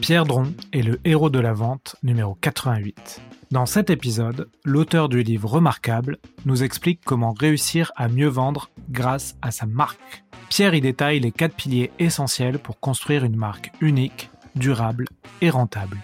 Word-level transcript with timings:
Pierre 0.00 0.24
Dron 0.24 0.54
est 0.72 0.82
le 0.82 1.00
héros 1.04 1.28
de 1.28 1.40
la 1.40 1.52
vente 1.52 1.96
numéro 2.02 2.34
88. 2.34 3.20
Dans 3.50 3.66
cet 3.66 3.90
épisode, 3.90 4.48
l'auteur 4.64 5.08
du 5.08 5.22
livre 5.22 5.48
Remarquable 5.48 6.18
nous 6.44 6.62
explique 6.62 7.00
comment 7.04 7.32
réussir 7.32 7.92
à 7.96 8.08
mieux 8.08 8.28
vendre 8.28 8.70
grâce 8.90 9.36
à 9.42 9.50
sa 9.50 9.66
marque. 9.66 10.24
Pierre 10.48 10.74
y 10.74 10.80
détaille 10.80 11.20
les 11.20 11.32
quatre 11.32 11.54
piliers 11.54 11.90
essentiels 11.98 12.58
pour 12.58 12.78
construire 12.78 13.24
une 13.24 13.36
marque 13.36 13.72
unique, 13.80 14.30
durable 14.54 15.06
et 15.40 15.50
rentable. 15.50 15.98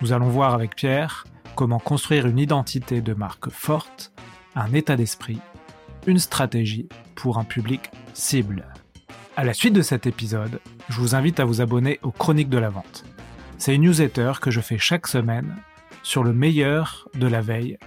Nous 0.00 0.12
allons 0.12 0.28
voir 0.28 0.54
avec 0.54 0.76
Pierre 0.76 1.26
comment 1.56 1.78
construire 1.78 2.26
une 2.26 2.38
identité 2.38 3.00
de 3.00 3.14
marque 3.14 3.50
forte, 3.50 4.12
un 4.54 4.72
état 4.74 4.96
d'esprit, 4.96 5.38
une 6.06 6.18
stratégie 6.18 6.88
pour 7.14 7.38
un 7.38 7.44
public 7.44 7.90
cible. 8.12 8.66
À 9.34 9.44
la 9.44 9.54
suite 9.54 9.72
de 9.72 9.80
cet 9.80 10.06
épisode, 10.06 10.60
je 10.90 11.00
vous 11.00 11.14
invite 11.14 11.40
à 11.40 11.46
vous 11.46 11.62
abonner 11.62 11.98
aux 12.02 12.10
Chroniques 12.10 12.50
de 12.50 12.58
la 12.58 12.68
Vente. 12.68 13.04
C'est 13.56 13.74
une 13.74 13.82
newsletter 13.82 14.32
que 14.42 14.50
je 14.50 14.60
fais 14.60 14.76
chaque 14.76 15.06
semaine 15.06 15.56
sur 16.02 16.22
le 16.22 16.34
meilleur 16.34 17.08
de 17.14 17.26
la 17.26 17.40
veille 17.40 17.78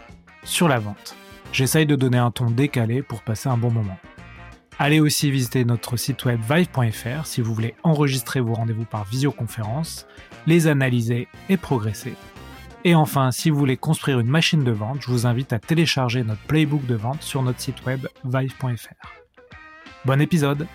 sur 0.43 0.67
la 0.67 0.79
vente. 0.79 1.15
J'essaye 1.51 1.85
de 1.85 1.95
donner 1.95 2.17
un 2.17 2.31
ton 2.31 2.49
décalé 2.49 3.03
pour 3.03 3.21
passer 3.21 3.47
un 3.47 3.57
bon 3.57 3.69
moment. 3.69 3.97
Allez 4.79 4.99
aussi 4.99 5.29
visiter 5.29 5.65
notre 5.65 5.97
site 5.97 6.25
web 6.25 6.39
vive.fr 6.41 7.27
si 7.27 7.41
vous 7.41 7.53
voulez 7.53 7.75
enregistrer 7.83 8.39
vos 8.39 8.55
rendez-vous 8.55 8.85
par 8.85 9.05
visioconférence, 9.05 10.07
les 10.47 10.65
analyser 10.65 11.27
et 11.49 11.57
progresser. 11.57 12.15
Et 12.85 12.95
enfin, 12.95 13.31
si 13.31 13.51
vous 13.51 13.57
voulez 13.59 13.77
construire 13.77 14.19
une 14.19 14.29
machine 14.29 14.63
de 14.63 14.71
vente, 14.71 15.01
je 15.01 15.11
vous 15.11 15.27
invite 15.27 15.53
à 15.53 15.59
télécharger 15.59 16.23
notre 16.23 16.41
playbook 16.41 16.87
de 16.87 16.95
vente 16.95 17.21
sur 17.21 17.43
notre 17.43 17.59
site 17.59 17.85
web 17.85 18.07
vive.fr. 18.23 19.13
Bon 20.05 20.19
épisode 20.19 20.67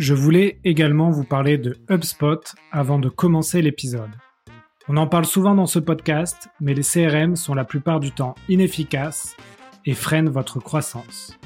Je 0.00 0.14
voulais 0.14 0.60
également 0.64 1.10
vous 1.10 1.24
parler 1.24 1.58
de 1.58 1.76
HubSpot 1.90 2.40
avant 2.72 2.98
de 2.98 3.10
commencer 3.10 3.60
l'épisode. 3.60 4.08
On 4.88 4.96
en 4.96 5.06
parle 5.06 5.26
souvent 5.26 5.54
dans 5.54 5.66
ce 5.66 5.78
podcast, 5.78 6.48
mais 6.58 6.72
les 6.72 6.80
CRM 6.82 7.36
sont 7.36 7.52
la 7.52 7.66
plupart 7.66 8.00
du 8.00 8.10
temps 8.10 8.34
inefficaces 8.48 9.36
et 9.84 9.92
freinent 9.92 10.30
votre 10.30 10.58
croissance. 10.58 11.38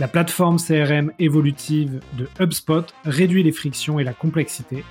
La 0.00 0.08
plateforme 0.08 0.56
CRM 0.58 1.12
évolutive 1.20 2.00
de 2.18 2.26
HubSpot 2.40 2.92
réduit 3.04 3.44
les 3.44 3.52
frictions 3.52 4.00
et 4.00 4.04
la 4.04 4.14
complexité 4.14 4.82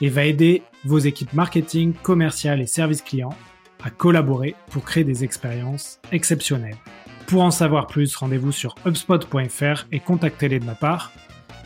et 0.00 0.08
va 0.08 0.24
aider 0.24 0.62
vos 0.86 0.98
équipes 0.98 1.34
marketing, 1.34 1.92
commerciales 2.02 2.62
et 2.62 2.66
services 2.66 3.02
clients 3.02 3.36
à 3.84 3.90
collaborer 3.90 4.54
pour 4.70 4.84
créer 4.84 5.04
des 5.04 5.22
expériences 5.22 6.00
exceptionnelles. 6.12 6.78
Pour 7.26 7.42
en 7.42 7.50
savoir 7.50 7.88
plus, 7.88 8.16
rendez-vous 8.16 8.52
sur 8.52 8.74
hubspot.fr 8.86 9.84
et 9.92 10.00
contactez-les 10.00 10.60
de 10.60 10.64
ma 10.64 10.74
part. 10.74 11.12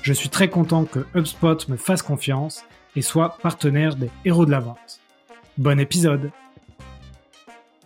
Je 0.02 0.12
suis 0.12 0.30
très 0.30 0.50
content 0.50 0.84
que 0.84 1.06
HubSpot 1.14 1.68
me 1.68 1.76
fasse 1.76 2.02
confiance 2.02 2.64
et 2.96 3.02
soit 3.02 3.38
partenaire 3.38 3.94
des 3.94 4.10
héros 4.24 4.44
de 4.44 4.50
la 4.50 4.58
vente. 4.58 5.00
Bon 5.58 5.78
épisode 5.78 6.32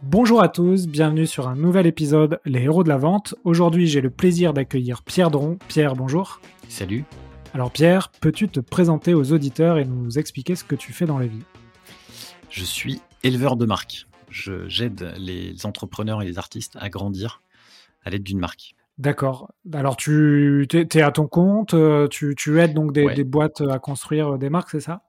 Bonjour 0.02 0.42
à 0.42 0.48
tous, 0.48 0.86
bienvenue 0.86 1.26
sur 1.26 1.46
un 1.46 1.56
nouvel 1.56 1.86
épisode 1.86 2.40
Les 2.46 2.62
héros 2.62 2.84
de 2.84 2.88
la 2.88 2.96
vente. 2.96 3.34
Aujourd'hui 3.44 3.86
j'ai 3.86 4.00
le 4.00 4.08
plaisir 4.08 4.54
d'accueillir 4.54 5.02
Pierre 5.02 5.30
Dron. 5.30 5.58
Pierre, 5.68 5.94
bonjour. 5.94 6.40
Salut. 6.70 7.04
Alors 7.52 7.70
Pierre, 7.70 8.08
peux-tu 8.08 8.48
te 8.48 8.60
présenter 8.60 9.12
aux 9.12 9.32
auditeurs 9.32 9.76
et 9.76 9.84
nous 9.84 10.18
expliquer 10.18 10.56
ce 10.56 10.64
que 10.64 10.74
tu 10.74 10.94
fais 10.94 11.04
dans 11.04 11.18
la 11.18 11.26
vie? 11.26 11.44
Je 12.48 12.64
suis 12.64 13.02
éleveur 13.24 13.56
de 13.56 13.66
marque. 13.66 14.06
J'aide 14.30 15.12
les 15.18 15.66
entrepreneurs 15.66 16.22
et 16.22 16.24
les 16.24 16.38
artistes 16.38 16.78
à 16.80 16.88
grandir 16.88 17.42
à 18.06 18.10
l'aide 18.10 18.22
d'une 18.22 18.38
marque. 18.38 18.75
D'accord. 18.98 19.52
Alors 19.74 19.96
tu 19.96 20.66
es, 20.72 21.02
à 21.02 21.10
ton 21.10 21.26
compte, 21.28 21.74
euh, 21.74 22.08
tu, 22.08 22.60
aides 22.60 22.74
donc 22.74 22.92
des 22.92 23.24
boîtes 23.24 23.60
à 23.60 23.78
construire 23.78 24.38
des 24.38 24.48
marques, 24.48 24.70
c'est 24.70 24.80
ça? 24.80 25.02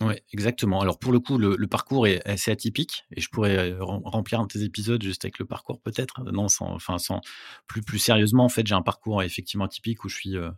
Oui, 0.00 0.14
exactement. 0.32 0.80
Alors 0.80 0.98
pour 0.98 1.12
le 1.12 1.20
coup, 1.20 1.38
le, 1.38 1.66
parcours 1.68 2.08
est 2.08 2.26
assez 2.28 2.50
atypique 2.50 3.04
et 3.12 3.20
je 3.20 3.28
pourrais 3.28 3.72
euh, 3.72 3.76
remplir 3.80 4.40
un 4.40 4.44
de 4.44 4.48
tes 4.48 4.62
épisodes 4.62 5.02
juste 5.02 5.24
avec 5.24 5.38
le 5.38 5.44
parcours 5.44 5.80
peut-être. 5.80 6.24
Non, 6.32 6.48
sans, 6.48 6.66
enfin 6.66 6.98
sans 6.98 7.20
plus 7.68 7.82
plus 7.82 7.98
sérieusement, 7.98 8.44
en 8.44 8.48
fait, 8.48 8.66
j'ai 8.66 8.74
un 8.74 8.82
parcours 8.82 9.22
effectivement 9.22 9.66
atypique 9.66 10.04
où 10.04 10.08
je 10.08 10.16
suis 10.16 10.36
euh, 10.36 10.50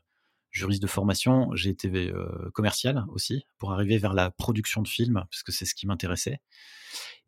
juriste 0.51 0.83
de 0.83 0.87
formation. 0.87 1.51
J'ai 1.55 1.71
été 1.71 1.89
euh, 1.89 2.51
commercial 2.55 3.05
aussi 3.09 3.47
pour 3.59 3.73
arriver 3.73 3.99
vers 3.99 4.15
la 4.15 4.31
production 4.31 4.83
de 4.83 4.89
films 4.89 5.25
parce 5.31 5.43
que 5.43 5.53
c'est 5.53 5.67
ce 5.67 5.75
qui 5.75 5.87
m'intéressait. 5.87 6.41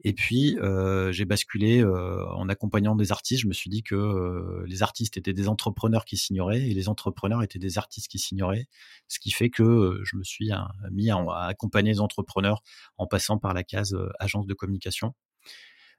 Et 0.05 0.13
puis, 0.13 0.57
euh, 0.59 1.11
j'ai 1.13 1.25
basculé 1.25 1.81
euh, 1.81 2.25
en 2.31 2.49
accompagnant 2.49 2.95
des 2.95 3.11
artistes. 3.11 3.43
Je 3.43 3.49
me 3.49 3.53
suis 3.53 3.69
dit 3.71 3.83
que 3.83 3.95
euh, 3.95 4.65
les 4.67 4.83
artistes 4.83 5.17
étaient 5.17 5.33
des 5.33 5.49
entrepreneurs 5.49 6.05
qui 6.05 6.17
s'ignoraient 6.17 6.69
et 6.69 6.75
les 6.75 6.89
entrepreneurs 6.89 7.43
étaient 7.43 7.59
des 7.59 7.79
artistes 7.79 8.09
qui 8.09 8.19
s'ignoraient. 8.19 8.69
Ce 9.09 9.19
qui 9.19 9.31
fait 9.31 9.51
que 9.51 10.01
je 10.05 10.17
me 10.17 10.23
suis 10.23 10.51
mis 10.93 11.11
à, 11.11 11.19
accompagner 11.47 11.93
les 11.93 12.01
entrepreneurs 12.01 12.63
en 12.97 13.07
passant 13.07 13.39
par 13.39 13.55
la 13.55 13.65
case 13.65 13.97
agence 14.21 14.47
de 14.47 14.55
communication. 14.55 15.15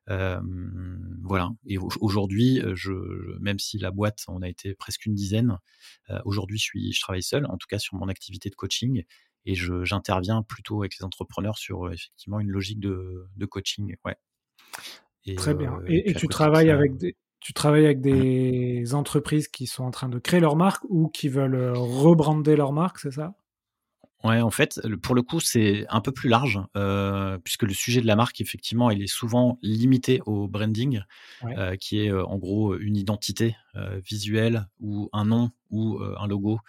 Voilà. 0.10 1.50
Et 1.66 1.78
aujourd'hui, 1.78 2.62
je, 2.74 2.92
même 3.40 3.60
si 3.60 3.78
la 3.78 3.92
boîte, 3.92 4.24
on 4.28 4.42
a 4.42 4.50
été 4.50 4.74
presque 4.74 5.06
une 5.06 5.14
dizaine, 5.14 5.58
aujourd'hui, 6.26 6.58
je 6.58 6.64
suis, 6.64 6.92
je 6.92 7.02
travaille 7.02 7.24
seul, 7.24 7.46
en 7.46 7.58
tout 7.58 7.68
cas 7.70 7.80
sur 7.80 7.96
mon 7.96 8.08
activité 8.08 8.50
de 8.50 8.56
coaching, 8.56 9.04
et 9.46 9.56
j'interviens 9.56 10.44
plutôt 10.44 10.82
avec 10.82 10.98
les 11.00 11.06
entrepreneurs 11.06 11.58
sur 11.58 11.92
effectivement 11.92 12.40
une 12.40 12.50
logique 12.50 12.80
de, 12.80 13.28
de 13.36 13.46
coaching. 13.46 13.96
Ouais. 14.06 14.16
Très 15.36 15.54
bien. 15.54 15.80
et, 15.88 16.14
tu, 16.14 16.28
travailles 16.28 16.72
avec 16.72 16.98
des, 16.98 17.16
tu 17.40 17.54
travailles 17.54 17.86
avec 17.86 18.02
des 18.02 18.94
entreprises 18.94 19.48
qui 19.48 19.68
sont 19.68 19.84
en 19.84 19.92
train 19.92 20.10
de 20.10 20.20
créer 20.20 20.40
leur 20.40 20.56
marque 20.56 20.84
ou 20.90 21.08
qui 21.10 21.30
veulent 21.30 21.72
rebrander 21.76 22.56
leur 22.56 22.74
marque, 22.74 23.00
c'est 23.00 23.12
ça? 23.12 23.34
Ouais, 24.26 24.42
en 24.42 24.50
fait, 24.50 24.82
pour 25.02 25.16
le 25.16 25.22
coup, 25.22 25.40
c'est 25.40 25.86
un 25.88 26.02
peu 26.02 26.12
plus 26.12 26.28
large, 26.28 26.60
puisque 27.44 27.64
le 27.64 27.74
sujet 27.74 28.02
de 28.02 28.08
la 28.08 28.18
marque, 28.18 28.42
effectivement, 28.42 28.92
il 28.92 29.02
est 29.02 29.08
souvent 29.08 29.58
limité 29.62 30.22
au 30.26 30.48
branding, 30.48 31.02
qui 31.80 32.02
est 32.02 32.12
en 32.12 32.38
gros 32.38 32.76
une 32.76 32.98
identité 32.98 33.56
visuelle 34.04 34.68
ou 34.82 35.10
un 35.14 35.24
nom 35.24 35.52
ou 35.70 36.00
un 36.02 36.28
logo 36.28 36.60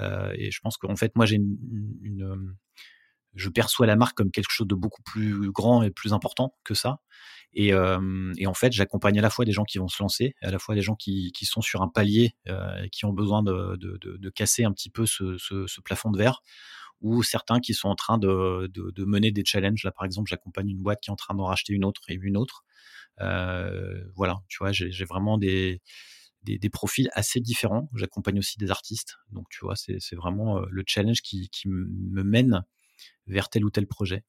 euh, 0.00 0.32
et 0.36 0.50
je 0.50 0.60
pense 0.60 0.76
qu'en 0.76 0.96
fait, 0.96 1.14
moi, 1.16 1.26
j'ai 1.26 1.36
une, 1.36 2.56
je 3.34 3.48
perçois 3.48 3.86
la 3.86 3.96
marque 3.96 4.16
comme 4.16 4.30
quelque 4.30 4.50
chose 4.50 4.66
de 4.66 4.74
beaucoup 4.74 5.02
plus 5.02 5.50
grand 5.50 5.82
et 5.82 5.90
plus 5.90 6.12
important 6.12 6.56
que 6.64 6.74
ça. 6.74 7.00
Et, 7.52 7.70
et 7.70 8.46
en 8.46 8.54
fait, 8.54 8.72
j'accompagne 8.72 9.18
à 9.18 9.22
la 9.22 9.30
fois 9.30 9.44
des 9.44 9.50
gens 9.50 9.64
qui 9.64 9.78
vont 9.78 9.88
se 9.88 10.00
lancer, 10.00 10.36
à 10.40 10.52
la 10.52 10.60
fois 10.60 10.76
des 10.76 10.82
gens 10.82 10.94
qui, 10.94 11.32
qui 11.32 11.46
sont 11.46 11.60
sur 11.60 11.82
un 11.82 11.88
palier 11.88 12.36
euh, 12.48 12.86
qui 12.92 13.04
ont 13.06 13.12
besoin 13.12 13.42
de, 13.42 13.76
de, 13.76 13.98
de, 13.98 14.30
casser 14.30 14.62
un 14.62 14.70
petit 14.70 14.88
peu 14.88 15.04
ce, 15.04 15.36
ce, 15.36 15.66
ce, 15.66 15.80
plafond 15.80 16.12
de 16.12 16.18
verre, 16.18 16.42
ou 17.00 17.22
certains 17.22 17.60
qui 17.60 17.74
sont 17.74 17.88
en 17.88 17.94
train 17.94 18.18
de, 18.18 18.70
de, 18.72 19.04
mener 19.04 19.32
des 19.32 19.44
challenges. 19.44 19.84
Là, 19.84 19.92
par 19.92 20.04
exemple, 20.04 20.28
j'accompagne 20.28 20.68
une 20.68 20.82
boîte 20.82 21.00
qui 21.00 21.10
est 21.10 21.12
en 21.12 21.16
train 21.16 21.34
d'en 21.34 21.44
racheter 21.44 21.72
une 21.72 21.84
autre 21.84 22.02
et 22.08 22.14
une 22.14 22.36
autre. 22.36 22.64
Euh, 23.20 24.04
voilà, 24.14 24.40
tu 24.48 24.58
vois, 24.58 24.72
j'ai 24.72 25.04
vraiment 25.04 25.38
des 25.38 25.80
des, 26.42 26.70
profils 26.70 27.10
assez 27.12 27.40
différents. 27.40 27.90
J'accompagne 27.94 28.38
aussi 28.38 28.58
des 28.58 28.70
artistes. 28.70 29.16
Donc, 29.30 29.46
tu 29.50 29.64
vois, 29.64 29.74
c'est 29.76 30.16
vraiment 30.16 30.58
euh, 30.58 30.66
le 30.70 30.82
challenge 30.86 31.20
qui, 31.22 31.48
qui 31.50 31.68
me 31.68 32.22
mène 32.22 32.64
vers 33.26 33.48
tel 33.48 33.64
ou 33.64 33.70
tel 33.70 33.86
projet. 33.86 34.24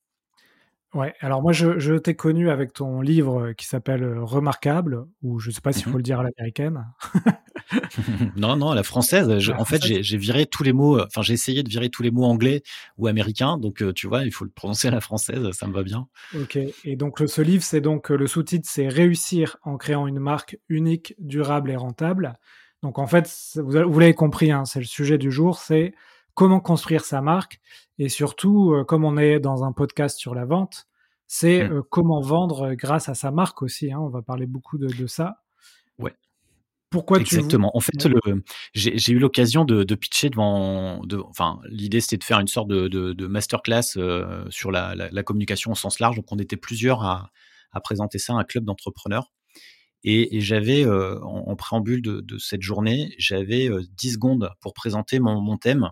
Ouais, 0.94 1.16
alors 1.22 1.42
moi 1.42 1.54
je, 1.54 1.98
t'ai 1.98 2.16
connu 2.16 2.50
avec 2.50 2.74
ton 2.74 3.00
livre 3.00 3.54
qui 3.54 3.66
s'appelle 3.66 4.20
Remarquable, 4.20 5.08
ou 5.22 5.40
je 5.40 5.50
sais 5.50 5.62
pas 5.62 5.72
s'il 5.72 5.88
mmh 5.88 5.92
faut 5.92 5.98
le 5.98 6.04
dire 6.04 6.20
à 6.20 6.24
l'américaine. 6.24 6.86
non, 8.36 8.56
non, 8.56 8.74
la 8.74 8.84
française. 8.84 9.30
en 9.58 9.66
fait, 9.66 9.84
j'ai 9.84 10.18
viré 10.18 10.46
tous 10.46 10.64
les 10.64 10.74
mots, 10.74 11.02
enfin 11.02 11.22
j'ai 11.22 11.34
essayé 11.34 11.64
de 11.64 11.70
virer 11.70 11.90
tous 11.90 12.04
les 12.04 12.12
mots 12.12 12.26
anglais 12.26 12.64
ou 12.98 13.08
américains, 13.08 13.58
donc 13.58 13.82
euh, 13.82 13.94
tu 13.94 14.08
vois, 14.08 14.24
il 14.24 14.32
faut 14.32 14.46
le 14.46 14.52
prononcer 14.52 14.88
à 14.88 14.92
la 14.92 15.02
française, 15.02 15.52
ça 15.52 15.68
me 15.68 15.74
va 15.74 15.84
bien. 15.84 16.08
Ok, 16.36 16.58
et 16.58 16.96
donc 16.96 17.22
ce 17.26 17.42
livre, 17.42 17.64
c'est 17.64 17.82
donc 17.82 18.10
le 18.10 18.28
sous-titre, 18.28 18.68
c'est 18.72 18.88
Réussir 18.88 19.58
en 19.64 19.78
créant 19.78 20.08
une 20.08 20.20
marque 20.20 20.58
unique, 20.70 21.16
durable 21.18 21.72
et 21.72 21.76
rentable. 21.76 22.38
Donc 22.84 23.00
en 23.00 23.08
fait, 23.08 23.30
vous, 23.56 24.00
l'avez 24.00 24.14
compris, 24.14 24.52
hein, 24.52 24.66
c'est 24.66 24.80
le 24.80 24.86
sujet 24.86 25.18
du 25.18 25.32
jour, 25.32 25.60
c'est 25.60 25.94
comment 26.34 26.60
construire 26.60 27.06
sa 27.06 27.22
marque 27.22 27.60
et 27.98 28.10
surtout, 28.10 28.74
euh, 28.74 28.84
comme 28.84 29.06
on 29.06 29.16
est 29.16 29.40
dans 29.40 29.64
un 29.64 29.74
podcast 29.74 30.18
sur 30.18 30.34
la 30.34 30.44
vente, 30.44 30.88
c'est 31.28 31.64
mmh. 31.64 31.72
euh, 31.72 31.82
comment 31.88 32.20
vendre 32.20 32.74
grâce 32.74 33.10
à 33.10 33.14
sa 33.14 33.30
marque 33.30 33.62
aussi. 33.62 33.94
Hein. 33.94 34.00
on 34.00 34.10
va 34.10 34.24
parler 34.24 34.48
beaucoup 34.48 34.80
de, 34.80 35.06
ça. 35.06 35.44
Ouais. 36.00 36.16
Pourquoi 36.92 37.22
Exactement. 37.22 37.76
en 37.76 37.80
fait, 37.80 38.08
j'ai 38.74 39.14
eu 39.14 39.18
l'occasion 39.18 39.64
de, 39.64 39.96
pitcher 39.96 40.30
devant. 40.30 41.02
De, 41.06 41.18
enfin, 41.18 41.62
l'idée 41.70 42.02
c'était 42.02 42.18
de 42.18 42.24
faire 42.24 42.40
une 42.40 42.48
sorte 42.48 42.68
de, 42.68 43.28
masterclass 43.28 43.98
euh, 43.98 44.46
sur 44.50 44.72
la, 44.72 45.24
communication 45.24 45.72
au 45.72 45.76
sens 45.76 46.00
large. 46.00 46.18
Donc, 46.18 46.32
on 46.32 46.38
était 46.38 46.58
plusieurs 46.58 47.04
à, 47.04 47.32
présenter 47.82 48.20
ça 48.20 48.34
à 48.34 48.36
un 48.36 48.44
club 48.44 48.66
d'entrepreneurs. 48.66 49.32
Et, 50.04 50.42
j'avais, 50.42 50.86
en, 50.86 51.56
préambule 51.56 52.02
de, 52.02 52.38
cette 52.38 52.62
journée, 52.62 53.16
j'avais 53.18 53.70
10 53.98 54.14
secondes 54.14 54.52
pour 54.60 54.74
présenter 54.74 55.20
mon, 55.20 55.40
mon 55.40 55.58
thème 55.58 55.92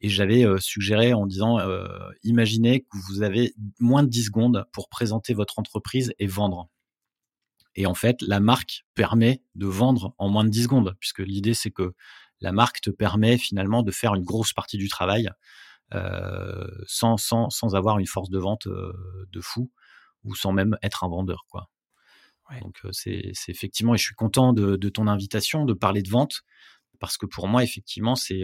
et 0.00 0.08
j'avais 0.08 0.44
suggéré 0.58 1.12
en 1.12 1.26
disant, 1.26 1.58
imaginez 2.24 2.80
que 2.80 2.96
vous 3.08 3.22
avez 3.22 3.52
moins 3.78 4.02
de 4.02 4.08
10 4.08 4.24
secondes 4.24 4.66
pour 4.72 4.88
présenter 4.88 5.32
votre 5.32 5.60
entreprise 5.60 6.12
et 6.18 6.26
vendre. 6.26 6.68
Et 7.78 7.86
en 7.86 7.94
fait, 7.94 8.22
la 8.22 8.40
marque 8.40 8.84
permet 8.96 9.40
de 9.54 9.68
vendre 9.68 10.12
en 10.18 10.28
moins 10.28 10.42
de 10.42 10.48
10 10.48 10.64
secondes, 10.64 10.96
puisque 10.98 11.20
l'idée, 11.20 11.54
c'est 11.54 11.70
que 11.70 11.94
la 12.40 12.50
marque 12.50 12.80
te 12.80 12.90
permet 12.90 13.38
finalement 13.38 13.84
de 13.84 13.92
faire 13.92 14.16
une 14.16 14.24
grosse 14.24 14.52
partie 14.52 14.78
du 14.78 14.88
travail. 14.88 15.30
sans, 15.92 17.16
sans, 17.16 17.50
sans, 17.50 17.76
avoir 17.76 18.00
une 18.00 18.08
force 18.08 18.30
de 18.30 18.38
vente 18.38 18.66
de 18.66 19.40
fou 19.40 19.70
ou 20.24 20.34
sans 20.34 20.50
même 20.50 20.76
être 20.82 21.04
un 21.04 21.08
vendeur. 21.08 21.46
Quoi. 21.48 21.70
Donc 22.62 22.80
c'est 22.90 23.32
effectivement, 23.46 23.94
et 23.94 23.98
je 23.98 24.02
suis 24.02 24.16
content 24.16 24.52
de, 24.52 24.74
de, 24.74 24.88
ton 24.88 25.06
invitation, 25.06 25.64
de 25.64 25.72
parler 25.72 26.02
de 26.02 26.10
vente, 26.10 26.42
parce 26.98 27.16
que 27.16 27.26
pour 27.26 27.46
moi, 27.46 27.62
effectivement, 27.62 28.16
c'est 28.16 28.42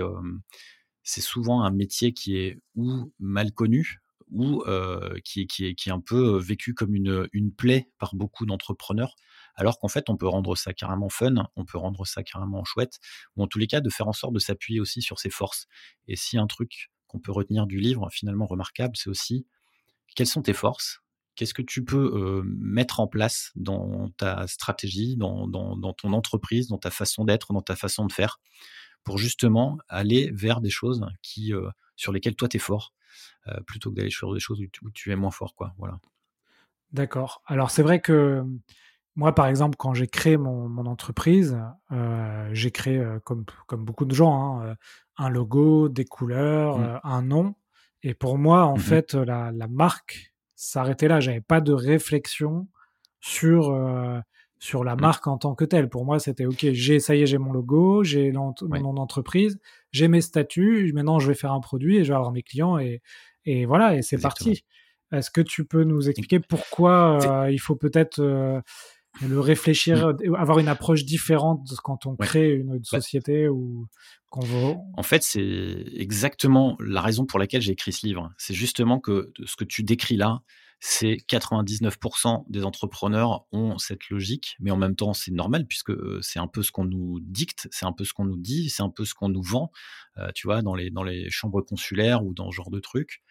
c'est 1.02 1.20
souvent 1.20 1.64
un 1.64 1.72
métier 1.72 2.12
qui 2.12 2.36
est 2.36 2.62
ou 2.76 3.12
mal 3.18 3.50
connu, 3.50 4.00
ou 4.34 4.64
qui, 5.24 5.46
qui, 5.46 5.66
est, 5.66 5.74
qui 5.74 5.88
est 5.88 5.92
un 5.92 6.00
peu 6.00 6.38
vécu 6.38 6.74
comme 6.74 6.94
une, 6.94 7.52
plaie 7.56 7.88
par 7.98 8.14
beaucoup 8.14 8.46
d'entrepreneurs, 8.46 9.14
alors 9.54 9.78
qu'en 9.78 9.88
fait, 9.88 10.10
on 10.10 10.16
peut 10.16 10.26
rendre 10.26 10.56
ça 10.56 10.74
carrément 10.74 11.08
fun, 11.08 11.48
on 11.56 11.64
peut 11.64 11.78
rendre 11.78 12.04
ça 12.06 12.22
carrément 12.22 12.64
chouette, 12.64 12.98
ou 13.36 13.42
en 13.44 13.46
tous 13.46 13.58
les 13.58 13.68
cas, 13.68 13.80
de 13.80 13.90
faire 13.90 14.08
en 14.08 14.12
sorte 14.12 14.34
de 14.34 14.40
s'appuyer 14.40 14.80
aussi 14.80 15.00
sur 15.02 15.18
ses 15.18 15.30
forces. 15.30 15.66
Et 16.08 16.16
si 16.16 16.36
un 16.36 16.46
truc 16.46 16.90
qu'on 17.06 17.20
peut 17.20 17.32
retenir 17.32 17.66
du 17.66 17.78
livre, 17.78 18.08
finalement 18.10 18.46
remarquable, 18.46 18.96
c'est 18.96 19.08
aussi 19.08 19.46
quelles 20.14 20.26
sont 20.26 20.42
tes 20.42 20.52
forces? 20.52 21.00
Qu'est-ce 21.36 21.54
que 21.54 21.62
tu 21.62 21.84
peux 21.84 22.42
mettre 22.44 23.00
en 23.00 23.08
place 23.08 23.50
dans 23.56 24.10
ta 24.16 24.46
stratégie, 24.46 25.16
dans, 25.16 25.48
dans, 25.48 25.92
ton 25.92 26.12
entreprise, 26.12 26.68
dans 26.68 26.78
ta 26.78 26.90
façon 26.90 27.24
d'être, 27.24 27.52
dans 27.52 27.62
ta 27.62 27.76
façon 27.76 28.06
de 28.06 28.12
faire, 28.12 28.40
pour 29.02 29.18
justement 29.18 29.78
aller 29.88 30.30
vers 30.32 30.60
des 30.60 30.70
choses 30.70 31.04
qui, 31.22 31.52
sur 31.96 32.12
lesquelles 32.12 32.36
toi 32.36 32.48
tu 32.48 32.56
es 32.56 32.60
fort, 32.60 32.92
plutôt 33.66 33.90
que 33.90 33.96
d'aller 33.96 34.10
sur 34.10 34.32
des 34.32 34.40
choses 34.40 34.60
où 34.82 34.90
tu, 34.90 35.12
es 35.12 35.16
moins 35.16 35.30
fort. 35.30 35.54
Quoi. 35.54 35.74
Voilà. 35.78 35.98
D'accord. 36.92 37.42
Alors 37.46 37.70
c'est 37.70 37.82
vrai 37.82 38.00
que 38.00 38.44
moi, 39.16 39.34
par 39.34 39.46
exemple, 39.46 39.76
quand 39.76 39.94
j'ai 39.94 40.08
créé 40.08 40.36
mon, 40.36 40.76
entreprise, 40.86 41.58
j'ai 42.52 42.70
créé, 42.70 43.04
comme, 43.24 43.44
comme 43.66 43.84
beaucoup 43.84 44.04
de 44.04 44.14
gens, 44.14 44.60
hein, 44.60 44.76
un 45.16 45.28
logo, 45.28 45.88
des 45.88 46.04
couleurs, 46.04 46.78
mmh. 46.78 47.00
un 47.04 47.22
nom. 47.22 47.54
Et 48.02 48.14
pour 48.14 48.38
moi, 48.38 48.64
en 48.64 48.76
mmh 48.76 48.80
fait, 48.80 49.14
la, 49.14 49.52
la 49.52 49.68
marque 49.68 50.34
s'arrêtait 50.54 51.08
là. 51.08 51.20
J'avais 51.20 51.40
pas 51.40 51.60
de 51.60 51.72
réflexion 51.72 52.68
sur 53.20 53.70
euh, 53.70 54.20
sur 54.64 54.82
la 54.82 54.96
mmh. 54.96 55.00
marque 55.00 55.26
en 55.26 55.36
tant 55.36 55.54
que 55.54 55.66
telle. 55.66 55.90
Pour 55.90 56.06
moi, 56.06 56.18
c'était 56.18 56.46
ok. 56.46 56.68
J'ai 56.72 56.98
ça 56.98 57.14
y 57.14 57.20
est, 57.20 57.26
j'ai 57.26 57.36
mon 57.36 57.52
logo, 57.52 58.02
j'ai 58.02 58.32
mon 58.32 58.54
nom 58.62 58.94
d'entreprise, 58.94 59.58
j'ai 59.92 60.08
mes 60.08 60.22
statuts. 60.22 60.90
Maintenant, 60.94 61.18
je 61.18 61.28
vais 61.28 61.34
faire 61.34 61.52
un 61.52 61.60
produit 61.60 61.98
et 61.98 62.04
je 62.04 62.08
vais 62.08 62.16
avoir 62.16 62.32
mes 62.32 62.42
clients 62.42 62.78
et 62.78 63.02
et 63.44 63.66
voilà 63.66 63.94
et 63.94 64.00
c'est 64.00 64.18
parti. 64.18 64.64
Est-ce 65.12 65.30
que 65.30 65.42
tu 65.42 65.66
peux 65.66 65.84
nous 65.84 66.08
expliquer 66.08 66.40
pourquoi 66.40 67.18
euh, 67.22 67.50
il 67.50 67.58
faut 67.58 67.76
peut-être 67.76 68.20
euh, 68.20 68.58
le 69.20 69.38
réfléchir, 69.38 70.08
mmh. 70.08 70.34
avoir 70.34 70.58
une 70.58 70.68
approche 70.68 71.04
différente 71.04 71.68
quand 71.84 72.06
on 72.06 72.16
crée 72.16 72.54
une 72.54 72.78
bah 72.78 72.84
société 72.84 73.48
ou 73.48 73.86
qu'on 74.30 74.40
veut? 74.46 74.76
En 74.94 75.02
fait, 75.02 75.22
c'est 75.22 75.84
exactement 75.94 76.78
la 76.80 77.02
raison 77.02 77.26
pour 77.26 77.38
laquelle 77.38 77.60
j'ai 77.60 77.72
écrit 77.72 77.92
ce 77.92 78.06
livre. 78.06 78.32
C'est 78.38 78.54
justement 78.54 78.98
que 78.98 79.30
ce 79.44 79.56
que 79.56 79.64
tu 79.64 79.82
décris 79.82 80.16
là, 80.16 80.40
c'est 80.86 81.16
99% 81.30 82.44
des 82.50 82.62
entrepreneurs 82.62 83.46
ont 83.52 83.78
cette 83.78 84.10
logique, 84.10 84.54
mais 84.60 84.70
en 84.70 84.76
même 84.76 84.96
temps, 84.96 85.14
c'est 85.14 85.30
normal 85.30 85.66
puisque 85.66 85.94
c'est 86.20 86.38
un 86.38 86.46
peu 86.46 86.62
ce 86.62 86.72
qu'on 86.72 86.84
nous 86.84 87.20
dicte, 87.20 87.68
c'est 87.70 87.86
un 87.86 87.92
peu 87.92 88.04
ce 88.04 88.12
qu'on 88.12 88.26
nous 88.26 88.36
dit, 88.36 88.68
c'est 88.68 88.82
un 88.82 88.90
peu 88.90 89.06
ce 89.06 89.14
qu'on 89.14 89.30
nous 89.30 89.42
vend, 89.42 89.72
tu 90.34 90.46
vois, 90.46 90.60
dans 90.60 90.74
les, 90.74 90.90
dans 90.90 91.02
les 91.02 91.30
chambres 91.30 91.62
consulaires 91.62 92.22
ou 92.22 92.34
dans 92.34 92.50
ce 92.50 92.56
genre 92.56 92.70
de 92.70 92.80
trucs, 92.80 93.22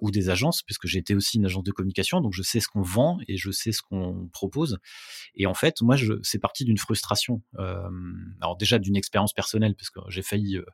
ou 0.00 0.10
des 0.10 0.30
agences, 0.30 0.64
puisque 0.64 0.88
j'ai 0.88 0.98
été 0.98 1.14
aussi 1.14 1.36
une 1.36 1.44
agence 1.44 1.62
de 1.62 1.70
communication, 1.70 2.20
donc 2.20 2.32
je 2.32 2.42
sais 2.42 2.58
ce 2.58 2.66
qu'on 2.66 2.82
vend 2.82 3.18
et 3.28 3.36
je 3.36 3.52
sais 3.52 3.70
ce 3.70 3.82
qu'on 3.82 4.28
propose. 4.32 4.80
Et 5.36 5.46
en 5.46 5.54
fait, 5.54 5.82
moi, 5.82 5.94
c'est 6.24 6.40
parti 6.40 6.64
d'une 6.64 6.78
frustration. 6.78 7.40
alors 7.56 8.56
déjà 8.56 8.80
d'une 8.80 8.96
expérience 8.96 9.32
personnelle, 9.32 9.76
parce 9.76 9.90
que 9.90 10.00
j'ai 10.08 10.22
failli 10.22 10.56
euh, 10.56 10.64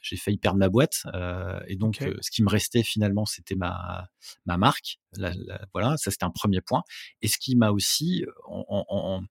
j'ai 0.00 0.16
failli 0.16 0.38
perdre 0.38 0.58
ma 0.58 0.68
boîte 0.68 1.02
euh, 1.14 1.60
et 1.66 1.76
donc 1.76 2.02
euh, 2.02 2.16
ce 2.20 2.30
qui 2.30 2.42
me 2.42 2.48
restait 2.48 2.82
finalement 2.82 3.26
c'était 3.26 3.56
ma 3.56 4.08
ma 4.46 4.56
marque 4.56 4.98
voilà 5.72 5.96
ça 5.96 6.10
c'était 6.10 6.24
un 6.24 6.30
premier 6.30 6.60
point. 6.60 6.82
Et 7.22 7.28
ce 7.28 7.38
qui 7.38 7.56
m'a 7.56 7.70
aussi 7.70 8.24
en, 8.46 9.22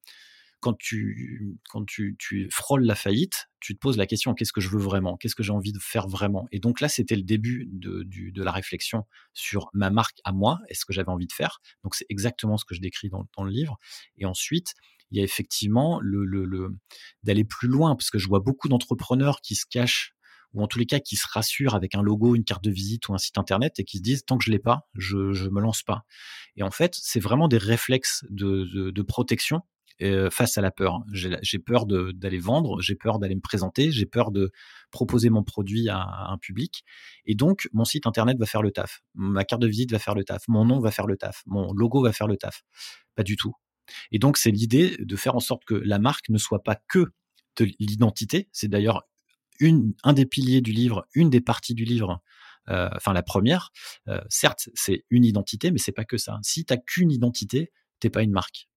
quand 0.60 0.78
tu 0.78 1.58
quand 1.70 1.86
tu, 1.86 2.16
tu 2.18 2.48
frôles 2.52 2.84
la 2.84 2.96
faillite 2.96 3.50
tu 3.60 3.74
te 3.74 3.80
poses 3.80 3.98
la 3.98 4.06
question 4.06 4.34
qu'est-ce 4.34 4.54
que 4.54 4.62
je 4.62 4.70
veux 4.70 4.80
vraiment? 4.80 5.16
Qu'est-ce 5.18 5.36
que 5.36 5.44
j'ai 5.44 5.54
envie 5.54 5.72
de 5.72 5.80
faire 5.80 6.08
vraiment? 6.08 6.48
Et 6.52 6.60
donc 6.60 6.82
là 6.82 6.90
c'était 6.90 7.16
le 7.16 7.24
début 7.24 7.68
de, 7.72 8.04
du, 8.04 8.32
de 8.32 8.44
la 8.44 8.52
réflexion 8.52 9.06
sur 9.34 9.70
ma 9.74 9.90
marque 9.90 10.20
à 10.26 10.34
moi 10.34 10.60
et 10.70 10.74
ce 10.74 10.86
que 10.86 10.94
j'avais 10.94 11.10
envie 11.10 11.28
de 11.28 11.34
faire. 11.34 11.62
Donc 11.84 11.96
c'est 11.96 12.06
exactement 12.10 12.58
ce 12.58 12.66
que 12.66 12.76
je 12.76 12.82
décris 12.82 13.10
dans, 13.10 13.26
dans 13.38 13.44
le 13.44 13.52
livre. 13.52 13.78
Et 14.18 14.26
ensuite 14.26 14.74
il 15.12 15.18
y 15.18 15.22
a 15.22 15.24
effectivement 15.24 16.00
le, 16.02 16.26
le, 16.26 16.44
le 16.46 16.76
d'aller 17.22 17.46
plus 17.46 17.68
loin 17.68 17.96
parce 17.96 18.10
que 18.10 18.18
je 18.18 18.28
vois 18.28 18.40
beaucoup 18.40 18.68
d'entrepreneurs 18.68 19.42
qui 19.42 19.56
se 19.56 19.66
cachent 19.70 20.16
ou 20.54 20.64
en 20.64 20.68
tous 20.68 20.80
les 20.80 20.86
cas 20.86 21.00
qui 21.00 21.16
se 21.16 21.28
rassurent 21.30 21.76
avec 21.76 21.96
un 21.96 22.02
logo, 22.02 22.36
une 22.36 22.44
carte 22.44 22.64
de 22.64 22.72
visite 22.72 23.08
ou 23.10 23.14
un 23.14 23.18
site 23.18 23.38
internet 23.38 23.80
et 23.80 23.84
qui 23.84 23.98
se 23.98 24.04
disent 24.04 24.26
tant 24.26 24.38
que 24.38 24.44
je 24.44 24.52
l'ai 24.52 24.60
pas, 24.60 24.88
je 24.96 25.34
je 25.34 25.50
me 25.50 25.62
lance 25.62 25.84
pas. 25.84 26.04
Et 26.56 26.64
en 26.64 26.72
fait, 26.72 26.96
c'est 26.96 27.20
vraiment 27.20 27.48
des 27.48 27.58
réflexes 27.58 28.26
de, 28.30 28.92
de, 28.92 29.02
protection 29.02 29.62
euh, 30.02 30.30
face 30.30 30.58
à 30.58 30.62
la 30.62 30.72
peur. 30.72 31.00
J'ai 31.12 31.60
peur 31.60 31.86
d'aller 31.86 32.40
vendre, 32.40 32.82
j'ai 32.82 32.96
peur 32.96 33.20
d'aller 33.20 33.36
me 33.36 33.42
présenter, 33.42 33.92
j'ai 33.92 34.06
peur 34.06 34.32
de 34.32 34.52
proposer 34.92 35.30
mon 35.30 35.44
produit 35.44 35.90
à, 35.90 36.00
à, 36.00 36.32
un 36.32 36.38
public. 36.38 36.84
Et 37.26 37.36
donc, 37.36 37.68
mon 37.74 37.86
site 37.86 38.06
internet 38.06 38.38
va 38.38 38.46
faire 38.46 38.62
le 38.62 38.72
taf, 38.72 39.02
ma 39.16 39.44
carte 39.44 39.62
de 39.62 39.68
visite 39.68 39.92
va 39.92 40.00
faire 40.00 40.16
le 40.16 40.24
taf, 40.24 40.48
mon 40.48 40.66
nom 40.66 40.80
va 40.80 40.92
faire 40.92 41.08
le 41.08 41.18
taf, 41.18 41.44
mon 41.48 41.74
logo 41.74 42.04
va 42.04 42.14
faire 42.14 42.28
le 42.28 42.38
taf. 42.38 42.64
Pas 43.16 43.24
du 43.24 43.36
tout. 43.36 43.54
Et 44.12 44.20
donc, 44.20 44.38
c'est 44.38 44.52
l'idée 44.52 44.96
de 45.00 45.16
faire 45.16 45.36
en 45.36 45.40
sorte 45.40 45.66
que 45.66 45.74
la 45.74 46.00
marque 46.00 46.30
ne 46.30 46.38
soit 46.38 46.64
pas 46.64 46.76
que 46.88 47.12
de 47.58 47.66
l'identité. 47.80 48.50
C'est 48.52 48.68
d'ailleurs 48.68 49.04
une, 49.60 49.94
un 50.04 50.14
des 50.14 50.26
piliers 50.26 50.62
du 50.62 50.72
livre, 50.72 51.06
une 51.14 51.30
des 51.30 51.42
parties 51.42 51.74
du 51.74 51.86
livre, 51.86 52.22
euh, 52.70 52.90
enfin 52.96 53.14
la 53.14 53.24
première, 53.24 53.72
euh, 54.08 54.22
certes, 54.30 54.70
c'est 54.74 55.06
une 55.10 55.26
identité, 55.26 55.72
mais 55.72 55.80
c'est 55.80 55.92
pas 55.92 56.06
que 56.06 56.18
ça. 56.18 56.40
Si 56.42 56.66
tu 56.66 56.74
qu'une 56.86 57.12
identité, 57.12 57.72
t'es 58.00 58.10
pas 58.10 58.24
une 58.24 58.32
marque. 58.32 58.70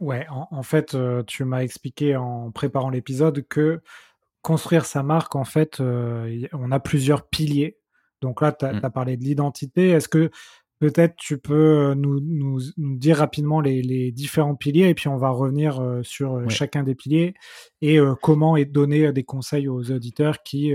Ouais, 0.00 0.26
en, 0.30 0.62
fait, 0.62 0.94
euh, 0.94 1.24
tu 1.24 1.44
m'as 1.44 1.62
expliqué 1.62 2.14
en 2.14 2.52
préparant 2.52 2.88
l'épisode 2.88 3.44
que 3.48 3.80
construire 4.42 4.84
sa 4.84 5.02
marque, 5.02 5.34
en 5.34 5.44
fait, 5.44 5.80
on 5.80 6.72
a 6.72 6.80
plusieurs 6.80 7.28
piliers. 7.28 7.78
Donc 8.20 8.40
là, 8.40 8.52
tu 8.52 8.64
as, 8.64 8.72
mmh. 8.72 8.90
parlé 8.90 9.16
de 9.16 9.24
l'identité. 9.24 9.90
Est-ce 9.90 10.08
que 10.08 10.30
Peut-être 10.78 11.16
tu 11.16 11.38
peux 11.38 11.54
euh, 11.54 11.94
nous, 11.94 12.20
nous, 12.20 12.60
dire 12.76 13.18
rapidement 13.18 13.60
les, 13.60 13.82
les, 13.82 14.12
différents 14.12 14.54
piliers 14.54 14.88
et 14.88 14.94
puis 14.94 15.08
on 15.08 15.16
va 15.16 15.30
revenir 15.30 15.80
euh, 15.80 16.02
sur 16.04 16.36
euh, 16.36 16.48
chacun 16.48 16.84
des 16.84 16.94
piliers 16.94 17.34
et 17.82 17.98
comment 18.22 18.56
et 18.56 18.64
donner 18.64 19.12
des 19.12 19.24
conseils 19.24 19.68
aux 19.68 19.90
auditeurs 19.90 20.42
qui, 20.42 20.74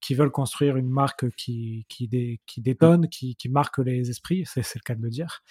qui 0.00 0.14
veulent 0.14 0.30
construire 0.30 0.76
une 0.76 0.88
marque 0.88 1.30
qui, 1.36 1.86
qui, 1.88 2.40
qui 2.46 2.60
détonne, 2.60 3.08
qui, 3.08 3.36
qui 3.36 3.48
marque 3.48 3.78
les 3.78 4.10
esprits, 4.10 4.44
c'est 4.46 4.74
le 4.74 4.80
cas 4.84 4.94
de 4.94 5.02
le 5.02 5.10
dire. 5.10 5.42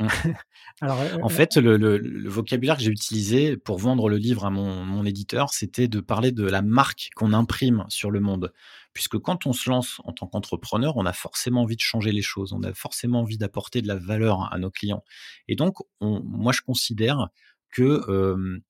Mmh. 0.00 0.06
Alors, 0.80 0.98
en 1.22 1.28
fait, 1.28 1.56
le, 1.56 1.76
le, 1.76 1.98
le 1.98 2.28
vocabulaire 2.28 2.76
que 2.76 2.82
j'ai 2.82 2.90
utilisé 2.90 3.56
pour 3.56 3.78
vendre 3.78 4.08
le 4.08 4.16
livre 4.16 4.44
à 4.44 4.50
mon, 4.50 4.84
mon 4.84 5.04
éditeur, 5.04 5.50
c'était 5.50 5.88
de 5.88 6.00
parler 6.00 6.32
de 6.32 6.44
la 6.44 6.62
marque 6.62 7.10
qu'on 7.16 7.32
imprime 7.32 7.84
sur 7.88 8.10
le 8.10 8.20
monde 8.20 8.52
puisque 8.94 9.18
quand 9.18 9.46
on 9.46 9.52
se 9.52 9.70
lance 9.70 10.00
en 10.04 10.12
tant 10.12 10.26
qu'entrepreneur, 10.26 10.96
on 10.96 11.06
a 11.06 11.12
forcément 11.12 11.62
envie 11.62 11.76
de 11.76 11.80
changer 11.80 12.10
les 12.10 12.22
choses, 12.22 12.52
on 12.52 12.64
a 12.64 12.74
forcément 12.74 13.20
envie 13.20 13.38
d'apporter 13.38 13.80
de 13.80 13.86
la 13.86 13.94
valeur 13.94 14.52
à 14.52 14.58
nos 14.58 14.72
clients. 14.72 15.04
Et 15.46 15.54
donc, 15.54 15.76
moi, 16.00 16.52
je 16.52 16.62
considère 16.62 17.28
que 17.70 18.60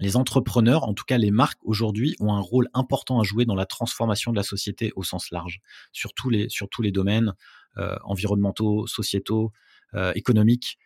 les 0.00 0.16
entrepreneurs, 0.16 0.84
en 0.84 0.94
tout 0.94 1.04
cas 1.04 1.18
les 1.18 1.30
marques 1.30 1.60
aujourd'hui, 1.62 2.16
ont 2.20 2.32
un 2.32 2.40
rôle 2.40 2.68
important 2.74 3.20
à 3.20 3.24
jouer 3.24 3.44
dans 3.44 3.54
la 3.54 3.66
transformation 3.66 4.32
de 4.32 4.36
la 4.36 4.42
société 4.42 4.92
au 4.96 5.02
sens 5.02 5.30
large, 5.30 5.60
sur 5.92 6.12
tous 6.14 6.30
les, 6.30 6.48
sur 6.48 6.68
tous 6.68 6.82
les 6.82 6.92
domaines 6.92 7.32
euh, 7.76 7.96
environnementaux, 8.04 8.86
sociétaux, 8.86 9.52
euh, 9.94 10.12
économiques. 10.14 10.78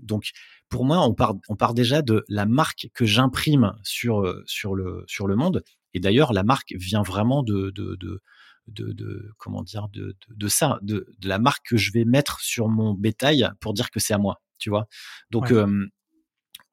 donc, 0.00 0.30
pour 0.68 0.84
moi, 0.84 1.00
on 1.00 1.12
part, 1.12 1.34
on 1.48 1.56
part 1.56 1.74
déjà 1.74 2.02
de 2.02 2.24
la 2.28 2.46
marque 2.46 2.88
que 2.94 3.04
j'imprime 3.04 3.72
sur, 3.82 4.32
sur, 4.46 4.76
le, 4.76 5.02
sur 5.08 5.26
le 5.26 5.34
monde 5.34 5.64
et 5.96 5.98
d'ailleurs, 5.98 6.34
la 6.34 6.42
marque 6.42 6.74
vient 6.76 7.02
vraiment 7.02 7.42
de, 7.42 7.70
de, 7.70 7.96
de, 7.96 8.20
de, 8.66 9.32
comment 9.38 9.62
dire, 9.62 9.88
de, 9.88 10.14
de, 10.28 10.48
ça, 10.48 10.78
de, 10.82 11.06
de, 11.18 11.28
la 11.28 11.38
marque 11.38 11.64
que 11.68 11.78
je 11.78 11.90
vais 11.90 12.04
mettre 12.04 12.38
sur 12.40 12.68
mon 12.68 12.92
bétail 12.92 13.48
pour 13.60 13.72
dire 13.72 13.90
que 13.90 13.98
c'est 13.98 14.12
à 14.12 14.18
moi, 14.18 14.42
tu 14.58 14.68
vois. 14.68 14.88
Donc, 15.30 15.50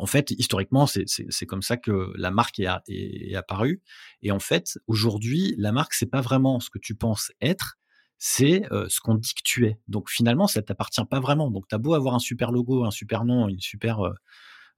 en 0.03 0.05
fait, 0.05 0.31
historiquement, 0.31 0.85
c'est 0.85 1.45
comme 1.45 1.61
ça 1.61 1.77
que 1.77 2.11
la 2.17 2.29
marque 2.29 2.59
est, 2.59 2.67
est, 2.89 3.35
apparue. 3.35 3.81
Et 4.21 4.31
en 4.31 4.39
fait, 4.39 4.77
aujourd'hui, 4.85 5.55
la 5.57 5.71
marque, 5.71 5.93
c'est 5.93 6.09
pas 6.09 6.19
vraiment 6.19 6.59
ce 6.59 6.69
que 6.69 6.77
tu 6.77 6.93
penses 6.93 7.31
être, 7.39 7.77
c'est 8.17 8.63
ce 8.69 8.99
qu'on 8.99 9.15
dit 9.15 9.33
que 9.33 9.39
tu 9.45 9.65
es. 9.65 9.79
Donc 9.87 10.09
finalement, 10.09 10.47
ça 10.47 10.61
t'appartient 10.61 11.05
pas 11.05 11.21
vraiment. 11.21 11.49
Donc 11.49 11.69
tu 11.69 11.75
as 11.75 11.77
beau 11.77 11.93
avoir 11.93 12.15
un 12.15 12.19
super 12.19 12.51
logo, 12.51 12.83
un 12.83 12.91
super 12.91 13.23
nom, 13.23 13.47
une 13.47 13.61
super 13.61 14.13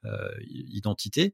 euh, 0.06 0.30
identité, 0.46 1.34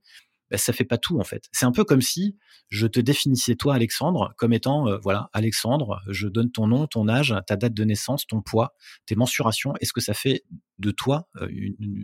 bah, 0.51 0.58
ça 0.58 0.74
fait 0.74 0.86
pas 0.86 0.98
tout 0.98 1.20
en 1.20 1.24
fait. 1.24 1.48
C'est 1.53 1.65
un 1.65 1.72
peu 1.72 1.86
comme 1.86 2.01
si 2.01 2.38
je 2.70 2.86
te 2.86 3.00
définissais 3.00 3.55
toi, 3.55 3.74
Alexandre, 3.75 4.34
comme 4.38 4.53
étant 4.53 4.88
euh, 4.88 4.98
voilà, 5.01 5.29
Alexandre, 5.34 6.01
je 6.10 6.27
donne 6.27 6.51
ton 6.51 6.67
nom, 6.67 6.88
ton 6.88 7.08
âge, 7.08 7.34
ta 7.48 7.55
date 7.55 7.74
de 7.74 7.84
naissance, 7.86 8.27
ton 8.27 8.41
poids, 8.41 8.75
tes 9.05 9.15
mensurations. 9.15 9.74
Est-ce 9.79 9.93
que 9.93 10.01
ça 10.01 10.13
fait 10.13 10.43
de 10.77 10.91
toi 10.91 11.27
euh, 11.41 11.50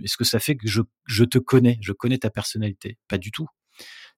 Est-ce 0.03 0.17
que 0.17 0.23
ça 0.23 0.39
fait 0.39 0.55
que 0.55 0.67
je 0.67 1.23
te 1.23 1.37
connais, 1.37 1.77
je 1.81 1.91
connais 1.91 2.17
ta 2.17 2.29
personnalité? 2.29 2.97
Pas 3.07 3.17
du 3.17 3.31
tout. 3.31 3.47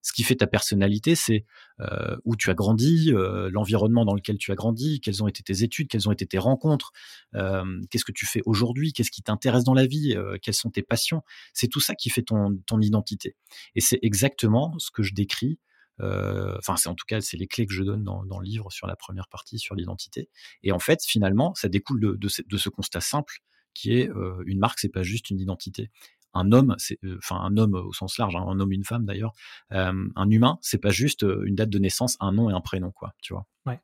Ce 0.02 0.12
qui 0.12 0.22
fait 0.22 0.36
ta 0.36 0.46
personnalité, 0.46 1.14
c'est 1.14 1.44
euh, 1.80 2.16
où 2.24 2.36
tu 2.36 2.50
as 2.50 2.54
grandi, 2.54 3.12
euh, 3.12 3.50
l'environnement 3.52 4.04
dans 4.04 4.14
lequel 4.14 4.38
tu 4.38 4.50
as 4.50 4.54
grandi, 4.54 5.00
quelles 5.00 5.22
ont 5.22 5.28
été 5.28 5.42
tes 5.42 5.62
études, 5.62 5.88
quelles 5.88 6.08
ont 6.08 6.12
été 6.12 6.26
tes 6.26 6.38
rencontres, 6.38 6.92
euh, 7.34 7.80
qu'est-ce 7.90 8.04
que 8.04 8.12
tu 8.12 8.26
fais 8.26 8.40
aujourd'hui, 8.46 8.92
qu'est-ce 8.92 9.10
qui 9.10 9.22
t'intéresse 9.22 9.64
dans 9.64 9.74
la 9.74 9.86
vie, 9.86 10.16
quelles 10.42 10.54
sont 10.54 10.70
tes 10.70 10.82
passions. 10.82 11.22
C'est 11.52 11.68
tout 11.68 11.80
ça 11.80 11.94
qui 11.94 12.10
fait 12.10 12.22
ton, 12.22 12.56
ton 12.66 12.80
identité. 12.80 13.36
Et 13.74 13.80
c'est 13.80 13.98
exactement 14.02 14.74
ce 14.78 14.90
que 14.90 15.02
je 15.02 15.12
décris. 15.14 15.58
Enfin, 15.98 16.76
c'est 16.76 16.88
en 16.88 16.94
tout 16.94 17.04
cas, 17.06 17.20
c'est 17.20 17.36
les 17.36 17.46
clés 17.46 17.66
que 17.66 17.74
je 17.74 17.82
donne 17.82 18.02
dans, 18.02 18.24
dans, 18.24 18.38
le 18.38 18.46
livre 18.46 18.72
sur 18.72 18.86
la 18.86 18.96
première 18.96 19.28
partie 19.28 19.58
sur 19.58 19.74
l'identité. 19.74 20.30
Et 20.62 20.72
en 20.72 20.78
fait, 20.78 21.04
finalement, 21.04 21.54
ça 21.54 21.68
découle 21.68 22.00
de, 22.00 22.12
de, 22.12 22.28
ce, 22.28 22.40
de 22.40 22.56
ce 22.56 22.70
constat 22.70 23.02
simple 23.02 23.40
qui 23.74 23.92
est 23.92 24.08
une 24.46 24.58
marque, 24.58 24.78
c'est 24.80 24.88
pas 24.88 25.02
juste 25.02 25.30
une 25.30 25.38
identité 25.38 25.90
un 26.34 26.52
homme, 26.52 26.74
c'est 26.78 26.98
enfin 27.18 27.36
un 27.36 27.56
homme 27.56 27.74
au 27.74 27.92
sens 27.92 28.18
large, 28.18 28.36
hein, 28.36 28.44
un 28.46 28.60
homme, 28.60 28.72
une 28.72 28.84
femme 28.84 29.04
d'ailleurs, 29.04 29.32
un 29.70 30.30
humain, 30.30 30.58
c'est 30.60 30.78
pas 30.78 30.90
juste 30.90 31.22
une 31.22 31.54
date 31.54 31.70
de 31.70 31.78
naissance, 31.78 32.16
un 32.20 32.32
nom 32.32 32.50
et 32.50 32.52
un 32.52 32.60
prénom, 32.60 32.90
quoi, 32.90 33.14
tu 33.20 33.32
vois. 33.32 33.46
Ouais. 33.66 33.80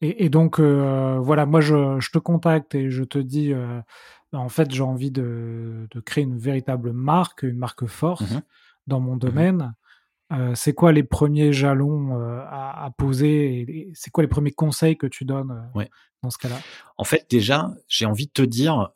Et, 0.00 0.28
donc 0.28 0.60
voilà, 0.60 1.46
moi 1.46 1.60
je, 1.60 2.10
te 2.10 2.18
contacte 2.18 2.74
et 2.74 2.90
je 2.90 3.02
te 3.02 3.18
dis, 3.18 3.52
bah, 4.32 4.38
en 4.38 4.48
fait, 4.48 4.70
j'ai 4.72 4.82
envie 4.82 5.10
de, 5.10 5.88
créer 6.04 6.24
une 6.24 6.38
véritable 6.38 6.92
marque, 6.92 7.42
une 7.42 7.58
marque 7.58 7.86
force 7.86 8.32
mmh 8.32 8.42
dans 8.86 9.00
mon 9.00 9.16
mmh 9.16 9.18
domaine. 9.18 9.74
c'est 10.54 10.72
quoi 10.72 10.92
les 10.92 11.02
premiers 11.02 11.52
jalons 11.52 12.18
à, 12.48 12.90
poser 12.96 13.60
et, 13.60 13.90
c'est 13.94 14.10
quoi 14.10 14.22
les 14.22 14.28
premiers 14.28 14.52
conseils 14.52 14.96
que 14.96 15.06
tu 15.06 15.26
donnes 15.26 15.70
dans 16.22 16.30
ce 16.30 16.38
cas-là? 16.38 16.56
En 16.96 17.04
fait, 17.04 17.26
déjà, 17.28 17.74
j'ai 17.86 18.06
envie 18.06 18.26
de 18.26 18.32
te 18.32 18.42
dire, 18.42 18.90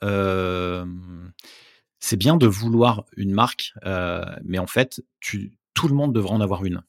c'est 2.03 2.17
bien 2.17 2.37
de 2.37 2.49
vouloir 2.49 3.05
une 3.17 3.33
marque, 3.33 3.73
euh, 3.87 4.25
mais 4.45 4.59
en 4.59 4.67
fait, 4.67 5.01
tout 5.21 5.89
le 5.89 5.95
monde 5.95 6.13
devrait 6.13 6.35
en 6.35 6.41
avoir 6.41 6.65
une. 6.65 6.83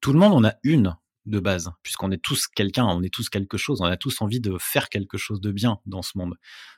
Tout 0.00 0.14
le 0.14 0.18
monde 0.18 0.32
en 0.32 0.48
a 0.48 0.54
une 0.62 0.96
de 1.26 1.40
base, 1.40 1.72
puisqu'on 1.82 2.10
est 2.10 2.22
tous 2.22 2.46
quelqu'un, 2.46 2.86
on 2.86 3.02
est 3.02 3.12
tous 3.12 3.28
quelque 3.28 3.58
chose, 3.58 3.82
on 3.82 3.84
a 3.84 3.98
tous 3.98 4.22
envie 4.22 4.40
de 4.40 4.56
faire 4.58 4.88
quelque 4.88 5.18
chose 5.18 5.42
de 5.42 5.52
bien 5.52 5.78
dans 5.84 6.00
ce 6.00 6.16
monde. 6.16 6.36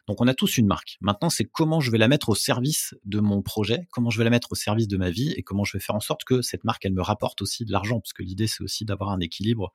Donc 0.09 0.21
on 0.21 0.27
a 0.27 0.35
tous 0.35 0.59
une 0.59 0.67
marque. 0.67 0.97
Maintenant, 1.01 1.31
c'est 1.31 1.45
comment 1.45 1.79
je 1.79 1.93
vais 1.93 1.99
la 1.99 2.09
mettre 2.09 2.31
au 2.31 2.35
service 2.35 2.97
de 3.05 3.21
mon 3.21 3.43
projet, 3.43 3.87
comment 3.93 4.11
je 4.11 4.19
vais 4.19 4.25
la 4.25 4.31
mettre 4.31 4.51
au 4.51 4.57
service 4.57 4.89
de 4.89 4.97
ma 4.97 5.11
vie 5.11 5.33
et 5.37 5.45
comment 5.45 5.63
je 5.63 5.77
vais 5.77 5.81
faire 5.81 5.95
en 5.95 6.01
sorte 6.01 6.25
que 6.25 6.43
cette 6.43 6.65
marque, 6.65 6.85
elle 6.85 6.95
me 6.95 7.03
rapporte 7.03 7.43
aussi 7.43 7.65
de 7.65 7.71
l'argent, 7.71 8.01
parce 8.01 8.13
que 8.13 8.25
l'idée, 8.25 8.49
c'est 8.49 8.65
aussi 8.65 8.87
d'avoir 8.87 9.11
un 9.11 9.21
équilibre, 9.21 9.73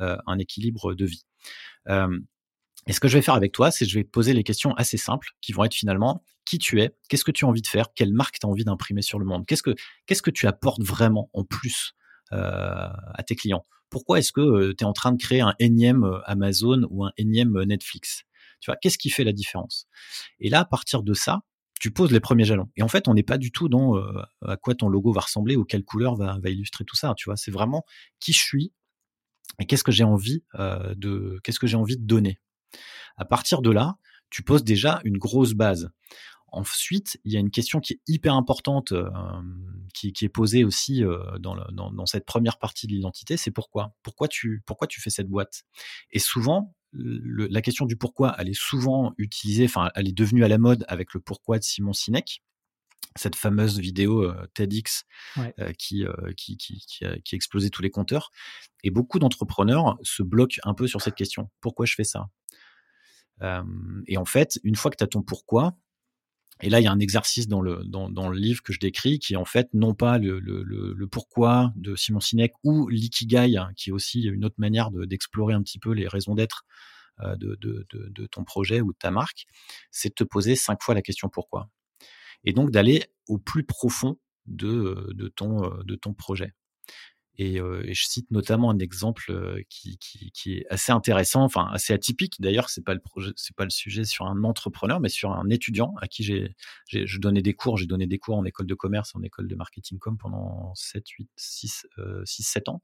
euh, 0.00 0.16
un 0.26 0.38
équilibre 0.38 0.94
de 0.94 1.04
vie. 1.04 1.26
Euh, 1.88 2.18
et 2.86 2.94
ce 2.94 3.00
que 3.00 3.08
je 3.08 3.18
vais 3.18 3.22
faire 3.22 3.34
avec 3.34 3.52
toi, 3.52 3.70
c'est 3.70 3.84
que 3.84 3.90
je 3.90 3.98
vais 3.98 4.04
poser 4.04 4.32
les 4.32 4.42
questions 4.42 4.72
assez 4.74 4.96
simples 4.96 5.32
qui 5.42 5.52
vont 5.52 5.64
être 5.64 5.74
finalement 5.74 6.24
qui 6.44 6.58
tu 6.58 6.80
es, 6.80 6.94
qu'est-ce 7.08 7.24
que 7.24 7.30
tu 7.30 7.44
as 7.44 7.48
envie 7.48 7.62
de 7.62 7.66
faire, 7.66 7.92
quelle 7.94 8.12
marque 8.12 8.38
tu 8.38 8.46
as 8.46 8.48
envie 8.48 8.64
d'imprimer 8.64 9.02
sur 9.02 9.18
le 9.18 9.24
monde, 9.24 9.46
qu'est-ce 9.46 9.62
que, 9.62 10.30
tu 10.30 10.46
apportes 10.46 10.82
vraiment 10.82 11.30
en 11.32 11.44
plus 11.44 11.94
euh, 12.32 12.36
à 12.38 13.22
tes 13.26 13.36
clients? 13.36 13.66
Pourquoi 13.90 14.18
est-ce 14.18 14.32
que 14.32 14.40
euh, 14.40 14.74
tu 14.76 14.84
es 14.84 14.86
en 14.86 14.92
train 14.92 15.12
de 15.12 15.18
créer 15.18 15.40
un 15.40 15.54
énième 15.58 16.04
euh, 16.04 16.20
Amazon 16.24 16.86
ou 16.90 17.04
un 17.04 17.12
énième 17.16 17.62
Netflix? 17.62 18.22
Qu'est-ce 18.80 18.98
qui 18.98 19.10
fait 19.10 19.24
la 19.24 19.32
différence? 19.32 19.86
Et 20.38 20.48
là, 20.48 20.60
à 20.60 20.64
partir 20.64 21.02
de 21.02 21.14
ça, 21.14 21.40
tu 21.80 21.90
poses 21.90 22.12
les 22.12 22.20
premiers 22.20 22.44
jalons. 22.44 22.70
Et 22.76 22.82
en 22.84 22.88
fait, 22.88 23.08
on 23.08 23.14
n'est 23.14 23.24
pas 23.24 23.36
du 23.36 23.50
tout 23.50 23.68
dans 23.68 23.96
à 24.46 24.56
quoi 24.56 24.76
ton 24.76 24.88
logo 24.88 25.12
va 25.12 25.22
ressembler 25.22 25.56
ou 25.56 25.64
quelle 25.64 25.82
couleur 25.82 26.14
va, 26.14 26.38
va 26.40 26.48
illustrer 26.48 26.84
tout 26.84 26.94
ça. 26.94 27.12
Tu 27.16 27.24
vois, 27.24 27.36
c'est 27.36 27.50
vraiment 27.50 27.84
qui 28.20 28.32
je 28.32 28.38
suis 28.38 28.72
et 29.58 29.66
qu'est-ce 29.66 29.82
que 29.82 29.90
j'ai 29.90 30.04
envie 30.04 30.44
de, 30.54 31.40
qu'est-ce 31.42 31.58
que 31.58 31.66
j'ai 31.66 31.76
envie 31.76 31.96
de 31.96 32.06
donner. 32.06 32.38
À 33.16 33.24
partir 33.24 33.62
de 33.62 33.70
là, 33.70 33.96
tu 34.32 34.42
poses 34.42 34.64
déjà 34.64 35.00
une 35.04 35.18
grosse 35.18 35.52
base. 35.52 35.90
Ensuite, 36.52 37.18
il 37.24 37.32
y 37.32 37.38
a 37.38 37.40
une 37.40 37.50
question 37.50 37.80
qui 37.80 37.94
est 37.94 38.00
hyper 38.06 38.34
importante, 38.34 38.92
euh, 38.92 39.08
qui, 39.94 40.12
est 40.20 40.28
posée 40.28 40.64
aussi 40.64 41.02
euh, 41.02 41.38
dans, 41.38 42.04
cette 42.04 42.26
première 42.26 42.58
partie 42.58 42.86
de 42.86 42.92
l'identité, 42.92 43.38
c'est 43.38 43.50
pourquoi? 43.50 43.94
Pourquoi 44.02 44.28
tu, 44.28 44.62
pourquoi 44.66 44.86
tu 44.86 45.00
fais 45.00 45.08
cette 45.08 45.28
boîte? 45.28 45.62
Et 46.10 46.18
souvent, 46.18 46.74
la 46.92 47.62
question 47.62 47.86
du 47.86 47.96
pourquoi, 47.96 48.34
elle 48.38 48.50
est 48.50 48.58
souvent 48.58 49.14
utilisée, 49.16 49.64
enfin, 49.64 49.90
elle 49.94 50.08
est 50.08 50.16
devenue 50.16 50.44
à 50.44 50.48
la 50.48 50.58
mode 50.58 50.84
avec 50.88 51.14
le 51.14 51.20
pourquoi 51.20 51.58
de 51.58 51.64
Simon 51.64 51.94
Sinek, 51.94 52.42
cette 53.16 53.34
fameuse 53.34 53.78
vidéo 53.78 54.22
euh, 54.22 54.46
TEDx 54.52 55.04
qui, 55.78 56.04
qui, 56.36 56.56
qui, 56.58 57.04
a, 57.06 57.18
qui, 57.18 57.34
a, 57.34 57.36
explosé 57.36 57.70
tous 57.70 57.80
les 57.80 57.90
compteurs. 57.90 58.30
Et 58.84 58.90
beaucoup 58.90 59.18
d'entrepreneurs 59.18 59.96
se 60.02 60.22
bloquent 60.22 60.60
un 60.64 60.74
peu 60.74 60.86
sur 60.86 61.00
cette 61.00 61.14
question. 61.14 61.48
Pourquoi 61.62 61.86
je 61.86 61.94
fais 61.94 62.04
ça? 62.04 62.28
Et 64.06 64.16
en 64.18 64.24
fait, 64.24 64.60
une 64.62 64.76
fois 64.76 64.90
que 64.92 64.96
tu 64.96 65.02
as 65.02 65.08
ton 65.08 65.22
pourquoi, 65.22 65.76
et 66.62 66.70
là, 66.70 66.80
il 66.80 66.84
y 66.84 66.86
a 66.86 66.92
un 66.92 67.00
exercice 67.00 67.48
dans 67.48 67.60
le, 67.60 67.82
livre 68.32 68.62
que 68.62 68.72
je 68.72 68.78
décris 68.78 69.18
qui 69.18 69.34
est 69.34 69.36
en 69.36 69.44
fait 69.44 69.68
non 69.74 69.94
pas 69.94 70.18
le, 70.18 71.06
pourquoi 71.10 71.72
de 71.74 71.96
Simon 71.96 72.20
Sinek 72.20 72.52
ou 72.62 72.88
l'ikigai, 72.88 73.56
hein, 73.56 73.70
qui 73.76 73.90
est 73.90 73.92
aussi 73.92 74.22
une 74.22 74.44
autre 74.44 74.54
manière 74.58 74.90
d'explorer 74.92 75.54
un 75.54 75.62
petit 75.62 75.80
peu 75.80 75.90
les 75.92 76.06
raisons 76.06 76.34
d'être 76.34 76.64
euh, 77.20 77.36
de, 77.36 78.26
ton 78.30 78.44
projet 78.44 78.80
ou 78.80 78.92
de 78.92 78.98
ta 78.98 79.10
marque, 79.10 79.46
c'est 79.90 80.10
de 80.10 80.14
te 80.14 80.24
poser 80.24 80.54
cinq 80.54 80.82
fois 80.82 80.94
la 80.94 81.02
question 81.02 81.28
pourquoi. 81.28 81.68
Et 82.44 82.52
donc 82.52 82.70
d'aller 82.70 83.04
au 83.28 83.38
plus 83.38 83.64
profond 83.64 84.18
de, 84.46 85.12
de 85.14 85.28
ton 85.96 86.14
projet. 86.14 86.52
Et, 87.38 87.58
je 87.58 88.04
cite 88.04 88.30
notamment 88.30 88.70
un 88.70 88.78
exemple 88.78 89.62
qui, 89.68 89.98
qui, 89.98 90.52
est 90.52 90.66
assez 90.68 90.92
intéressant, 90.92 91.42
enfin 91.42 91.68
assez 91.72 91.92
atypique. 91.92 92.40
D'ailleurs, 92.40 92.68
c'est 92.68 92.84
pas 92.84 92.94
le 92.94 93.00
c'est 93.36 93.56
pas 93.56 93.64
le 93.64 93.70
sujet 93.70 94.04
sur 94.04 94.26
un 94.26 94.44
entrepreneur, 94.44 95.00
mais 95.00 95.08
sur 95.08 95.32
un 95.32 95.48
étudiant 95.48 95.94
à 96.00 96.08
qui 96.08 96.24
j'ai, 96.24 96.54
je 96.88 97.18
donnais 97.18 97.42
des 97.42 97.54
cours. 97.54 97.78
J'ai 97.78 97.86
donné 97.86 98.06
des 98.06 98.18
cours 98.18 98.36
en 98.36 98.44
école 98.44 98.66
de 98.66 98.74
commerce, 98.74 99.14
en 99.14 99.22
école 99.22 99.48
de 99.48 99.54
marketing 99.54 99.98
com 99.98 100.18
pendant 100.18 100.74
7, 100.74 101.08
8, 101.08 101.30
6, 101.36 101.86
6 102.24 102.42
7 102.42 102.68
ans. 102.68 102.82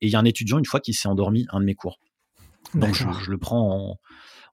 Et 0.00 0.06
il 0.06 0.10
y 0.10 0.16
a 0.16 0.18
un 0.18 0.24
étudiant 0.24 0.58
une 0.58 0.66
fois 0.66 0.80
qui 0.80 0.92
s'est 0.92 1.08
endormi 1.08 1.46
un 1.50 1.60
de 1.60 1.64
mes 1.64 1.74
cours. 1.74 1.98
Donc 2.74 2.94
je, 2.94 3.30
le 3.30 3.38
prends 3.38 3.98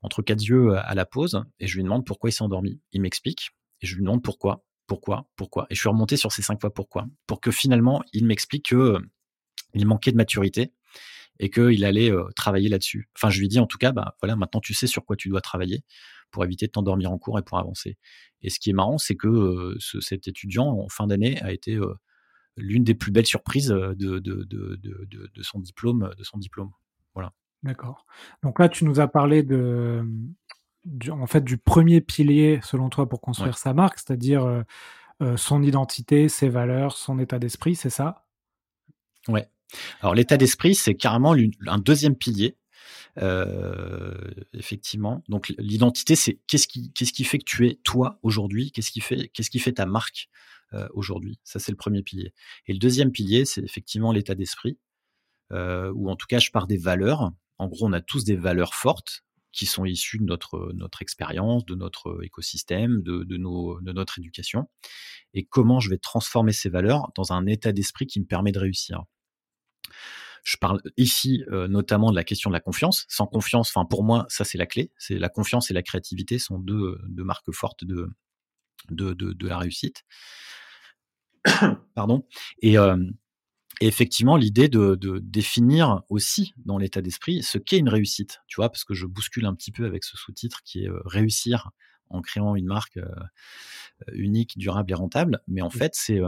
entre 0.01 0.21
quatre 0.21 0.41
yeux 0.41 0.77
à 0.77 0.95
la 0.95 1.05
pause 1.05 1.43
et 1.59 1.67
je 1.67 1.75
lui 1.75 1.83
demande 1.83 2.05
pourquoi 2.05 2.29
il 2.29 2.33
s'est 2.33 2.43
endormi. 2.43 2.79
Il 2.93 3.01
m'explique 3.01 3.51
et 3.81 3.87
je 3.87 3.95
lui 3.95 4.03
demande 4.03 4.23
pourquoi 4.23 4.63
pourquoi, 4.87 5.27
pourquoi. 5.35 5.67
Et 5.69 5.75
je 5.75 5.81
suis 5.81 5.89
remonté 5.89 6.15
sur 6.15 6.31
ces 6.31 6.41
cinq 6.41 6.61
fois 6.61 6.73
pourquoi, 6.73 7.07
pour 7.27 7.41
que 7.41 7.51
finalement 7.51 8.01
il 8.13 8.25
m'explique 8.25 8.69
que 8.69 8.97
il 9.77 9.87
manquait 9.87 10.11
de 10.11 10.17
maturité 10.17 10.73
et 11.39 11.49
qu'il 11.49 11.85
allait 11.85 12.11
euh, 12.11 12.25
travailler 12.35 12.69
là-dessus. 12.69 13.09
Enfin, 13.15 13.29
je 13.29 13.39
lui 13.39 13.47
dis 13.47 13.59
en 13.59 13.67
tout 13.67 13.77
cas, 13.77 13.91
bah 13.91 14.15
voilà, 14.21 14.35
maintenant 14.35 14.59
tu 14.59 14.73
sais 14.73 14.87
sur 14.87 15.05
quoi 15.05 15.15
tu 15.15 15.29
dois 15.29 15.41
travailler 15.41 15.83
pour 16.31 16.43
éviter 16.43 16.67
de 16.67 16.71
t'endormir 16.71 17.11
en 17.11 17.17
cours 17.17 17.39
et 17.39 17.43
pour 17.43 17.57
avancer. 17.57 17.97
Et 18.41 18.49
ce 18.49 18.59
qui 18.59 18.69
est 18.69 18.73
marrant, 18.73 18.97
c'est 18.97 19.15
que 19.15 19.27
euh, 19.27 19.77
cet 19.79 20.27
étudiant 20.27 20.67
en 20.67 20.89
fin 20.89 21.07
d'année 21.07 21.41
a 21.41 21.51
été 21.51 21.75
euh, 21.75 21.93
l'une 22.57 22.83
des 22.83 22.95
plus 22.95 23.11
belles 23.11 23.25
surprises 23.25 23.69
de, 23.69 23.93
de, 23.93 24.19
de, 24.19 24.79
de, 24.81 25.43
son 25.43 25.59
diplôme, 25.59 26.11
de 26.17 26.23
son 26.23 26.37
diplôme. 26.37 26.71
Voilà. 27.13 27.33
D'accord. 27.63 28.05
Donc 28.43 28.59
là, 28.59 28.67
tu 28.67 28.83
nous 28.83 28.99
as 28.99 29.07
parlé 29.07 29.43
de, 29.43 30.03
en 31.09 31.27
fait, 31.27 31.43
du 31.43 31.57
premier 31.57 32.01
pilier 32.01 32.59
selon 32.63 32.89
toi 32.89 33.07
pour 33.07 33.21
construire 33.21 33.57
sa 33.57 33.73
marque, 33.73 33.99
c'est-à-dire 33.99 34.63
son 35.35 35.61
identité, 35.61 36.29
ses 36.29 36.49
valeurs, 36.49 36.97
son 36.97 37.19
état 37.19 37.37
d'esprit, 37.37 37.75
c'est 37.75 37.91
ça? 37.91 38.27
Ouais. 39.27 39.47
Alors 40.01 40.15
l'état 40.15 40.37
d'esprit, 40.37 40.75
c'est 40.75 40.95
carrément 40.95 41.35
un 41.67 41.79
deuxième 41.79 42.15
pilier. 42.15 42.57
Euh, 43.19 44.13
effectivement. 44.53 45.23
Donc 45.27 45.53
l'identité, 45.57 46.15
c'est 46.15 46.39
qu'est-ce 46.47 46.67
qui, 46.67 46.91
qu'est-ce 46.93 47.13
qui 47.13 47.23
fait 47.23 47.39
que 47.39 47.45
tu 47.45 47.67
es 47.67 47.75
toi 47.83 48.19
aujourd'hui? 48.21 48.71
Qu'est-ce 48.71 48.91
qui 48.91 49.01
fait, 49.01 49.29
qu'est-ce 49.29 49.49
qui 49.49 49.59
fait 49.59 49.73
ta 49.73 49.87
marque 49.87 50.29
euh, 50.73 50.87
aujourd'hui? 50.93 51.39
Ça, 51.43 51.57
c'est 51.59 51.71
le 51.71 51.77
premier 51.77 52.03
pilier. 52.03 52.33
Et 52.67 52.73
le 52.73 52.79
deuxième 52.79 53.11
pilier, 53.11 53.45
c'est 53.45 53.63
effectivement 53.63 54.11
l'état 54.11 54.35
d'esprit, 54.35 54.77
euh, 55.51 55.91
ou 55.95 56.09
en 56.09 56.15
tout 56.15 56.27
cas, 56.27 56.37
je 56.37 56.51
pars 56.51 56.67
des 56.67 56.77
valeurs. 56.77 57.31
En 57.57 57.67
gros, 57.67 57.87
on 57.87 57.93
a 57.93 58.01
tous 58.01 58.23
des 58.23 58.35
valeurs 58.35 58.75
fortes 58.75 59.23
qui 59.51 59.65
sont 59.65 59.85
issues 59.85 60.19
de 60.19 60.25
notre 60.25 60.71
notre 60.75 61.01
expérience, 61.01 61.65
de 61.65 61.73
notre 61.73 62.23
écosystème, 62.23 63.01
de, 63.01 63.23
de, 63.23 63.37
nos, 63.37 63.81
de 63.81 63.91
notre 63.93 64.19
éducation. 64.19 64.69
Et 65.33 65.45
comment 65.45 65.79
je 65.79 65.89
vais 65.89 65.97
transformer 65.97 66.53
ces 66.53 66.69
valeurs 66.69 67.11
dans 67.15 67.33
un 67.33 67.47
état 67.47 67.71
d'esprit 67.71 68.05
qui 68.05 68.19
me 68.19 68.25
permet 68.25 68.51
de 68.51 68.59
réussir? 68.59 69.05
Je 70.47 70.55
parle 70.55 70.81
ici 70.95 71.43
euh, 71.51 71.67
notamment 71.67 72.09
de 72.09 72.15
la 72.15 72.23
question 72.23 72.49
de 72.49 72.53
la 72.53 72.61
confiance. 72.61 73.05
Sans 73.09 73.27
confiance, 73.27 73.69
enfin 73.69 73.85
pour 73.85 74.05
moi, 74.05 74.25
ça 74.29 74.45
c'est 74.45 74.57
la 74.57 74.65
clé. 74.65 74.93
C'est 74.97 75.19
la 75.19 75.27
confiance 75.27 75.69
et 75.69 75.73
la 75.73 75.83
créativité 75.83 76.39
sont 76.39 76.57
deux, 76.57 76.97
deux 77.09 77.25
marques 77.25 77.51
fortes 77.51 77.83
de, 77.83 78.09
de, 78.89 79.11
de, 79.13 79.47
la 79.47 79.57
réussite. 79.57 80.05
Pardon. 81.95 82.25
Et, 82.61 82.77
euh, 82.77 82.95
et 83.81 83.87
effectivement, 83.87 84.37
l'idée 84.37 84.69
de, 84.69 84.95
de, 84.95 85.19
définir 85.19 86.03
aussi 86.07 86.53
dans 86.65 86.77
l'état 86.77 87.01
d'esprit 87.01 87.43
ce 87.43 87.57
qu'est 87.57 87.79
une 87.79 87.89
réussite. 87.89 88.39
Tu 88.47 88.55
vois, 88.55 88.69
parce 88.69 88.85
que 88.85 88.93
je 88.93 89.05
bouscule 89.05 89.47
un 89.47 89.53
petit 89.53 89.73
peu 89.73 89.85
avec 89.85 90.05
ce 90.05 90.15
sous-titre 90.15 90.61
qui 90.63 90.85
est 90.85 90.89
euh, 90.89 91.01
réussir 91.03 91.71
en 92.09 92.21
créant 92.21 92.55
une 92.55 92.67
marque 92.67 92.97
unique, 94.13 94.57
durable 94.57 94.91
et 94.91 94.95
rentable. 94.95 95.41
Mais 95.49 95.59
en 95.59 95.69
fait, 95.69 95.91
c'est 95.93 96.21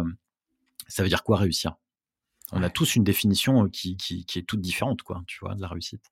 ça 0.89 1.03
veut 1.03 1.07
dire 1.07 1.23
quoi 1.23 1.37
réussir? 1.37 1.77
On 2.51 2.63
a 2.63 2.69
tous 2.69 2.95
une 2.95 3.03
définition 3.03 3.67
qui, 3.69 3.97
qui, 3.97 4.25
est 4.35 4.47
toute 4.47 4.61
différente, 4.61 5.01
quoi, 5.01 5.23
tu 5.27 5.39
vois, 5.41 5.55
de 5.55 5.61
la 5.61 5.67
réussite. 5.67 6.05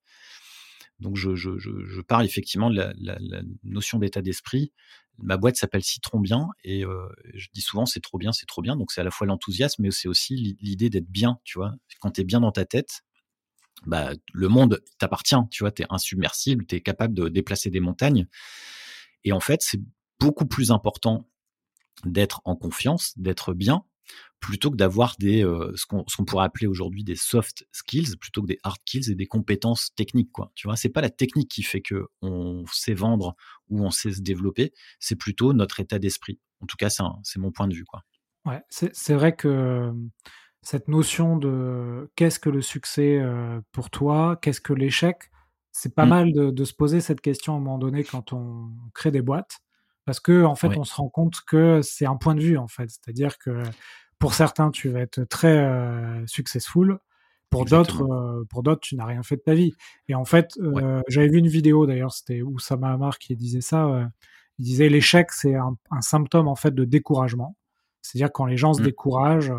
Donc, 1.00 1.16
je, 1.16 1.36
je, 1.36 1.58
je, 1.60 2.02
parle 2.02 2.26
effectivement 2.26 2.70
de 2.70 2.76
la, 2.76 2.94
la, 2.98 3.42
notion 3.64 4.00
d'état 4.00 4.22
d'esprit. 4.22 4.72
Ma 5.20 5.38
boîte 5.38 5.56
s'appelle 5.56 5.84
Citron 5.84 6.20
Bien 6.20 6.50
et 6.64 6.84
je 7.34 7.48
dis 7.54 7.62
souvent 7.62 7.86
c'est 7.86 8.00
trop 8.00 8.18
bien, 8.18 8.32
c'est 8.32 8.46
trop 8.46 8.62
bien. 8.62 8.76
Donc, 8.76 8.92
c'est 8.92 9.02
à 9.02 9.04
la 9.04 9.12
fois 9.12 9.28
l'enthousiasme, 9.28 9.84
mais 9.84 9.92
c'est 9.92 10.08
aussi 10.08 10.58
l'idée 10.60 10.90
d'être 10.90 11.10
bien, 11.10 11.40
tu 11.44 11.60
vois. 11.60 11.74
Quand 12.00 12.12
tu 12.12 12.22
es 12.22 12.24
bien 12.24 12.40
dans 12.40 12.52
ta 12.52 12.66
tête, 12.66 13.04
bah, 13.86 14.12
le 14.34 14.48
monde 14.48 14.84
t'appartient, 14.98 15.36
tu 15.52 15.64
vois, 15.64 15.72
tu 15.72 15.84
es 15.84 15.86
insubmersible, 15.90 16.66
tu 16.66 16.76
es 16.76 16.82
capable 16.82 17.14
de 17.14 17.30
déplacer 17.30 17.70
des 17.70 17.80
montagnes. 17.80 18.28
Et 19.24 19.32
en 19.32 19.40
fait, 19.40 19.62
c'est 19.62 19.82
beaucoup 20.20 20.46
plus 20.46 20.72
important 20.72 21.30
d'être 22.04 22.42
en 22.46 22.56
confiance, 22.56 23.14
d'être 23.18 23.54
bien, 23.54 23.84
plutôt 24.40 24.72
que 24.72 24.76
d'avoir 24.76 25.16
des 25.20 25.44
euh, 25.44 25.72
ce 25.76 25.86
qu'on 25.86 26.26
pourrait 26.26 26.46
appeler 26.46 26.68
aujourd'hui 26.68 27.04
des 27.04 27.16
soft 27.16 27.66
skills 27.72 28.18
plutôt 28.20 28.42
que 28.42 28.48
des 28.48 28.60
hard 28.64 28.78
skills 28.86 29.12
et 29.12 29.16
des 29.16 29.26
compétences 29.26 29.94
techniques 29.96 30.32
quoi. 30.32 30.52
Tu 30.56 30.68
vois 30.68 30.76
c'est 30.76 30.90
pas 30.90 31.02
la 31.02 31.10
technique 31.10 31.50
qui 31.50 31.64
fait 31.64 31.82
que 31.82 32.08
on 32.22 32.66
sait 32.72 32.94
vendre 32.94 33.36
ou 33.70 33.84
on 33.84 33.92
sait 33.92 34.12
se 34.12 34.22
développer 34.22 34.74
c'est 35.00 35.16
plutôt 35.16 35.54
notre 35.54 35.80
état 35.80 36.00
d'esprit. 36.00 36.40
En 36.62 36.66
tout 36.66 36.78
cas 36.78 36.90
c'est 36.90 37.40
mon 37.40 37.52
point 37.52 37.68
de 37.68 37.74
vue 37.74 37.86
quoi. 37.86 38.04
Ouais 38.46 38.62
c'est 38.70 39.14
vrai 39.14 39.36
que 39.36 39.92
cette 40.62 40.88
notion 40.88 41.38
de 41.38 42.12
qu'est-ce 42.16 42.40
que 42.40 42.50
le 42.50 42.62
succès 42.62 43.20
euh, 43.20 43.60
pour 43.72 43.90
toi 43.90 44.38
qu'est-ce 44.42 44.62
que 44.62 44.74
l'échec 44.74 45.32
c'est 45.72 45.94
pas 45.94 46.06
mmh. 46.06 46.10
mal 46.10 46.34
de, 46.34 46.50
de, 46.50 46.64
se 46.64 46.74
poser 46.74 47.02
cette 47.02 47.22
question 47.22 47.54
à 47.54 47.58
un 47.58 47.60
moment 47.60 47.78
donné 47.78 48.04
quand 48.04 48.34
on 48.34 48.72
crée 48.96 49.12
des 49.12 49.22
boîtes 49.22 49.60
parce 50.08 50.22
que 50.22 50.46
en 50.46 50.56
fait 50.56 50.76
on 50.78 50.86
se 50.86 50.96
rend 50.96 51.10
compte 51.10 51.42
que 51.46 51.82
c'est 51.84 52.06
un 52.06 52.16
point 52.16 52.34
de 52.34 52.40
vue 52.40 52.58
en 52.58 52.70
fait. 52.70 52.90
C'est-à-dire 52.90 53.38
que 53.38 53.62
pour 54.20 54.34
certains 54.34 54.72
tu 54.72 54.88
vas 54.88 55.02
être 55.02 55.26
très 55.26 55.58
euh, 55.58 56.26
successful. 56.26 56.98
Pour 57.50 57.66
d'autres 57.66 58.04
euh, 58.04 58.46
pour 58.50 58.64
d'autres 58.64 58.80
tu 58.80 58.96
n'as 58.96 59.06
rien 59.06 59.22
fait 59.22 59.36
de 59.36 59.42
ta 59.42 59.54
vie. 59.54 59.74
Et 60.08 60.16
en 60.16 60.24
fait 60.24 60.52
euh, 60.60 61.02
j'avais 61.10 61.28
vu 61.28 61.40
une 61.40 61.50
vidéo 61.50 61.86
d'ailleurs 61.86 62.14
c'était 62.14 62.42
Oussama 62.42 62.94
Amar 62.94 63.20
qui 63.20 63.36
disait 63.36 63.60
ça 63.60 64.10
il 64.58 64.64
disait 64.64 64.88
l'échec 64.88 65.30
c'est 65.34 65.56
un, 65.56 65.76
symptôme 66.00 66.48
en 66.48 66.56
fait 66.56 66.74
de 66.74 66.86
découragement. 66.86 67.58
C'est-à-dire 68.02 68.32
quand 68.32 68.46
les 68.46 68.56
gens 68.56 68.74
se 68.74 68.82
mmh. 68.82 68.86
découragent 68.86 69.54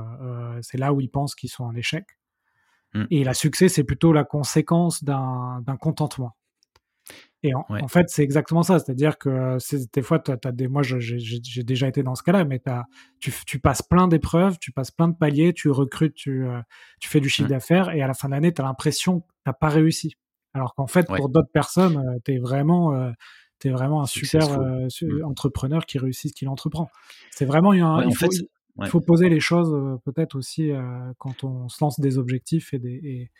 c'est 0.62 0.78
là 0.78 0.94
où 0.94 1.02
ils 1.02 1.10
pensent 1.10 1.34
qu'ils 1.34 1.50
sont 1.50 1.64
en 1.64 1.74
échec. 1.74 2.06
Mmh. 2.94 3.04
et 3.10 3.22
la 3.22 3.34
succès 3.34 3.68
c'est 3.68 3.84
plutôt 3.84 4.14
la 4.14 4.24
conséquence 4.24 5.04
d'un 5.04 5.76
contentement 5.78 6.34
et 7.44 7.52
en, 7.54 7.86
fait, 7.86 8.08
c'est 8.08 8.24
exactement 8.24 8.64
ça. 8.64 8.80
C'est-à-dire 8.80 9.16
que 9.16 9.58
des 9.92 10.02
fois, 10.02 10.20
as 10.44 10.52
des, 10.52 10.66
moi, 10.66 10.82
j'ai 10.82 11.62
déjà 11.62 11.86
été 11.86 12.02
dans 12.02 12.16
ce 12.16 12.24
cas-là, 12.24 12.44
mais 12.44 12.60
as, 12.66 12.86
tu, 13.20 13.32
tu, 13.46 13.60
passes 13.60 13.82
plein 13.82 14.08
d'épreuves, 14.08 14.58
tu 14.58 14.72
passes 14.72 14.90
plein 14.90 15.06
de 15.06 15.14
paliers, 15.14 15.52
tu 15.52 15.70
recrutes, 15.70 16.14
tu, 16.14 16.46
euh, 16.48 16.60
tu 17.00 17.08
fais 17.08 17.20
du 17.20 17.28
chiffre 17.28 17.48
mmh. 17.48 17.52
d'affaires, 17.52 17.90
et 17.90 18.02
à 18.02 18.08
la 18.08 18.14
fin 18.14 18.28
de 18.28 18.34
l'année, 18.34 18.52
tu 18.52 18.60
as 18.60 18.64
l'impression 18.64 19.20
que 19.20 19.26
tu 19.46 19.52
pas 19.60 19.68
réussi. 19.68 20.16
Alors 20.52 20.74
qu'en 20.74 20.88
fait, 20.88 21.06
pour 21.06 21.28
d'autres 21.28 21.50
personnes, 21.52 21.98
euh, 21.98 22.18
tu 22.24 22.34
es 22.34 22.38
vraiment, 22.38 22.92
euh, 22.94 23.12
es 23.64 23.70
vraiment 23.70 24.02
un 24.02 24.06
super 24.06 24.58
mmh. 24.60 25.24
entrepreneur 25.24 25.86
qui 25.86 25.98
réussit 25.98 26.32
ce 26.32 26.34
qu'il 26.34 26.48
entreprend. 26.48 26.90
C'est 27.30 27.46
vraiment, 27.46 27.72
il, 27.72 27.84
il, 28.04 28.16
faut, 28.16 28.26
il, 28.82 28.88
faut, 28.88 29.00
poser 29.00 29.28
les 29.28 29.40
choses 29.40 30.00
peut-être 30.04 30.36
aussi 30.36 30.72
quand 31.18 31.44
on 31.44 31.68
se 31.68 31.82
lance 31.84 32.00
des 32.00 32.18
objectifs 32.18 32.74
et 32.74 32.80
des, 32.80 32.94
et, 32.94 33.30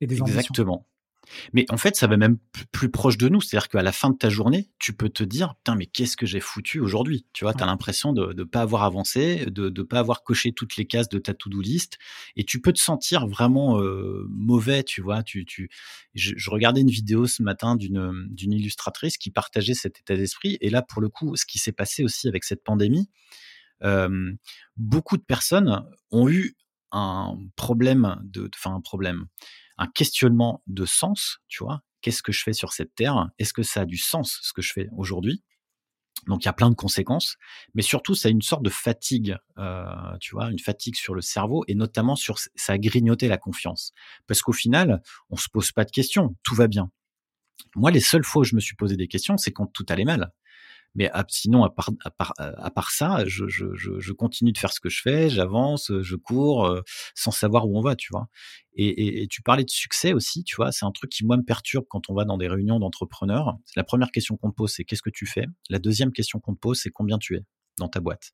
et 0.00 0.06
des 0.06 0.22
ambitions. 0.22 0.38
Exactement. 0.40 0.86
Mais 1.52 1.66
en 1.70 1.76
fait, 1.76 1.96
ça 1.96 2.06
va 2.06 2.16
même 2.16 2.38
plus 2.72 2.90
proche 2.90 3.18
de 3.18 3.28
nous. 3.28 3.40
C'est-à-dire 3.40 3.68
qu'à 3.68 3.82
la 3.82 3.92
fin 3.92 4.10
de 4.10 4.16
ta 4.16 4.28
journée, 4.28 4.70
tu 4.78 4.92
peux 4.92 5.08
te 5.08 5.24
dire, 5.24 5.54
putain, 5.56 5.76
mais 5.76 5.86
qu'est-ce 5.86 6.16
que 6.16 6.26
j'ai 6.26 6.40
foutu 6.40 6.80
aujourd'hui? 6.80 7.26
Tu 7.32 7.44
vois, 7.44 7.54
tu 7.54 7.62
as 7.62 7.66
l'impression 7.66 8.12
de 8.12 8.32
ne 8.32 8.44
pas 8.44 8.62
avoir 8.62 8.82
avancé, 8.82 9.46
de 9.46 9.70
ne 9.70 9.82
pas 9.82 9.98
avoir 9.98 10.22
coché 10.22 10.52
toutes 10.52 10.76
les 10.76 10.86
cases 10.86 11.08
de 11.08 11.18
ta 11.18 11.34
to-do 11.34 11.60
list. 11.60 11.98
Et 12.36 12.44
tu 12.44 12.60
peux 12.60 12.72
te 12.72 12.80
sentir 12.80 13.26
vraiment 13.26 13.80
euh, 13.80 14.26
mauvais, 14.28 14.82
tu 14.82 15.00
vois. 15.00 15.22
Tu, 15.22 15.44
tu... 15.44 15.70
Je, 16.14 16.50
regardais 16.50 16.80
une 16.80 16.90
vidéo 16.90 17.26
ce 17.26 17.42
matin 17.42 17.76
d'une, 17.76 18.28
d'une 18.30 18.52
illustratrice 18.52 19.18
qui 19.18 19.30
partageait 19.30 19.74
cet 19.74 20.00
état 20.00 20.16
d'esprit. 20.16 20.58
Et 20.60 20.70
là, 20.70 20.82
pour 20.82 21.00
le 21.02 21.08
coup, 21.08 21.36
ce 21.36 21.46
qui 21.46 21.58
s'est 21.58 21.72
passé 21.72 22.04
aussi 22.04 22.28
avec 22.28 22.44
cette 22.44 22.62
pandémie, 22.62 23.08
euh, 23.82 24.32
beaucoup 24.76 25.16
de 25.16 25.22
personnes 25.22 25.84
ont 26.10 26.28
eu 26.28 26.56
un 26.92 27.36
problème 27.56 28.20
de, 28.22 28.48
enfin 28.54 28.74
un 28.76 28.80
problème, 28.80 29.26
un 29.78 29.86
questionnement 29.86 30.62
de 30.66 30.84
sens, 30.84 31.38
tu 31.48 31.64
vois. 31.64 31.82
Qu'est-ce 32.00 32.22
que 32.22 32.32
je 32.32 32.42
fais 32.42 32.52
sur 32.52 32.72
cette 32.72 32.94
terre? 32.94 33.30
Est-ce 33.38 33.52
que 33.52 33.62
ça 33.62 33.82
a 33.82 33.84
du 33.86 33.96
sens 33.96 34.38
ce 34.42 34.52
que 34.52 34.62
je 34.62 34.72
fais 34.72 34.88
aujourd'hui? 34.96 35.42
Donc 36.26 36.44
il 36.44 36.46
y 36.46 36.48
a 36.48 36.52
plein 36.52 36.70
de 36.70 36.74
conséquences, 36.74 37.36
mais 37.74 37.82
surtout 37.82 38.14
ça 38.14 38.28
a 38.28 38.30
une 38.30 38.42
sorte 38.42 38.62
de 38.62 38.70
fatigue, 38.70 39.36
euh, 39.58 39.84
tu 40.20 40.34
vois, 40.34 40.50
une 40.50 40.58
fatigue 40.58 40.96
sur 40.96 41.14
le 41.14 41.20
cerveau 41.20 41.64
et 41.68 41.74
notamment 41.74 42.16
sur 42.16 42.38
ça 42.38 42.72
a 42.74 42.78
grignoté 42.78 43.28
la 43.28 43.36
confiance, 43.36 43.92
parce 44.26 44.40
qu'au 44.40 44.52
final 44.52 45.02
on 45.28 45.36
se 45.36 45.48
pose 45.52 45.72
pas 45.72 45.84
de 45.84 45.90
questions, 45.90 46.36
tout 46.42 46.54
va 46.54 46.66
bien. 46.66 46.90
Moi 47.74 47.90
les 47.90 48.00
seules 48.00 48.24
fois 48.24 48.42
où 48.42 48.44
je 48.44 48.54
me 48.54 48.60
suis 48.60 48.76
posé 48.76 48.96
des 48.96 49.08
questions, 49.08 49.36
c'est 49.36 49.52
quand 49.52 49.66
tout 49.66 49.84
allait 49.88 50.04
mal. 50.04 50.32
Mais 50.94 51.10
sinon, 51.28 51.64
à 51.64 51.70
part, 51.70 51.90
à 52.04 52.10
part, 52.10 52.34
à 52.38 52.70
part 52.70 52.90
ça, 52.90 53.24
je, 53.26 53.48
je, 53.48 53.66
je, 53.74 54.12
continue 54.12 54.52
de 54.52 54.58
faire 54.58 54.72
ce 54.72 54.80
que 54.80 54.88
je 54.88 55.00
fais, 55.02 55.28
j'avance, 55.28 55.90
je 56.00 56.16
cours, 56.16 56.66
euh, 56.66 56.82
sans 57.14 57.32
savoir 57.32 57.66
où 57.66 57.76
on 57.76 57.80
va, 57.80 57.96
tu 57.96 58.08
vois. 58.12 58.28
Et, 58.74 59.22
et, 59.22 59.28
tu 59.28 59.42
parlais 59.42 59.64
de 59.64 59.70
succès 59.70 60.12
aussi, 60.12 60.44
tu 60.44 60.56
vois, 60.56 60.70
c'est 60.72 60.84
un 60.84 60.92
truc 60.92 61.10
qui, 61.10 61.24
moi, 61.24 61.36
me 61.36 61.42
perturbe 61.42 61.86
quand 61.88 62.10
on 62.10 62.14
va 62.14 62.24
dans 62.24 62.38
des 62.38 62.48
réunions 62.48 62.78
d'entrepreneurs. 62.78 63.56
La 63.76 63.84
première 63.84 64.10
question 64.10 64.36
qu'on 64.36 64.50
te 64.50 64.56
pose, 64.56 64.72
c'est 64.72 64.84
qu'est-ce 64.84 65.02
que 65.02 65.10
tu 65.10 65.26
fais? 65.26 65.46
La 65.68 65.78
deuxième 65.78 66.12
question 66.12 66.38
qu'on 66.38 66.54
te 66.54 66.60
pose, 66.60 66.78
c'est 66.80 66.90
combien 66.90 67.18
tu 67.18 67.36
es 67.36 67.44
dans 67.78 67.88
ta 67.88 68.00
boîte? 68.00 68.32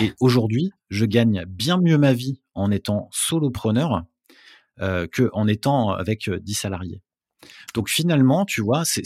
Et 0.00 0.12
aujourd'hui, 0.20 0.70
je 0.88 1.04
gagne 1.04 1.44
bien 1.46 1.78
mieux 1.78 1.98
ma 1.98 2.12
vie 2.12 2.40
en 2.54 2.70
étant 2.70 3.08
solopreneur 3.10 4.04
euh, 4.80 5.06
que 5.08 5.30
en 5.32 5.48
étant 5.48 5.90
avec 5.90 6.30
10 6.30 6.54
salariés. 6.54 7.02
Donc 7.74 7.88
finalement, 7.88 8.44
tu 8.44 8.60
vois, 8.60 8.84
c'est, 8.84 9.02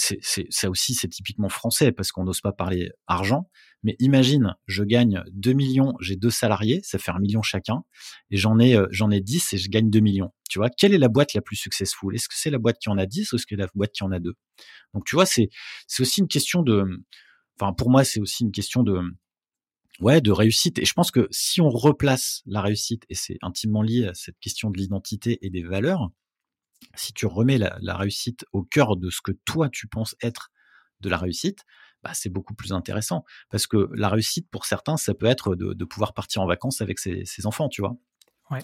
ça 0.50 0.70
aussi, 0.70 0.94
c'est 0.94 1.08
typiquement 1.08 1.48
français 1.48 1.92
parce 1.92 2.12
qu'on 2.12 2.24
n'ose 2.24 2.40
pas 2.40 2.52
parler 2.52 2.90
argent. 3.06 3.48
Mais 3.82 3.96
imagine, 3.98 4.54
je 4.66 4.82
gagne 4.82 5.22
2 5.32 5.52
millions, 5.52 5.94
j'ai 6.00 6.16
deux 6.16 6.30
salariés, 6.30 6.80
ça 6.82 6.98
fait 6.98 7.10
un 7.10 7.18
million 7.18 7.42
chacun, 7.42 7.84
et 8.30 8.38
j'en 8.38 8.58
ai, 8.58 8.74
euh, 8.74 8.86
j'en 8.90 9.10
ai 9.10 9.20
10 9.20 9.52
et 9.52 9.58
je 9.58 9.68
gagne 9.68 9.90
2 9.90 10.00
millions. 10.00 10.32
Tu 10.48 10.58
vois, 10.58 10.70
quelle 10.70 10.94
est 10.94 10.98
la 10.98 11.08
boîte 11.08 11.34
la 11.34 11.42
plus 11.42 11.56
successful? 11.56 12.14
Est-ce 12.14 12.28
que 12.28 12.34
c'est 12.34 12.50
la 12.50 12.58
boîte 12.58 12.78
qui 12.78 12.88
en 12.88 12.96
a 12.96 13.04
10 13.04 13.32
ou 13.32 13.36
est-ce 13.36 13.46
que 13.46 13.54
la 13.54 13.66
boîte 13.74 13.92
qui 13.92 14.02
en 14.02 14.10
a 14.10 14.18
deux? 14.18 14.34
Donc 14.94 15.04
tu 15.04 15.16
vois, 15.16 15.26
c'est, 15.26 15.50
c'est 15.86 16.00
aussi 16.02 16.20
une 16.20 16.28
question 16.28 16.62
de, 16.62 16.86
enfin 17.60 17.74
pour 17.74 17.90
moi, 17.90 18.04
c'est 18.04 18.20
aussi 18.20 18.44
une 18.44 18.52
question 18.52 18.82
de, 18.82 19.00
ouais, 20.00 20.20
de 20.20 20.32
réussite. 20.32 20.78
Et 20.78 20.84
je 20.84 20.92
pense 20.94 21.10
que 21.10 21.28
si 21.30 21.60
on 21.60 21.68
replace 21.68 22.42
la 22.46 22.62
réussite, 22.62 23.04
et 23.10 23.14
c'est 23.14 23.36
intimement 23.42 23.82
lié 23.82 24.06
à 24.06 24.14
cette 24.14 24.38
question 24.40 24.70
de 24.70 24.78
l'identité 24.78 25.38
et 25.42 25.50
des 25.50 25.62
valeurs, 25.62 26.10
si 26.94 27.12
tu 27.12 27.26
remets 27.26 27.58
la, 27.58 27.96
réussite 27.96 28.44
au 28.52 28.62
cœur 28.62 28.96
de 28.96 29.10
ce 29.10 29.20
que 29.22 29.32
toi 29.44 29.68
tu 29.68 29.86
penses 29.86 30.16
être 30.22 30.50
de 31.00 31.08
la 31.08 31.18
réussite, 31.18 31.64
bah, 32.02 32.12
c'est 32.14 32.28
beaucoup 32.28 32.54
plus 32.54 32.72
intéressant. 32.72 33.24
Parce 33.50 33.66
que 33.66 33.88
la 33.94 34.08
réussite, 34.08 34.48
pour 34.50 34.66
certains, 34.66 34.96
ça 34.96 35.14
peut 35.14 35.26
être 35.26 35.56
de, 35.56 35.84
pouvoir 35.84 36.12
partir 36.14 36.42
en 36.42 36.46
vacances 36.46 36.80
avec 36.80 36.98
ses, 36.98 37.24
enfants, 37.44 37.68
tu 37.68 37.80
vois. 37.80 37.96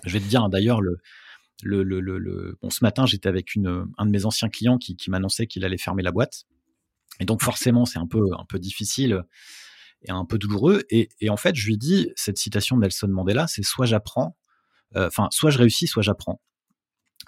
Je 0.05 0.13
vais 0.13 0.21
te 0.21 0.27
dire, 0.27 0.43
hein, 0.43 0.49
d'ailleurs, 0.49 0.81
le, 0.83 1.01
le, 1.63 1.83
le, 1.83 2.59
bon, 2.63 2.71
ce 2.71 2.85
matin, 2.85 3.07
j'étais 3.07 3.29
avec 3.29 3.55
une, 3.55 3.87
un 3.99 4.07
de 4.07 4.11
mes 4.11 4.25
anciens 4.25 4.49
clients 4.49 4.79
qui, 4.79 4.97
m'annonçait 5.09 5.47
qu'il 5.47 5.65
allait 5.65 5.79
fermer 5.79 6.03
la 6.03 6.13
boîte. 6.13 6.45
Et 7.19 7.25
donc, 7.25 7.43
forcément, 7.43 7.87
c'est 7.87 7.99
un 7.99 8.07
peu, 8.07 8.25
un 8.39 8.45
peu 8.45 8.59
difficile 8.59 9.23
et 10.03 10.11
un 10.11 10.25
peu 10.25 10.39
douloureux. 10.39 10.85
Et, 10.91 11.09
en 11.29 11.37
fait, 11.37 11.57
je 11.57 11.67
lui 11.67 11.79
dis, 11.79 12.11
cette 12.17 12.39
citation 12.39 12.77
de 12.77 12.83
Nelson 12.83 13.09
Mandela, 13.09 13.47
c'est 13.47 13.63
soit 13.63 13.87
j'apprends, 13.87 14.37
euh, 14.97 15.07
enfin, 15.07 15.29
soit 15.31 15.51
je 15.51 15.59
réussis, 15.59 15.87
soit 15.87 16.03
j'apprends. 16.03 16.41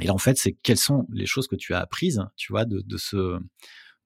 Et 0.00 0.06
là, 0.06 0.14
en 0.14 0.18
fait, 0.18 0.38
c'est 0.38 0.52
quelles 0.62 0.78
sont 0.78 1.06
les 1.12 1.26
choses 1.26 1.48
que 1.48 1.56
tu 1.56 1.74
as 1.74 1.80
apprises, 1.80 2.24
tu 2.36 2.52
vois, 2.52 2.64
de, 2.64 2.82
ce, 2.96 3.38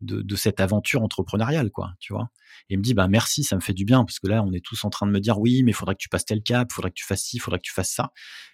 de, 0.01 0.37
cette 0.37 0.61
aventure 0.61 1.03
entrepreneuriale, 1.03 1.70
quoi, 1.70 1.92
tu 2.01 2.12
vois? 2.12 2.31
Et 2.68 2.75
il 2.75 2.79
me 2.79 2.83
dit, 2.83 2.94
bah 2.94 3.09
merci, 3.09 3.44
ça 3.44 3.55
me 3.55 3.61
fait 3.61 3.72
du 3.72 3.85
bien, 3.85 4.05
parce 4.05 4.18
que 4.18 4.27
là, 4.27 4.42
on 4.42 4.53
est 4.53 4.64
tous 4.64 4.85
en 4.85 4.90
train 4.90 5.07
de 5.07 5.12
me 5.12 5.20
dire, 5.20 5.38
oui, 5.38 5.62
mais 5.62 5.70
il 5.70 5.75
faudrait 5.75 5.94
que 5.94 6.03
tu 6.03 6.09
passes 6.09 6.25
tel 6.25 6.42
cap, 6.42 6.68
il 6.70 6.75
faudrait 6.75 6.90
que 6.90 6.96
tu 6.96 7.05
fasses 7.05 7.22
ci, 7.22 7.37
il 7.37 7.40
faudrait 7.40 7.59
que 7.59 7.66
tu 7.66 7.72
fasses 7.72 7.92
ça. 7.92 8.11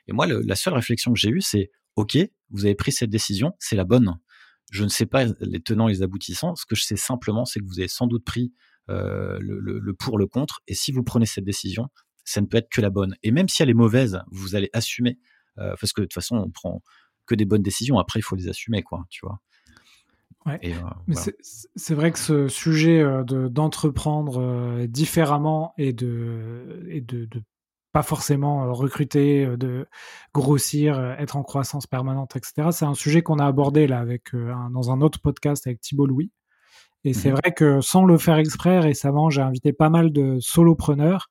Et 0.09 0.13
moi, 0.13 0.27
la 0.27 0.57
seule 0.57 0.75
réflexion 0.75 1.13
que 1.13 1.19
j'ai 1.19 1.31
eue, 1.31 1.41
c'est, 1.41 1.71
ok, 1.97 2.19
vous 2.51 2.65
avez 2.67 2.75
pris 2.75 2.93
cette 2.93 3.11
décision, 3.11 3.55
c'est 3.59 3.77
la 3.77 3.85
bonne. 3.85 4.19
Je 4.71 4.85
ne 4.85 4.89
sais 4.89 5.07
pas 5.07 5.25
les 5.41 5.61
tenants 5.61 5.89
et 5.89 5.93
les 5.93 6.03
aboutissants. 6.03 6.55
Ce 6.55 6.65
que 6.67 6.75
je 6.75 6.83
sais 6.83 6.97
simplement, 6.97 7.45
c'est 7.45 7.61
que 7.61 7.65
vous 7.67 7.79
avez 7.79 7.89
sans 7.89 8.07
doute 8.07 8.25
pris 8.25 8.53
euh, 8.91 9.39
le 9.41 9.93
pour, 9.95 10.19
le 10.19 10.27
contre. 10.27 10.61
Et 10.67 10.75
si 10.75 10.93
vous 10.93 11.03
prenez 11.03 11.27
cette 11.27 11.45
décision, 11.45 11.89
ça 12.25 12.41
ne 12.41 12.47
peut 12.47 12.57
être 12.57 12.71
que 12.71 12.81
la 12.81 12.91
bonne. 12.91 13.17
Et 13.23 13.31
même 13.31 13.49
si 13.49 13.63
elle 13.63 13.71
est 13.71 13.75
mauvaise, 13.75 14.21
vous 14.31 14.55
allez 14.55 14.71
assumer, 14.73 15.19
euh, 15.59 15.75
parce 15.81 15.93
que 15.93 16.01
de 16.01 16.07
toute 16.07 16.15
façon, 16.15 16.37
on 16.37 16.51
prend 16.51 16.83
que 17.27 17.35
des 17.35 17.45
bonnes 17.45 17.63
décisions. 17.63 17.99
Après, 17.99 18.21
il 18.21 18.23
faut 18.23 18.37
les 18.37 18.49
assumer, 18.49 18.83
quoi, 18.83 19.05
tu 19.11 19.27
vois. 19.27 19.41
Ouais. 20.47 20.59
Euh, 20.65 21.31
c'est 21.77 21.95
vrai 21.95 22.11
que 22.11 22.19
ce 22.19 22.49
sujet 22.49 23.01
euh, 23.01 23.23
de 23.23 23.47
d'entreprendre 23.47 24.41
euh, 24.41 24.87
différemment 24.89 25.73
et 25.79 25.93
de 25.93 26.85
et 26.89 27.01
de, 27.01 27.27
de 27.27 27.43
pas 27.93 28.03
forcément 28.03 28.73
recruter, 28.73 29.47
de 29.59 29.87
grossir, 30.33 30.99
être 31.19 31.37
en 31.37 31.43
croissance 31.43 31.87
permanente, 31.87 32.37
etc. 32.37 32.69
C'est 32.73 32.87
un 32.87 32.95
sujet 32.95 33.21
qu'on 33.21 33.39
a 33.39 33.47
abordé 33.47 33.87
là 33.87 33.99
avec 33.99 34.35
dans 34.35 34.91
un 34.91 35.03
autre 35.03 35.21
podcast 35.21 35.67
avec 35.67 35.81
Thibault 35.83 36.07
Louis. 36.07 36.31
Et 37.05 37.13
c'est 37.13 37.31
mmh 37.31 37.35
vrai 37.35 37.53
que 37.53 37.81
sans 37.83 38.05
le 38.05 38.17
faire 38.17 38.39
exprès, 38.39 38.81
récemment, 38.81 39.29
j'ai 39.29 39.43
invité 39.43 39.75
pas 39.75 39.91
mal 39.91 40.11
de 40.11 40.39
solopreneurs 40.41 41.29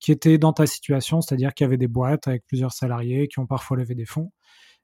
qui 0.00 0.12
étaient 0.12 0.36
dans 0.36 0.52
ta 0.52 0.66
situation, 0.66 1.22
c'est-à-dire 1.22 1.54
qui 1.54 1.64
avaient 1.64 1.78
des 1.78 1.88
boîtes 1.88 2.28
avec 2.28 2.44
plusieurs 2.46 2.72
salariés, 2.72 3.26
qui 3.26 3.38
ont 3.38 3.46
parfois 3.46 3.78
levé 3.78 3.94
des 3.94 4.04
fonds 4.04 4.32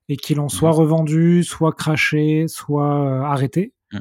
et 0.08 0.16
qui 0.16 0.34
l'ont 0.34 0.48
soit 0.48 0.70
mmh. 0.70 0.80
revendu, 0.80 1.44
soit 1.44 1.72
craché, 1.72 2.46
soit 2.48 3.04
euh, 3.04 3.22
arrêté. 3.22 3.72
Mmh. 3.92 3.98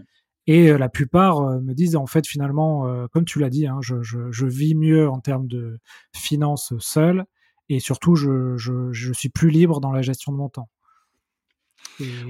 Et 0.48 0.78
la 0.78 0.90
plupart 0.90 1.42
me 1.62 1.74
disent 1.74 1.98
en 1.98 2.06
fait 2.06 2.26
finalement, 2.26 2.88
comme 3.12 3.26
tu 3.26 3.40
l'as 3.40 3.50
dit, 3.50 3.68
hein, 3.68 3.80
je, 3.82 4.02
je, 4.02 4.32
je, 4.32 4.46
vis 4.46 4.76
mieux 4.76 5.10
en 5.10 5.20
termes 5.20 5.48
de 5.48 5.78
finances 6.14 6.74
seul 6.80 7.26
et 7.68 7.82
surtout 7.82 8.16
je, 8.16 8.56
suis 9.14 9.28
plus 9.28 9.50
libre 9.50 9.82
dans 9.82 9.92
la 9.92 10.02
gestion 10.02 10.32
de 10.32 10.38
mon 10.38 10.48
temps. 10.48 10.70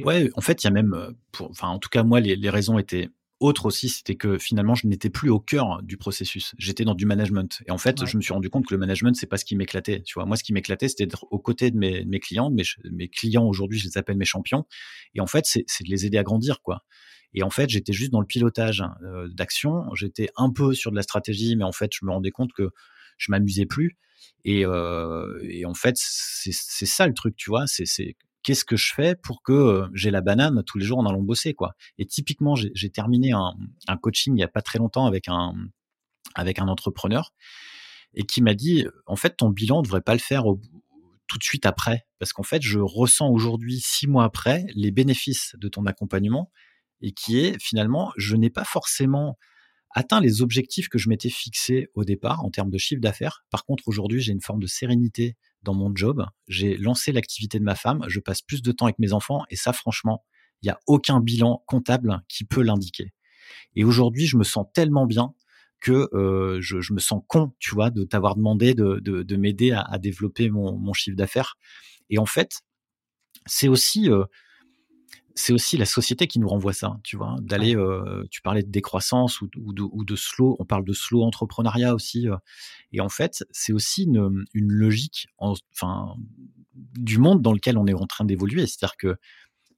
Ouais, 0.04 0.32
en 0.36 0.42
fait, 0.42 0.64
il 0.64 0.66
y 0.66 0.68
a 0.68 0.72
même, 0.72 1.14
pour, 1.32 1.52
enfin, 1.52 1.68
en 1.68 1.78
tout 1.78 1.90
cas, 1.90 2.02
moi, 2.02 2.20
les, 2.20 2.36
les 2.36 2.50
raisons 2.50 2.80
étaient 2.80 3.10
autres 3.40 3.66
aussi, 3.66 3.90
c'était 3.90 4.16
que 4.16 4.38
finalement, 4.38 4.76
je 4.76 4.88
n'étais 4.88 5.10
plus 5.10 5.30
au 5.30 5.40
cœur 5.40 5.82
du 5.84 5.98
processus. 5.98 6.56
J'étais 6.58 6.86
dans 6.86 6.96
du 6.96 7.06
management. 7.06 7.62
Et 7.68 7.72
en 7.72 7.78
fait, 7.78 8.06
je 8.06 8.18
me 8.18 8.22
suis 8.22 8.34
rendu 8.34 8.50
compte 8.50 8.66
que 8.66 8.74
le 8.74 8.80
management, 8.80 9.16
c'est 9.16 9.28
pas 9.28 9.38
ce 9.38 9.46
qui 9.46 9.56
m'éclatait. 9.56 10.02
Tu 10.02 10.16
vois, 10.16 10.26
moi, 10.26 10.38
ce 10.38 10.44
qui 10.44 10.54
m'éclatait, 10.54 10.88
c'était 10.88 11.06
d'être 11.06 11.28
aux 11.32 11.40
côtés 11.40 11.72
de 11.72 11.78
mes, 11.78 12.04
mes 12.06 12.20
clients. 12.20 12.50
Mes, 12.50 12.64
mes 12.92 13.08
clients, 13.08 13.46
aujourd'hui, 13.46 13.78
je 13.80 13.86
les 13.86 13.98
appelle 13.98 14.18
mes 14.18 14.26
champions. 14.26 14.66
Et 15.14 15.22
en 15.22 15.28
fait, 15.28 15.46
c'est 15.46 15.84
de 15.84 15.90
les 15.90 16.06
aider 16.06 16.18
à 16.18 16.24
grandir, 16.24 16.62
quoi. 16.62 16.84
Et 17.34 17.44
en 17.44 17.50
fait, 17.50 17.70
j'étais 17.70 17.94
juste 17.94 18.12
dans 18.12 18.22
le 18.22 18.26
pilotage 18.26 18.82
hein, 18.82 18.96
d'action. 19.36 19.94
J'étais 19.94 20.30
un 20.38 20.52
peu 20.52 20.74
sur 20.74 20.92
de 20.92 20.96
la 20.96 21.04
stratégie, 21.04 21.56
mais 21.56 21.64
en 21.64 21.72
fait, 21.72 21.92
je 21.94 22.06
me 22.06 22.12
rendais 22.12 22.32
compte 22.32 22.54
que 22.54 22.70
je 23.18 23.32
m'amusais 23.32 23.66
plus. 23.66 23.98
Et, 24.46 24.66
euh, 24.66 25.40
et, 25.44 25.66
en 25.66 25.74
fait, 25.74 25.96
c'est 25.98 26.86
ça 26.86 27.08
le 27.08 27.14
truc, 27.14 27.36
tu 27.36 27.50
vois. 27.50 27.68
C'est 27.68 28.16
qu'est-ce 28.48 28.64
que 28.64 28.78
je 28.78 28.94
fais 28.94 29.14
pour 29.14 29.44
que 29.44 29.90
j'ai 29.94 30.10
la 30.10 30.22
banane 30.22 30.64
tous 30.66 30.78
les 30.78 30.86
jours 30.86 31.00
en 31.00 31.06
allant 31.06 31.22
bosser, 31.22 31.54
quoi. 31.54 31.74
Et 31.98 32.06
typiquement, 32.06 32.56
j'ai 32.56 32.90
terminé 32.90 33.34
un, 33.34 33.98
coaching 33.98 34.38
il 34.38 34.40
y 34.40 34.44
a 34.44 34.48
pas 34.48 34.62
très 34.62 34.80
longtemps 34.80 35.06
avec 35.06 35.28
un 35.28 35.54
avec 36.34 36.60
un 36.60 36.70
entrepreneur 36.70 37.34
et 38.14 38.24
qui 38.24 38.42
m'a 38.42 38.54
dit, 38.54 38.86
en 39.06 39.18
fait, 39.18 39.36
ton 39.36 39.50
bilan 39.50 39.82
devrait 39.82 40.02
pas 40.02 40.14
le 40.14 40.20
faire 40.20 40.46
tout 41.28 41.38
de 41.38 41.44
suite 41.44 41.66
après, 41.66 42.08
parce 42.20 42.32
qu'en 42.32 42.44
fait, 42.44 42.62
je 42.62 42.80
ressens 42.80 43.30
aujourd'hui, 43.30 43.82
six 43.82 44.08
mois 44.08 44.24
après, 44.24 44.66
les 44.76 44.92
bénéfices 44.92 45.54
de 45.58 45.68
ton 45.68 45.86
accompagnement 45.86 46.50
et 47.02 47.12
qui 47.12 47.40
est 47.40 47.62
finalement, 47.62 48.14
je 48.16 48.38
n'ai 48.38 48.50
pas 48.50 48.64
forcément 48.64 49.38
atteint 49.98 50.22
les 50.22 50.44
objectifs 50.44 50.90
que 50.90 51.00
je 51.00 51.10
m'étais 51.10 51.30
fixés 51.30 51.90
au 51.96 52.04
départ 52.04 52.46
en 52.46 52.52
termes 52.52 52.70
de 52.70 52.78
chiffre 52.78 53.02
d'affaires. 53.02 53.44
Par 53.50 53.66
contre, 53.66 53.88
aujourd'hui, 53.88 54.22
j'ai 54.22 54.32
une 54.32 54.42
forme 54.42 54.60
de 54.60 54.68
sérénité 54.68 55.36
dans 55.64 55.74
mon 55.74 55.92
job. 55.96 56.24
J'ai 56.48 56.78
lancé 56.78 57.12
l'activité 57.12 57.58
de 57.58 57.64
ma 57.64 57.74
femme. 57.74 58.06
Je 58.08 58.20
passe 58.20 58.44
plus 58.44 58.62
de 58.62 58.72
temps 58.72 58.86
avec 58.86 59.00
mes 59.00 59.12
enfants 59.12 59.42
et 59.50 59.56
ça, 59.56 59.74
franchement, 59.74 60.24
il 60.62 60.68
n'y 60.68 60.70
a 60.70 60.78
aucun 60.86 61.20
bilan 61.20 61.64
comptable 61.66 62.22
qui 62.30 62.46
peut 62.46 62.62
l'indiquer. 62.62 63.12
Et 63.76 63.84
aujourd'hui, 63.84 64.28
je 64.28 64.38
me 64.38 64.44
sens 64.44 64.68
tellement 64.72 65.08
bien 65.08 65.34
que 65.82 66.10
euh, 66.14 66.60
je, 66.62 66.94
me 66.94 67.00
sens 67.00 67.24
con, 67.28 67.54
tu 67.58 67.74
vois, 67.74 67.90
de 67.90 68.04
t'avoir 68.04 68.36
demandé 68.36 68.76
de, 68.76 69.00
de, 69.00 69.24
de 69.24 69.36
m'aider 69.36 69.72
à, 69.72 69.98
développer 69.98 70.52
mon, 70.52 70.78
mon, 70.78 70.94
chiffre 70.94 71.18
d'affaires. 71.18 71.58
Et 72.12 72.20
en 72.20 72.28
fait, 72.28 72.62
c'est 73.48 73.68
aussi 73.68 74.12
euh, 74.12 74.26
c'est 75.38 75.54
aussi 75.54 75.78
la 75.78 75.86
société 75.86 76.28
qui 76.28 76.40
nous 76.40 76.48
renvoie 76.48 76.74
ça, 76.74 77.00
tu 77.04 77.16
vois, 77.16 77.36
d'aller, 77.42 77.76
euh, 77.76 78.24
tu 78.32 78.42
parlais 78.42 78.64
de 78.64 78.72
décroissance 78.72 79.40
ou, 79.42 79.50
ou, 79.58 79.72
de, 79.72 79.84
ou, 79.84 80.04
de, 80.04 80.16
slow, 80.16 80.56
on 80.60 80.66
parle 80.66 80.84
de 80.84 80.94
slow 80.94 81.24
entrepreneuriat 81.24 81.94
aussi, 81.94 82.28
euh, 82.28 82.36
et 82.92 83.02
en 83.02 83.10
fait, 83.10 83.46
c'est 83.52 83.72
aussi 83.72 84.06
une, 84.06 84.46
une 84.54 84.72
logique, 84.72 85.28
en, 85.38 85.54
enfin, 85.74 86.16
du 86.74 87.20
monde 87.20 87.42
dans 87.42 87.54
lequel 87.54 87.78
on 87.78 87.86
est 87.86 87.94
en 87.94 88.08
train 88.08 88.26
d'évoluer, 88.26 88.66
c'est-à-dire 88.66 88.98
que 88.98 89.16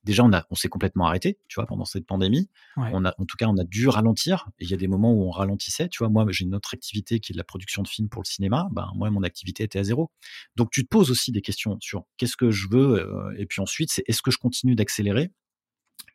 déjà 0.06 0.24
on 0.24 0.32
a, 0.32 0.46
on 0.50 0.56
s'est 0.56 0.70
complètement 0.70 1.08
arrêté, 1.08 1.38
tu 1.50 1.56
vois, 1.56 1.66
pendant 1.66 1.84
cette 1.84 2.06
pandémie, 2.06 2.50
ouais. 2.78 2.92
on 2.94 3.04
a, 3.04 3.14
en 3.18 3.26
tout 3.26 3.36
cas, 3.36 3.48
on 3.48 3.58
a 3.58 3.66
dû 3.66 3.90
ralentir, 3.90 4.48
et 4.60 4.64
il 4.64 4.72
y 4.72 4.74
a 4.74 4.78
des 4.78 4.88
moments 4.88 5.12
où 5.12 5.24
on 5.24 5.32
ralentissait, 5.32 5.90
tu 5.90 6.00
vois, 6.00 6.10
moi 6.10 6.26
j'ai 6.30 6.46
une 6.46 6.56
autre 6.56 6.74
activité 6.74 7.20
qui 7.20 7.34
est 7.34 7.36
de 7.36 7.38
la 7.38 7.44
production 7.44 7.84
de 7.84 7.88
films 7.90 8.08
pour 8.08 8.22
le 8.22 8.28
cinéma, 8.28 8.70
ben 8.72 8.90
moi 8.96 9.10
mon 9.10 9.24
activité 9.24 9.64
était 9.64 9.80
à 9.80 9.84
zéro, 9.84 10.10
donc 10.56 10.72
tu 10.72 10.84
te 10.84 10.88
poses 10.88 11.12
aussi 11.12 11.34
des 11.34 11.42
questions 11.42 11.78
sur 11.82 12.06
qu'est-ce 12.18 12.38
que 12.38 12.50
je 12.50 12.68
veux, 12.72 13.00
euh, 13.00 13.36
et 13.38 13.46
puis 13.46 13.62
ensuite 13.62 13.92
c'est 13.92 14.04
est-ce 14.08 14.22
que 14.22 14.32
je 14.32 14.38
continue 14.38 14.76
d'accélérer 14.76 15.32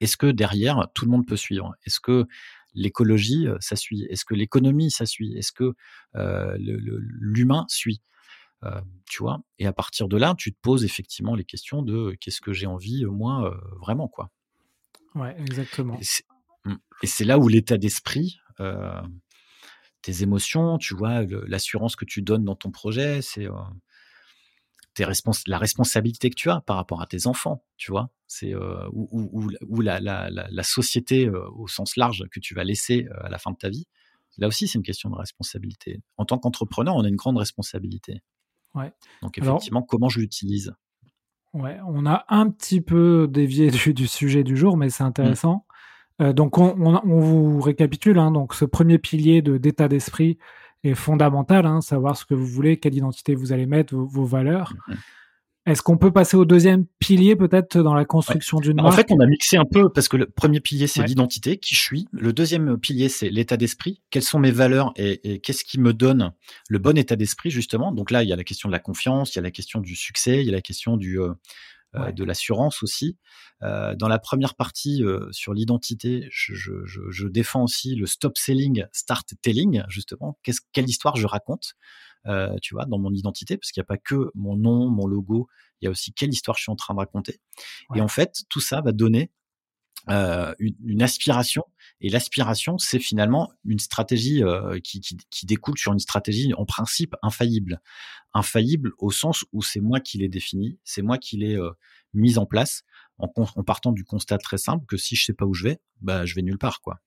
est-ce 0.01 0.17
que 0.17 0.27
derrière, 0.27 0.89
tout 0.95 1.05
le 1.05 1.11
monde 1.11 1.27
peut 1.27 1.37
suivre? 1.37 1.75
Est-ce 1.85 2.01
que 2.01 2.27
l'écologie, 2.75 3.47
ça 3.61 3.77
suit? 3.77 4.05
Est-ce 4.11 4.25
que 4.25 4.35
l'économie, 4.35 4.91
ça 4.91 5.07
suit? 5.07 5.37
Est-ce 5.37 5.53
que 5.53 5.75
euh, 6.17 6.57
l'humain 6.59 7.65
suit? 7.69 8.03
Euh, 8.65 8.81
Tu 9.09 9.23
vois? 9.23 9.43
Et 9.59 9.67
à 9.67 9.73
partir 9.73 10.09
de 10.09 10.17
là, 10.17 10.35
tu 10.37 10.53
te 10.53 10.59
poses 10.61 10.85
effectivement 10.85 11.35
les 11.35 11.45
questions 11.45 11.83
de 11.83 12.17
qu'est-ce 12.21 12.41
que 12.41 12.53
j'ai 12.53 12.67
envie, 12.67 13.05
moi, 13.05 13.51
euh, 13.51 13.77
vraiment, 13.81 14.09
quoi. 14.09 14.31
Ouais, 15.15 15.37
exactement. 15.39 16.01
Mmh, 16.65 16.75
et 17.03 17.07
c'est 17.07 17.25
là 17.25 17.39
où 17.39 17.47
l'état 17.49 17.79
d'esprit, 17.79 18.41
tes 20.03 20.23
émotions, 20.23 20.79
tu 20.79 20.95
vois, 20.95 21.23
l'assurance 21.47 21.97
que 21.97 22.05
tu 22.05 22.23
donnes 22.23 22.45
dans 22.45 22.57
ton 22.57 22.71
projet, 22.71 23.23
c'est 23.23 23.47
tes 24.95 25.05
respons 25.05 25.33
la 25.47 25.59
responsabilité 25.59 26.31
que 26.31 26.37
tu 26.37 26.51
as 26.51 26.61
par 26.61 26.77
rapport 26.77 27.03
à 27.03 27.07
tes 27.07 27.27
enfants, 27.27 27.65
tu 27.77 27.91
vois? 27.91 28.11
C'est 28.27 28.55
euh, 28.55 28.89
ou, 28.93 29.29
ou, 29.69 29.81
la, 29.81 30.01
la, 30.01 30.31
la, 30.31 30.63
société 30.63 31.27
euh, 31.27 31.49
au 31.57 31.69
sens 31.69 31.97
large 31.97 32.25
que 32.31 32.41
tu 32.41 32.55
vas 32.55 32.65
laisser 32.65 33.07
euh, 33.11 33.27
à 33.27 33.29
la 33.29 33.39
fin 33.39 33.51
de 33.51 33.57
ta 33.57 33.69
vie. 33.69 33.87
Là 34.39 34.49
aussi, 34.49 34.67
c'est 34.67 34.79
une 34.79 34.85
question 34.85 35.11
de 35.11 35.17
responsabilité. 35.17 36.01
En 36.17 36.25
tant 36.25 36.39
qu'entrepreneur, 36.39 36.97
on 36.97 37.05
a 37.05 37.09
une 37.09 37.17
grande 37.17 37.39
responsabilité. 37.39 38.23
Ouais. 38.75 38.93
Donc 39.23 39.39
effectivement, 39.39 39.83
comment 39.83 40.09
je 40.09 40.21
l'utilise? 40.21 40.75
Ouais, 41.53 41.79
on 41.87 42.07
a 42.07 42.25
un 42.29 42.51
petit 42.51 42.81
peu 42.81 43.29
dévié 43.31 43.71
du, 43.71 43.95
du 43.95 44.09
sujet 44.09 44.43
du 44.43 44.57
jour, 44.57 44.77
mais 44.77 44.91
c'est 44.91 45.05
mmh. 45.05 45.07
intéressant. 45.07 45.67
Donc 46.19 46.59
on, 46.59 46.77
on, 46.81 47.01
on, 47.05 47.21
vous 47.21 47.61
récapitule. 47.61 48.19
Hein, 48.19 48.31
donc 48.31 48.55
ce 48.55 48.65
premier 48.65 48.99
pilier 48.99 49.43
de 49.43 49.59
d'état 49.59 49.89
d'esprit 49.89 50.39
est 50.85 50.95
fondamental. 50.95 51.67
Hein, 51.67 51.81
savoir 51.81 52.17
ce 52.17 52.25
que 52.25 52.35
vous 52.35 52.47
voulez, 52.47 52.79
quelle 52.79 52.95
identité 52.95 53.35
vous 53.35 53.53
allez 53.53 53.67
mettre, 53.67 53.95
vos, 53.95 54.07
vos 54.07 54.25
valeurs. 54.25 54.75
Mmh. 54.89 54.95
Est-ce 55.67 55.81
qu'on 55.81 55.97
peut 55.97 56.13
passer 56.13 56.37
au 56.37 56.45
deuxième 56.45 56.85
pilier 56.99 57.37
peut-être 57.37 57.79
dans 57.79 57.95
la 57.95 58.05
construction 58.05 58.61
d'une 58.61 58.77
marque 58.77 58.87
En 58.87 58.93
fait, 58.93 59.07
on 59.11 59.21
a 59.21 59.27
mixé 59.27 59.57
un 59.57 59.65
peu 59.65 59.89
parce 59.89 60.09
que 60.09 60.19
le 60.19 60.27
premier 60.27 60.61
pilier 60.61 60.87
c'est 60.87 61.01
ouais. 61.01 61.07
l'identité, 61.07 61.57
qui 61.57 61.75
je 61.75 61.81
suis. 61.81 62.07
Le 62.13 62.35
deuxième 62.35 62.77
pilier 62.77 63.09
c'est 63.09 63.31
l'état 63.31 63.57
d'esprit. 63.57 64.03
Quelles 64.11 64.25
sont 64.25 64.39
mes 64.39 64.51
valeurs 64.51 64.93
et, 64.97 65.33
et 65.33 65.39
qu'est-ce 65.39 65.65
qui 65.65 65.81
me 65.81 65.95
donne 65.95 66.33
le 66.69 66.79
bon 66.79 66.99
état 66.99 67.17
d'esprit 67.17 67.49
justement? 67.49 67.93
Donc 67.93 68.11
là, 68.11 68.23
il 68.23 68.29
y 68.29 68.33
a 68.35 68.37
la 68.37 68.45
question 68.45 68.69
de 68.69 68.75
la 68.75 68.79
confiance, 68.79 69.35
il 69.35 69.37
y 69.37 69.39
a 69.39 69.43
la 69.43 69.51
question 69.51 69.81
du 69.81 69.97
succès, 69.97 70.41
il 70.43 70.47
y 70.47 70.51
a 70.51 70.53
la 70.53 70.61
question 70.61 70.99
du 70.99 71.19
euh, 71.19 71.33
ouais. 71.95 72.13
de 72.13 72.25
l'assurance 72.25 72.83
aussi. 72.83 73.17
Euh, 73.63 73.95
dans 73.95 74.09
la 74.09 74.19
première 74.19 74.55
partie 74.55 75.03
euh, 75.03 75.29
sur 75.33 75.55
l'identité, 75.55 76.29
je, 76.31 76.55
je, 76.55 76.85
je, 76.85 77.01
je, 77.11 77.29
défends 77.29 77.65
aussi 77.65 77.95
le 77.95 78.07
stop 78.07 78.37
selling, 78.37 78.85
start 78.93 79.35
telling 79.43 79.83
justement. 79.89 80.39
Qu'est-ce, 80.43 80.61
quelle 80.73 80.89
histoire 80.89 81.17
je 81.17 81.27
raconte 81.27 81.75
euh, 82.27 82.57
tu 82.63 82.75
vois, 82.75 82.87
dans 82.87 82.99
mon 82.99 83.13
identité, 83.13 83.59
parce 83.59 83.71
qu'il 83.71 83.81
n'y 83.83 83.85
a 83.85 83.87
pas 83.87 83.99
que 83.99 84.31
mon 84.35 84.57
nom, 84.57 84.89
mon 84.89 85.07
logo, 85.07 85.49
il 85.81 85.85
y 85.85 85.89
a 85.89 85.91
aussi 85.91 86.13
quelle 86.15 86.31
histoire 86.31 86.57
je 86.57 86.63
suis 86.63 86.73
en 86.73 86.77
train 86.77 86.95
de 86.95 86.99
raconter. 86.99 87.39
Ouais. 87.91 87.99
Et 87.99 88.01
en 88.01 88.09
fait, 88.09 88.45
tout 88.49 88.61
ça 88.61 88.81
va 88.81 88.93
donner 88.93 89.31
euh, 90.09 90.55
une, 90.59 90.75
une, 90.85 91.03
aspiration. 91.03 91.65
Et 92.05 92.11
l'aspiration, 92.11 92.77
c'est 92.77 92.99
finalement 92.99 93.51
une 93.65 93.79
stratégie 93.79 94.45
euh, 94.45 94.79
qui, 94.85 95.01
qui, 95.01 95.17
qui, 95.31 95.47
découle 95.47 95.79
sur 95.79 95.91
une 95.91 95.99
stratégie 95.99 96.53
en 96.53 96.67
principe 96.67 97.17
infaillible. 97.23 97.81
Infaillible 98.35 98.93
au 98.99 99.11
sens 99.11 99.47
où 99.55 99.63
c'est 99.63 99.81
moi 99.81 100.01
qui 100.01 100.19
l'ai 100.19 100.29
défini, 100.29 100.79
c'est 100.85 101.01
moi 101.01 101.17
qui 101.17 101.39
l'ai 101.39 101.57
euh, 101.57 101.71
mise 102.13 102.37
en 102.37 102.45
place, 102.45 102.83
en, 103.17 103.33
en, 103.37 103.65
partant 103.65 103.91
du 103.91 104.05
constat 104.05 104.37
très 104.37 104.59
simple 104.59 104.85
que 104.85 104.99
si 104.99 105.17
je 105.17 105.25
sais 105.25 105.33
pas 105.33 105.47
où 105.47 105.55
je 105.55 105.65
vais, 105.65 105.81
bah 106.03 106.27
je 106.27 106.35
vais 106.35 106.43
nulle 106.43 106.59
part, 106.59 106.83
quoi. 106.83 107.01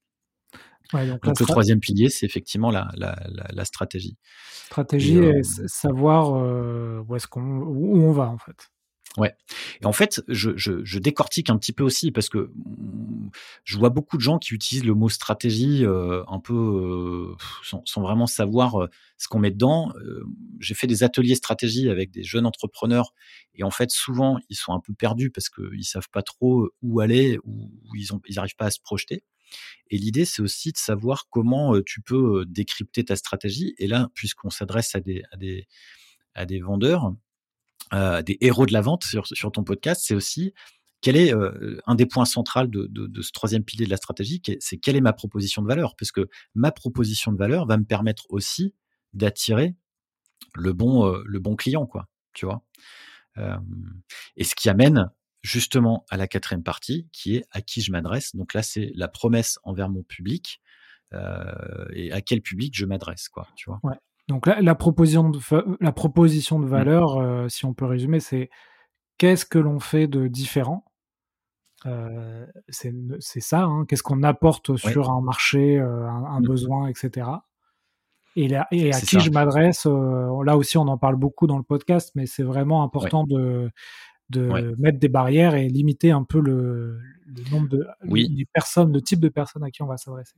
Ouais, 0.94 1.06
donc, 1.06 1.22
donc 1.22 1.40
le 1.40 1.46
troisième 1.46 1.80
pilier, 1.80 2.10
c'est 2.10 2.26
effectivement 2.26 2.72
la, 2.72 2.90
la, 2.96 3.16
la, 3.28 3.46
la, 3.54 3.66
stratégie. 3.66 4.18
Stratégie 4.66 5.18
et, 5.18 5.36
euh, 5.36 5.44
savoir 5.68 6.36
euh, 6.38 7.04
où 7.08 7.16
est-ce 7.16 7.28
qu'on 7.28 7.44
où 7.44 8.02
on 8.02 8.14
va 8.14 8.30
en 8.30 8.40
fait. 8.40 8.72
Ouais. 9.18 9.36
Et 9.82 9.86
en 9.88 9.94
fait, 9.94 10.24
je, 10.28 10.52
je, 10.58 10.86
je, 10.86 11.00
décortique 11.00 11.50
un 11.50 11.58
petit 11.58 11.74
peu 11.74 11.84
aussi 11.84 12.12
parce 12.12 12.30
que 12.30 12.52
je 13.64 13.78
vois 13.78 13.90
beaucoup 13.90 14.16
de 14.16 14.22
gens 14.22 14.38
qui 14.38 14.54
utilisent 14.54 14.86
le 14.86 14.94
mot 14.94 15.10
stratégie 15.10 15.84
euh, 15.84 16.24
un 16.28 16.40
peu 16.40 16.54
euh, 16.54 17.36
sans, 17.64 18.02
vraiment 18.02 18.28
savoir 18.28 18.84
euh, 18.84 18.90
ce 19.18 19.28
qu'on 19.28 19.40
met 19.40 19.50
dedans. 19.50 19.92
Euh, 19.98 20.24
j'ai 20.60 20.76
fait 20.76 20.86
des 20.86 21.04
ateliers 21.04 21.34
stratégie 21.34 21.90
avec 21.90 22.12
des 22.12 22.22
jeunes 22.22 22.46
entrepreneurs 22.46 23.16
et 23.56 23.64
en 23.64 23.72
fait, 23.72 23.90
souvent, 23.90 24.38
ils 24.50 24.56
sont 24.56 24.74
un 24.74 24.80
peu 24.80 24.94
perdus 24.94 25.32
parce 25.32 25.50
qu'ils 25.50 25.86
savent 25.86 26.10
pas 26.12 26.22
trop 26.22 26.70
où 26.84 27.00
aller 27.00 27.40
ou 27.44 27.72
ils 27.96 28.14
ont, 28.14 28.22
ils 28.28 28.36
pas 28.56 28.66
à 28.68 28.72
se 28.72 28.80
projeter. 28.80 29.24
Et 29.90 29.98
l'idée, 29.98 30.26
c'est 30.26 30.44
aussi 30.44 30.72
de 30.74 30.78
savoir 30.78 31.26
comment 31.32 31.82
tu 31.82 32.02
peux 32.02 32.46
décrypter 32.46 33.04
ta 33.04 33.16
stratégie. 33.16 33.74
Et 33.80 33.88
là, 33.88 34.10
puisqu'on 34.14 34.52
s'adresse 34.52 34.94
à 34.94 35.00
des, 35.00 35.24
à 35.32 35.38
des, 35.38 35.68
à 36.36 36.46
des 36.46 36.60
vendeurs, 36.60 37.14
euh, 37.94 38.22
des 38.22 38.38
héros 38.42 38.66
de 38.66 38.74
la 38.74 38.82
vente 38.82 39.04
sur, 39.04 39.52
ton 39.52 39.64
podcast, 39.64 40.02
c'est 40.06 40.16
aussi 40.16 40.54
quel 41.02 41.16
est 41.16 41.34
euh, 41.34 41.80
un 41.86 41.96
des 41.96 42.06
points 42.06 42.26
centraux 42.26 42.66
de, 42.66 42.88
de, 42.90 43.22
ce 43.22 43.32
troisième 43.32 43.64
pilier 43.64 43.86
de 43.86 43.90
la 43.90 43.98
stratégie, 43.98 44.42
c'est 44.60 44.78
quelle 44.78 44.96
est 44.96 45.02
ma 45.02 45.14
proposition 45.14 45.62
de 45.62 45.68
valeur, 45.68 45.96
parce 45.96 46.12
que 46.12 46.28
ma 46.56 46.72
proposition 46.72 47.32
de 47.32 47.38
valeur 47.38 47.66
va 47.66 47.78
me 47.78 47.86
permettre 47.86 48.26
aussi 48.30 48.74
d'attirer 49.14 49.76
le 50.56 50.74
bon 50.74 51.08
euh, 51.08 51.24
le 51.26 51.40
bon 51.40 51.56
client, 51.56 51.86
quoi. 51.86 52.08
Tu 52.34 52.46
vois? 52.46 52.64
et 54.36 54.44
ce 54.44 54.56
qui 54.56 54.68
amène 54.68 55.12
justement 55.44 56.04
à 56.10 56.18
la 56.18 56.28
quatrième 56.28 56.64
partie, 56.64 57.08
qui 57.12 57.36
est 57.36 57.46
à 57.52 57.62
qui 57.62 57.82
je 57.82 57.92
m'adresse. 57.92 58.36
Donc 58.36 58.56
là, 58.56 58.64
c'est 58.64 58.92
la 58.96 59.08
promesse 59.08 59.60
envers 59.62 59.90
mon 59.90 60.02
public 60.02 60.60
et 61.14 62.12
à 62.12 62.22
quel 62.22 62.42
public 62.42 62.76
je 62.76 62.86
m'adresse, 62.86 63.30
quoi. 63.30 63.48
Tu 63.56 63.70
vois? 63.70 63.80
Donc 64.28 64.46
la, 64.46 64.62
la, 64.62 64.76
proposition 64.76 65.30
de 65.30 65.40
la 65.80 65.92
proposition 65.92 66.60
de 66.60 66.68
valeur, 66.68 67.18
euh, 67.18 67.48
si 67.48 67.66
on 67.66 67.74
peut 67.74 67.86
résumer, 67.86 68.20
c'est 68.20 68.50
qu'est-ce 69.18 69.46
que 69.46 69.60
l'on 69.60 69.80
fait 69.80 70.08
de 70.08 70.28
différent? 70.28 70.84
C'est 72.68 73.40
ça. 73.40 73.62
Hein. 73.62 73.86
Qu'est-ce 73.88 74.04
qu'on 74.04 74.24
apporte 74.24 74.76
sur 74.76 75.10
un 75.10 75.22
marché, 75.22 75.80
un, 75.80 76.40
mmh. 76.42 76.44
besoin, 76.44 76.88
etc. 76.88 77.30
Et, 78.36 78.52
et 78.72 78.94
à 78.94 79.00
qui 79.00 79.20
je 79.22 79.32
m'adresse, 79.32 79.86
là 79.86 80.58
aussi 80.58 80.78
on 80.78 80.88
en 80.88 80.98
parle 80.98 81.16
beaucoup 81.16 81.48
dans 81.48 81.58
le 81.58 81.64
podcast, 81.64 82.12
mais 82.16 82.26
c'est 82.26 82.44
vraiment 82.44 82.84
important 82.84 83.24
de, 83.24 83.72
de 84.30 84.76
mettre 84.78 85.00
des 85.00 85.08
barrières 85.08 85.56
et 85.56 85.68
limiter 85.70 86.12
un 86.12 86.24
peu 86.24 86.42
le, 86.42 87.00
nombre 87.52 87.70
de 87.70 87.88
personnes, 88.54 88.94
le 88.94 89.02
type 89.02 89.20
de 89.20 89.30
personnes 89.30 89.64
à 89.64 89.72
qui 89.72 89.82
on 89.82 89.88
va 89.88 89.98
s'adresser. 89.98 90.36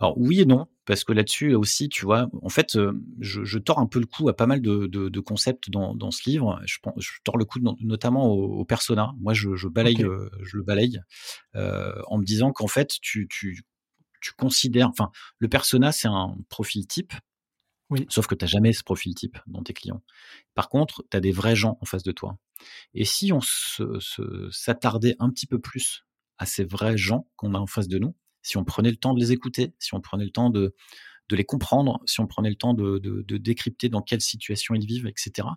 Alors 0.00 0.16
oui 0.16 0.40
et 0.40 0.46
non, 0.46 0.66
parce 0.86 1.04
que 1.04 1.12
là-dessus 1.12 1.54
aussi, 1.54 1.88
tu 1.88 2.06
vois, 2.06 2.28
en 2.42 2.48
fait, 2.48 2.78
je, 3.20 3.44
je, 3.44 3.58
tords 3.58 3.78
un 3.78 3.86
peu 3.86 4.00
le 4.00 4.06
coup 4.06 4.28
à 4.30 4.34
pas 4.34 4.46
mal 4.46 4.62
de, 4.62 4.86
de, 4.86 5.20
concepts 5.20 5.68
dans, 5.68 5.94
dans, 5.94 6.10
ce 6.10 6.28
livre. 6.28 6.58
Je, 6.64 6.78
je 6.96 7.10
tords 7.22 7.36
le 7.36 7.44
coup 7.44 7.58
notamment 7.80 8.26
au, 8.26 8.64
persona. 8.64 9.12
Moi, 9.20 9.34
je, 9.34 9.54
je 9.56 9.68
balaye, 9.68 9.98
je 9.98 10.56
le 10.56 10.62
balaye 10.62 11.00
euh, 11.54 11.92
en 12.06 12.18
me 12.18 12.24
disant 12.24 12.52
qu'en 12.52 12.66
fait, 12.66 12.96
tu, 13.02 13.28
tu, 13.28 13.62
tu 14.20 14.32
considères, 14.32 14.88
enfin, 14.88 15.10
le 15.38 15.48
persona, 15.48 15.92
c'est 15.92 16.08
un 16.08 16.34
profil 16.48 16.86
type. 16.86 17.12
Oui. 17.90 18.06
Sauf 18.08 18.26
que 18.26 18.34
tu 18.34 18.44
n'as 18.44 18.48
jamais 18.48 18.72
ce 18.72 18.84
profil 18.84 19.14
type 19.14 19.38
dans 19.46 19.62
tes 19.62 19.72
clients. 19.72 20.02
Par 20.54 20.68
contre, 20.68 21.04
tu 21.10 21.16
as 21.16 21.20
des 21.20 21.32
vrais 21.32 21.56
gens 21.56 21.76
en 21.80 21.84
face 21.84 22.04
de 22.04 22.12
toi. 22.12 22.38
Et 22.94 23.04
si 23.04 23.32
on 23.32 23.40
s'attardait 24.50 25.16
un 25.18 25.30
petit 25.30 25.46
peu 25.46 25.58
plus 25.58 26.04
à 26.38 26.46
ces 26.46 26.64
vrais 26.64 26.96
gens 26.96 27.28
qu'on 27.36 27.54
a 27.54 27.58
en 27.58 27.66
face 27.66 27.88
de 27.88 27.98
nous, 27.98 28.14
si 28.42 28.56
on 28.56 28.64
prenait 28.64 28.90
le 28.90 28.96
temps 28.96 29.14
de 29.14 29.20
les 29.20 29.32
écouter, 29.32 29.74
si 29.78 29.94
on 29.94 30.00
prenait 30.00 30.24
le 30.24 30.30
temps 30.30 30.50
de, 30.50 30.74
de 31.28 31.36
les 31.36 31.44
comprendre, 31.44 32.00
si 32.06 32.20
on 32.20 32.26
prenait 32.26 32.50
le 32.50 32.56
temps 32.56 32.74
de, 32.74 32.98
de, 32.98 33.36
décrypter 33.36 33.88
dans 33.88 34.02
quelle 34.02 34.20
situation 34.20 34.74
ils 34.74 34.86
vivent, 34.86 35.06
etc., 35.06 35.48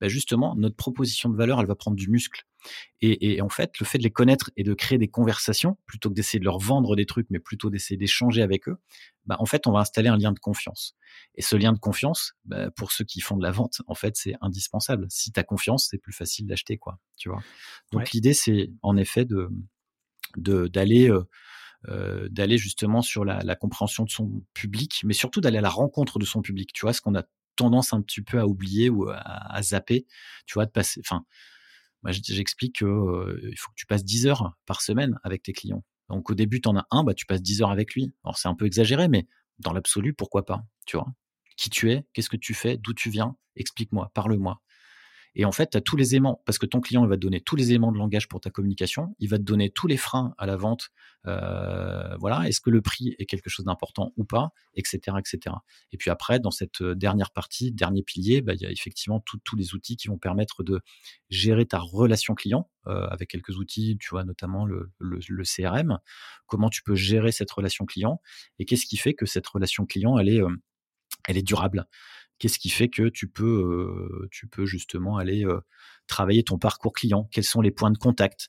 bah 0.00 0.08
justement, 0.08 0.56
notre 0.56 0.76
proposition 0.76 1.28
de 1.28 1.36
valeur, 1.36 1.60
elle 1.60 1.66
va 1.66 1.74
prendre 1.74 1.96
du 1.96 2.08
muscle. 2.08 2.46
Et, 3.02 3.34
et, 3.34 3.42
en 3.42 3.50
fait, 3.50 3.78
le 3.78 3.84
fait 3.84 3.98
de 3.98 4.02
les 4.02 4.10
connaître 4.10 4.50
et 4.56 4.64
de 4.64 4.72
créer 4.72 4.98
des 4.98 5.08
conversations, 5.08 5.76
plutôt 5.84 6.08
que 6.08 6.14
d'essayer 6.14 6.38
de 6.38 6.44
leur 6.44 6.58
vendre 6.58 6.96
des 6.96 7.04
trucs, 7.04 7.26
mais 7.28 7.38
plutôt 7.38 7.68
d'essayer 7.68 7.98
d'échanger 7.98 8.40
avec 8.40 8.66
eux, 8.68 8.78
bah 9.26 9.36
en 9.38 9.44
fait, 9.44 9.66
on 9.66 9.72
va 9.72 9.80
installer 9.80 10.08
un 10.08 10.16
lien 10.16 10.32
de 10.32 10.38
confiance. 10.38 10.96
Et 11.34 11.42
ce 11.42 11.54
lien 11.54 11.72
de 11.72 11.78
confiance, 11.78 12.32
bah, 12.46 12.70
pour 12.70 12.92
ceux 12.92 13.04
qui 13.04 13.20
font 13.20 13.36
de 13.36 13.42
la 13.42 13.50
vente, 13.50 13.82
en 13.86 13.94
fait, 13.94 14.16
c'est 14.16 14.34
indispensable. 14.40 15.06
Si 15.10 15.32
tu 15.32 15.40
as 15.40 15.44
confiance, 15.44 15.88
c'est 15.90 15.98
plus 15.98 16.14
facile 16.14 16.46
d'acheter, 16.46 16.78
quoi. 16.78 16.98
Tu 17.18 17.28
vois. 17.28 17.42
Donc 17.92 18.10
l'idée, 18.12 18.34
c'est 18.34 18.70
en 18.82 18.96
effet 18.96 19.26
de 19.26 19.50
d'aller 20.36 21.10
euh, 21.10 21.28
euh, 21.88 22.28
d'aller 22.30 22.58
justement 22.58 23.02
sur 23.02 23.24
la, 23.24 23.56
compréhension 23.56 24.04
de 24.04 24.10
son 24.10 24.44
public, 24.54 25.00
mais 25.04 25.14
surtout 25.14 25.40
d'aller 25.40 25.58
à 25.58 25.62
la 25.62 25.70
rencontre 25.70 26.18
de 26.18 26.24
son 26.24 26.42
public. 26.42 26.72
Tu 26.72 26.82
vois, 26.82 26.92
ce 26.92 27.00
qu'on 27.00 27.14
a 27.14 27.22
tendance 27.56 27.92
un 27.92 28.02
petit 28.02 28.22
peu 28.22 28.38
à 28.38 28.46
oublier 28.46 28.90
ou 28.90 29.08
à, 29.10 29.62
zapper, 29.62 30.06
tu 30.46 30.54
vois, 30.54 30.66
de 30.66 30.70
passer. 30.70 31.00
Enfin, 31.04 31.24
moi, 32.02 32.12
j'explique 32.12 32.76
qu'il 32.76 32.86
euh, 32.86 33.52
faut 33.56 33.70
que 33.70 33.76
tu 33.76 33.86
passes 33.86 34.04
10 34.04 34.26
heures 34.26 34.56
par 34.66 34.80
semaine 34.80 35.18
avec 35.22 35.42
tes 35.42 35.52
clients. 35.52 35.84
Donc 36.08 36.30
au 36.30 36.34
début, 36.34 36.60
tu 36.60 36.68
en 36.68 36.76
as 36.76 36.86
un, 36.90 37.04
bah, 37.04 37.14
tu 37.14 37.26
passes 37.26 37.42
10 37.42 37.62
heures 37.62 37.70
avec 37.70 37.94
lui. 37.94 38.12
Alors 38.24 38.36
c'est 38.36 38.48
un 38.48 38.54
peu 38.54 38.66
exagéré, 38.66 39.08
mais 39.08 39.26
dans 39.58 39.72
l'absolu, 39.72 40.12
pourquoi 40.14 40.44
pas, 40.44 40.64
tu 40.86 40.96
vois? 40.96 41.06
Qui 41.56 41.70
tu 41.70 41.92
es, 41.92 42.06
qu'est-ce 42.12 42.30
que 42.30 42.36
tu 42.36 42.54
fais, 42.54 42.76
d'où 42.78 42.94
tu 42.94 43.10
viens, 43.10 43.36
explique-moi, 43.56 44.10
parle-moi. 44.14 44.60
Et 45.34 45.44
en 45.44 45.52
fait, 45.52 45.70
tu 45.70 45.78
as 45.78 45.80
tous 45.80 45.96
les 45.96 46.14
éléments, 46.14 46.42
parce 46.44 46.58
que 46.58 46.66
ton 46.66 46.80
client, 46.80 47.06
va 47.06 47.16
te 47.16 47.20
donner 47.20 47.40
tous 47.40 47.56
les 47.56 47.70
éléments 47.70 47.92
de 47.92 47.98
langage 47.98 48.28
pour 48.28 48.40
ta 48.40 48.50
communication, 48.50 49.14
il 49.18 49.28
va 49.28 49.38
te 49.38 49.42
donner 49.42 49.70
tous 49.70 49.86
les 49.86 49.96
freins 49.96 50.34
à 50.38 50.46
la 50.46 50.56
vente. 50.56 50.90
Euh, 51.26 52.16
voilà, 52.16 52.48
est-ce 52.48 52.60
que 52.60 52.70
le 52.70 52.80
prix 52.80 53.14
est 53.18 53.26
quelque 53.26 53.50
chose 53.50 53.64
d'important 53.64 54.12
ou 54.16 54.24
pas, 54.24 54.50
etc., 54.74 55.16
etc. 55.18 55.56
Et 55.92 55.96
puis 55.96 56.10
après, 56.10 56.40
dans 56.40 56.50
cette 56.50 56.80
euh, 56.80 56.94
dernière 56.94 57.30
partie, 57.30 57.72
dernier 57.72 58.02
pilier, 58.02 58.42
bah, 58.42 58.54
il 58.54 58.60
y 58.60 58.66
a 58.66 58.70
effectivement 58.70 59.20
tous 59.20 59.56
les 59.56 59.74
outils 59.74 59.96
qui 59.96 60.08
vont 60.08 60.18
permettre 60.18 60.62
de 60.62 60.80
gérer 61.28 61.66
ta 61.66 61.78
relation 61.78 62.34
client, 62.34 62.70
euh, 62.86 63.06
avec 63.08 63.30
quelques 63.30 63.56
outils, 63.58 63.98
tu 64.00 64.10
vois, 64.10 64.24
notamment 64.24 64.64
le, 64.64 64.90
CRM, 65.44 65.98
comment 66.46 66.70
tu 66.70 66.82
peux 66.82 66.94
gérer 66.94 67.32
cette 67.32 67.50
relation 67.50 67.86
client, 67.86 68.20
et 68.58 68.64
qu'est-ce 68.64 68.86
qui 68.86 68.96
fait 68.96 69.14
que 69.14 69.26
cette 69.26 69.46
relation 69.46 69.86
client, 69.86 70.18
elle 70.18 70.28
est 70.28 71.42
durable? 71.42 71.86
Qu'est-ce 72.40 72.58
qui 72.58 72.70
fait 72.70 72.88
que 72.88 73.08
tu 73.08 73.28
peux, 73.28 74.28
tu 74.32 74.48
peux 74.48 74.66
justement 74.66 75.18
aller 75.18 75.46
travailler 76.06 76.42
ton 76.42 76.58
parcours 76.58 76.94
client? 76.94 77.28
Quels 77.30 77.44
sont 77.44 77.60
les 77.60 77.70
points 77.70 77.90
de 77.90 77.98
contact? 77.98 78.48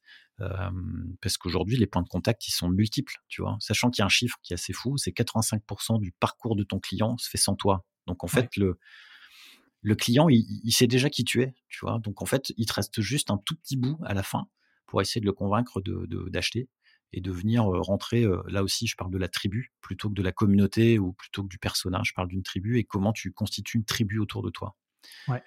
Parce 1.22 1.38
qu'aujourd'hui, 1.38 1.78
les 1.78 1.88
points 1.88 2.02
de 2.02 2.08
contact, 2.08 2.48
ils 2.48 2.54
sont 2.54 2.70
multiples, 2.70 3.18
tu 3.28 3.42
vois? 3.42 3.58
Sachant 3.60 3.92
qu'il 3.92 4.02
y 4.02 4.04
a 4.04 4.06
un 4.06 4.10
chiffre 4.10 4.38
qui 4.42 4.54
est 4.54 4.56
assez 4.56 4.72
fou, 4.74 4.98
c'est 4.98 5.12
85% 5.12 6.00
du 6.00 6.14
parcours 6.14 6.56
de 6.56 6.64
ton 6.64 6.80
client 6.80 7.18
se 7.18 7.30
fait 7.30 7.38
sans 7.38 7.56
toi. 7.56 7.86
Donc 8.08 8.24
en 8.24 8.28
fait, 8.28 8.56
le, 8.56 8.80
le 9.82 9.96
client, 9.96 10.30
il, 10.30 10.46
il, 10.64 10.72
sait 10.72 10.88
déjà 10.88 11.10
qui 11.10 11.26
tu 11.26 11.42
es, 11.42 11.54
tu 11.68 11.86
vois? 11.86 12.00
Donc 12.00 12.22
en 12.22 12.26
fait, 12.26 12.54
il 12.58 12.66
te 12.66 12.74
reste 12.74 13.02
juste 13.02 13.30
un 13.30 13.38
tout 13.38 13.56
petit 13.58 13.76
bout 13.76 14.00
à 14.06 14.14
la 14.14 14.24
fin 14.24 14.48
pour 14.88 15.02
essayer 15.02 15.22
de 15.22 15.26
le 15.26 15.34
convaincre 15.34 15.82
d'acheter. 15.82 16.08
De, 16.08 16.30
d'acheter 16.30 16.70
et 17.14 17.22
de 17.22 17.32
venir 17.32 17.64
rentrer, 17.66 18.26
là 18.48 18.64
aussi 18.64 18.88
je 18.88 18.96
parle 18.96 19.12
de 19.12 19.18
la 19.18 19.28
tribu 19.28 19.72
plutôt 19.82 20.10
que 20.10 20.14
de 20.14 20.22
la 20.22 20.32
communauté 20.32 21.00
ou 21.00 21.14
plutôt 21.14 21.44
que 21.44 21.50
du 21.50 21.58
personnage, 21.58 22.10
je 22.10 22.14
parle 22.14 22.28
d'une 22.28 22.44
tribu 22.44 22.78
et 22.78 22.84
comment 22.84 23.12
tu 23.12 23.32
constitues 23.32 23.78
une 23.78 23.86
tribu 23.86 24.20
autour 24.20 24.42
de 24.42 24.50
toi. 24.50 24.76
Ouais. 25.28 25.42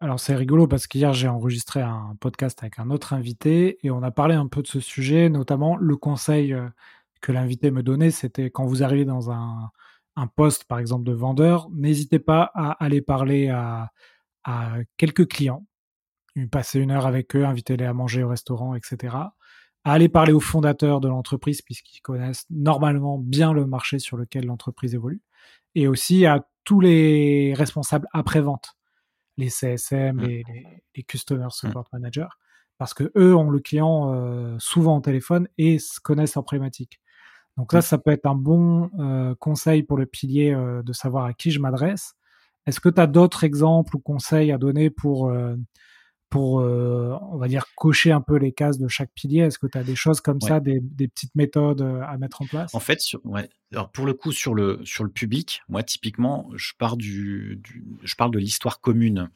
Alors 0.00 0.20
c'est 0.20 0.34
rigolo 0.34 0.66
parce 0.66 0.86
qu'hier 0.86 1.12
j'ai 1.12 1.28
enregistré 1.28 1.80
un 1.80 2.16
podcast 2.20 2.58
avec 2.62 2.78
un 2.78 2.90
autre 2.90 3.12
invité 3.12 3.78
et 3.86 3.90
on 3.90 4.02
a 4.02 4.10
parlé 4.10 4.34
un 4.34 4.46
peu 4.46 4.62
de 4.62 4.66
ce 4.66 4.80
sujet, 4.80 5.28
notamment 5.28 5.76
le 5.76 5.96
conseil 5.96 6.54
que 7.20 7.32
l'invité 7.32 7.70
me 7.70 7.82
donnait, 7.82 8.10
c'était 8.10 8.50
quand 8.50 8.66
vous 8.66 8.82
arrivez 8.82 9.04
dans 9.04 9.30
un, 9.30 9.70
poste 10.34 10.64
par 10.64 10.80
exemple 10.80 11.04
de 11.04 11.12
vendeur, 11.12 11.68
n'hésitez 11.70 12.18
pas 12.18 12.50
à 12.54 12.72
aller 12.84 13.00
parler 13.00 13.50
à, 13.50 13.92
à 14.42 14.78
quelques 14.96 15.28
clients, 15.28 15.64
passer 16.50 16.80
une 16.80 16.90
heure 16.90 17.06
avec 17.06 17.36
eux, 17.36 17.44
inviter-les 17.44 17.84
à 17.84 17.92
manger 17.92 18.24
au 18.24 18.28
restaurant, 18.28 18.74
etc 18.74 19.14
à 19.84 19.92
aller 19.92 20.08
parler 20.08 20.32
aux 20.32 20.40
fondateurs 20.40 21.00
de 21.00 21.08
l'entreprise 21.08 21.62
puisqu'ils 21.62 22.00
connaissent 22.00 22.44
normalement 22.50 23.18
bien 23.18 23.52
le 23.52 23.66
marché 23.66 23.98
sur 23.98 24.16
lequel 24.16 24.46
l'entreprise 24.46 24.94
évolue, 24.94 25.22
et 25.74 25.88
aussi 25.88 26.26
à 26.26 26.46
tous 26.64 26.80
les 26.80 27.54
responsables 27.54 28.06
après-vente, 28.12 28.76
les 29.38 29.48
CSM, 29.48 30.16
mmh. 30.16 30.20
les, 30.20 30.44
les, 30.96 31.02
Customer 31.04 31.46
mmh. 31.46 31.50
Support 31.50 31.88
Managers, 31.92 32.28
parce 32.76 32.92
que 32.94 33.10
eux 33.16 33.34
ont 33.34 33.50
le 33.50 33.60
client 33.60 34.12
euh, 34.12 34.56
souvent 34.58 34.98
au 34.98 35.00
téléphone 35.00 35.48
et 35.56 35.78
connaissent 36.02 36.34
leur 36.34 36.44
problématique. 36.44 37.00
Donc 37.56 37.72
ça, 37.72 37.78
mmh. 37.78 37.82
ça 37.82 37.98
peut 37.98 38.10
être 38.10 38.26
un 38.26 38.34
bon 38.34 38.90
euh, 39.00 39.34
conseil 39.36 39.82
pour 39.82 39.96
le 39.96 40.06
pilier 40.06 40.52
euh, 40.52 40.82
de 40.82 40.92
savoir 40.92 41.24
à 41.24 41.32
qui 41.32 41.50
je 41.50 41.60
m'adresse. 41.60 42.14
Est-ce 42.66 42.80
que 42.80 42.88
tu 42.88 43.00
as 43.00 43.06
d'autres 43.06 43.44
exemples 43.44 43.96
ou 43.96 43.98
conseils 43.98 44.52
à 44.52 44.58
donner 44.58 44.90
pour 44.90 45.32
pour, 46.30 46.60
euh, 46.60 47.16
on 47.30 47.38
va 47.38 47.48
dire, 47.48 47.64
cocher 47.74 48.12
un 48.12 48.20
peu 48.20 48.36
les 48.36 48.52
cases 48.52 48.78
de 48.78 48.88
chaque 48.88 49.10
pilier? 49.12 49.40
Est-ce 49.40 49.58
que 49.58 49.66
tu 49.66 49.78
as 49.78 49.84
des 49.84 49.96
choses 49.96 50.20
comme 50.20 50.40
ça, 50.40 50.60
des, 50.60 50.80
petites 50.80 51.34
méthodes 51.34 51.80
euh, 51.80 52.02
à 52.02 52.18
mettre 52.18 52.42
en 52.42 52.46
place? 52.46 52.74
En 52.74 52.80
fait, 52.80 53.00
ouais. 53.24 53.48
Alors 53.72 53.90
pour 53.90 54.06
le 54.06 54.14
coup, 54.14 54.32
sur 54.32 54.54
le, 54.54 54.80
sur 54.84 55.04
le 55.04 55.10
public, 55.10 55.62
moi, 55.68 55.82
typiquement, 55.82 56.50
je, 56.54 56.72
pars 56.78 56.96
du, 56.96 57.60
je 58.02 58.14
parle 58.14 58.30
de 58.30 58.38
l'histoire 58.38 58.80
commune. 58.80 59.30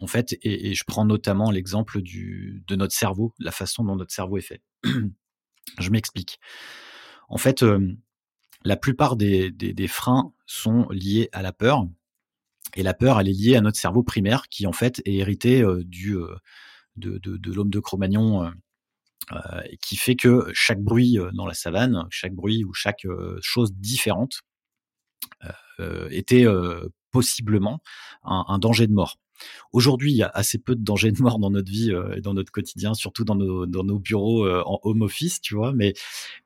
En 0.00 0.06
fait, 0.06 0.38
et, 0.42 0.74
je 0.74 0.84
prends 0.84 1.04
notamment 1.04 1.50
l'exemple 1.50 2.00
de 2.02 2.76
notre 2.76 2.94
cerveau, 2.94 3.34
la 3.40 3.50
façon 3.50 3.82
dont 3.84 3.96
notre 3.96 4.12
cerveau 4.12 4.38
est 4.38 4.42
fait. 4.42 4.62
je 5.78 5.90
m'explique. 5.90 6.38
En 7.28 7.38
fait, 7.38 7.64
euh, 7.64 7.96
la 8.64 8.76
plupart 8.76 9.16
des, 9.16 9.50
des 9.50 9.88
freins 9.88 10.32
sont 10.46 10.86
liés 10.90 11.28
à 11.32 11.42
la 11.42 11.52
peur 11.52 11.88
et 12.76 12.82
la 12.82 12.94
peur, 12.94 13.20
elle 13.20 13.28
est 13.28 13.32
liée 13.32 13.56
à 13.56 13.60
notre 13.60 13.78
cerveau 13.78 14.02
primaire 14.02 14.48
qui 14.48 14.66
en 14.66 14.72
fait 14.72 15.00
est 15.04 15.14
hérité 15.14 15.62
euh, 15.62 15.82
du 15.84 16.16
euh, 16.16 16.34
de, 16.96 17.18
de, 17.18 17.36
de 17.36 17.52
l'homme 17.52 17.70
de 17.70 17.80
Cro-Magnon. 17.80 18.44
Euh, 19.32 19.60
qui 19.82 19.96
fait 19.96 20.16
que 20.16 20.48
chaque 20.54 20.80
bruit 20.80 21.18
dans 21.34 21.44
la 21.44 21.52
savane, 21.52 22.06
chaque 22.08 22.32
bruit 22.32 22.64
ou 22.64 22.72
chaque 22.72 23.06
chose 23.42 23.74
différente 23.74 24.40
était 26.08 26.46
possiblement 27.10 27.82
un, 28.24 28.46
un, 28.48 28.58
danger 28.58 28.86
de 28.86 28.94
mort. 28.94 29.18
Aujourd'hui, 29.72 30.12
il 30.12 30.16
y 30.16 30.22
a 30.22 30.30
assez 30.32 30.56
peu 30.56 30.74
de 30.74 30.82
danger 30.82 31.12
de 31.12 31.20
mort 31.20 31.38
dans 31.38 31.50
notre 31.50 31.70
vie 31.70 31.92
et 32.16 32.22
dans 32.22 32.32
notre 32.32 32.50
quotidien, 32.50 32.94
surtout 32.94 33.24
dans 33.24 33.34
nos, 33.34 33.66
dans 33.66 33.84
nos 33.84 33.98
bureaux 33.98 34.48
en 34.48 34.80
home 34.82 35.02
office, 35.02 35.42
tu 35.42 35.54
vois. 35.54 35.74
Mais, 35.74 35.92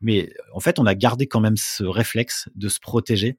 mais 0.01 0.33
en 0.53 0.59
fait, 0.59 0.81
on 0.81 0.87
a 0.87 0.97
gardé 0.97 1.29
quand 1.29 1.41
même 1.41 1.57
ce 1.57 1.85
réflexe 1.85 2.49
de 2.57 2.69
se 2.69 2.81
protéger 2.81 3.39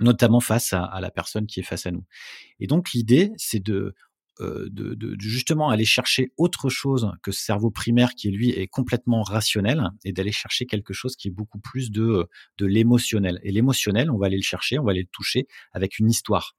notamment 0.00 0.40
face 0.40 0.72
à, 0.72 0.98
la 1.00 1.10
personne 1.10 1.46
qui 1.46 1.60
est 1.60 1.64
face 1.64 1.86
à 1.86 1.90
nous. 1.90 2.04
Et 2.60 2.66
donc 2.66 2.92
l'idée, 2.92 3.30
c'est 3.36 3.62
de, 3.62 3.94
euh, 4.40 4.68
de, 4.70 4.94
de, 4.94 5.16
justement 5.20 5.70
aller 5.70 5.84
chercher 5.84 6.32
autre 6.36 6.68
chose 6.68 7.12
que 7.22 7.32
ce 7.32 7.42
cerveau 7.42 7.70
primaire 7.70 8.14
qui 8.14 8.30
lui 8.30 8.50
est 8.50 8.66
complètement 8.66 9.22
rationnel 9.22 9.90
et 10.04 10.12
d'aller 10.12 10.32
chercher 10.32 10.66
quelque 10.66 10.92
chose 10.92 11.16
qui 11.16 11.28
est 11.28 11.32
beaucoup 11.32 11.58
plus 11.58 11.90
de, 11.90 12.26
de 12.58 12.66
l'émotionnel. 12.66 13.38
Et 13.42 13.52
l'émotionnel, 13.52 14.10
on 14.10 14.18
va 14.18 14.26
aller 14.26 14.36
le 14.36 14.42
chercher, 14.42 14.78
on 14.78 14.84
va 14.84 14.92
aller 14.92 15.02
le 15.02 15.12
toucher 15.12 15.46
avec 15.72 15.98
une 15.98 16.10
histoire. 16.10 16.56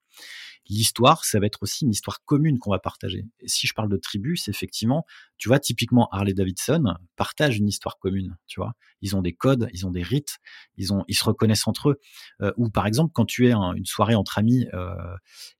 L'histoire, 0.70 1.26
ça 1.26 1.40
va 1.40 1.46
être 1.46 1.62
aussi 1.62 1.84
une 1.84 1.92
histoire 1.92 2.24
commune 2.24 2.58
qu'on 2.58 2.72
va 2.72 2.80
partager. 2.80 3.26
Et 3.42 3.48
si 3.48 3.68
je 3.68 3.74
parle 3.74 3.90
de 3.90 3.98
tribu, 3.98 4.38
c'est 4.38 4.52
effectivement, 4.52 5.06
tu 5.38 5.50
vois, 5.50 5.60
typiquement 5.60 6.08
Harley 6.12 6.34
Davidson 6.34 6.96
partage 7.18 7.58
une 7.58 7.68
histoire 7.68 8.00
commune, 8.00 8.38
tu 8.48 8.60
vois. 8.62 8.74
Ils 9.02 9.16
ont 9.16 9.22
des 9.22 9.34
codes, 9.34 9.68
ils 9.74 9.86
ont 9.86 9.92
des 9.92 10.04
rites, 10.04 10.38
ils 10.78 10.94
ont, 10.94 11.04
ils 11.10 11.16
se 11.16 11.26
reconnaissent 11.26 11.68
entre 11.68 11.90
eux. 11.90 12.00
Euh, 12.42 12.54
ou 12.58 12.70
par 12.70 12.88
exemple, 12.88 13.12
quand 13.14 13.26
tu 13.26 13.48
es 13.48 13.54
une 13.54 13.86
soirée 13.86 14.16
entre 14.16 14.38
amis 14.38 14.66
euh, 14.74 14.96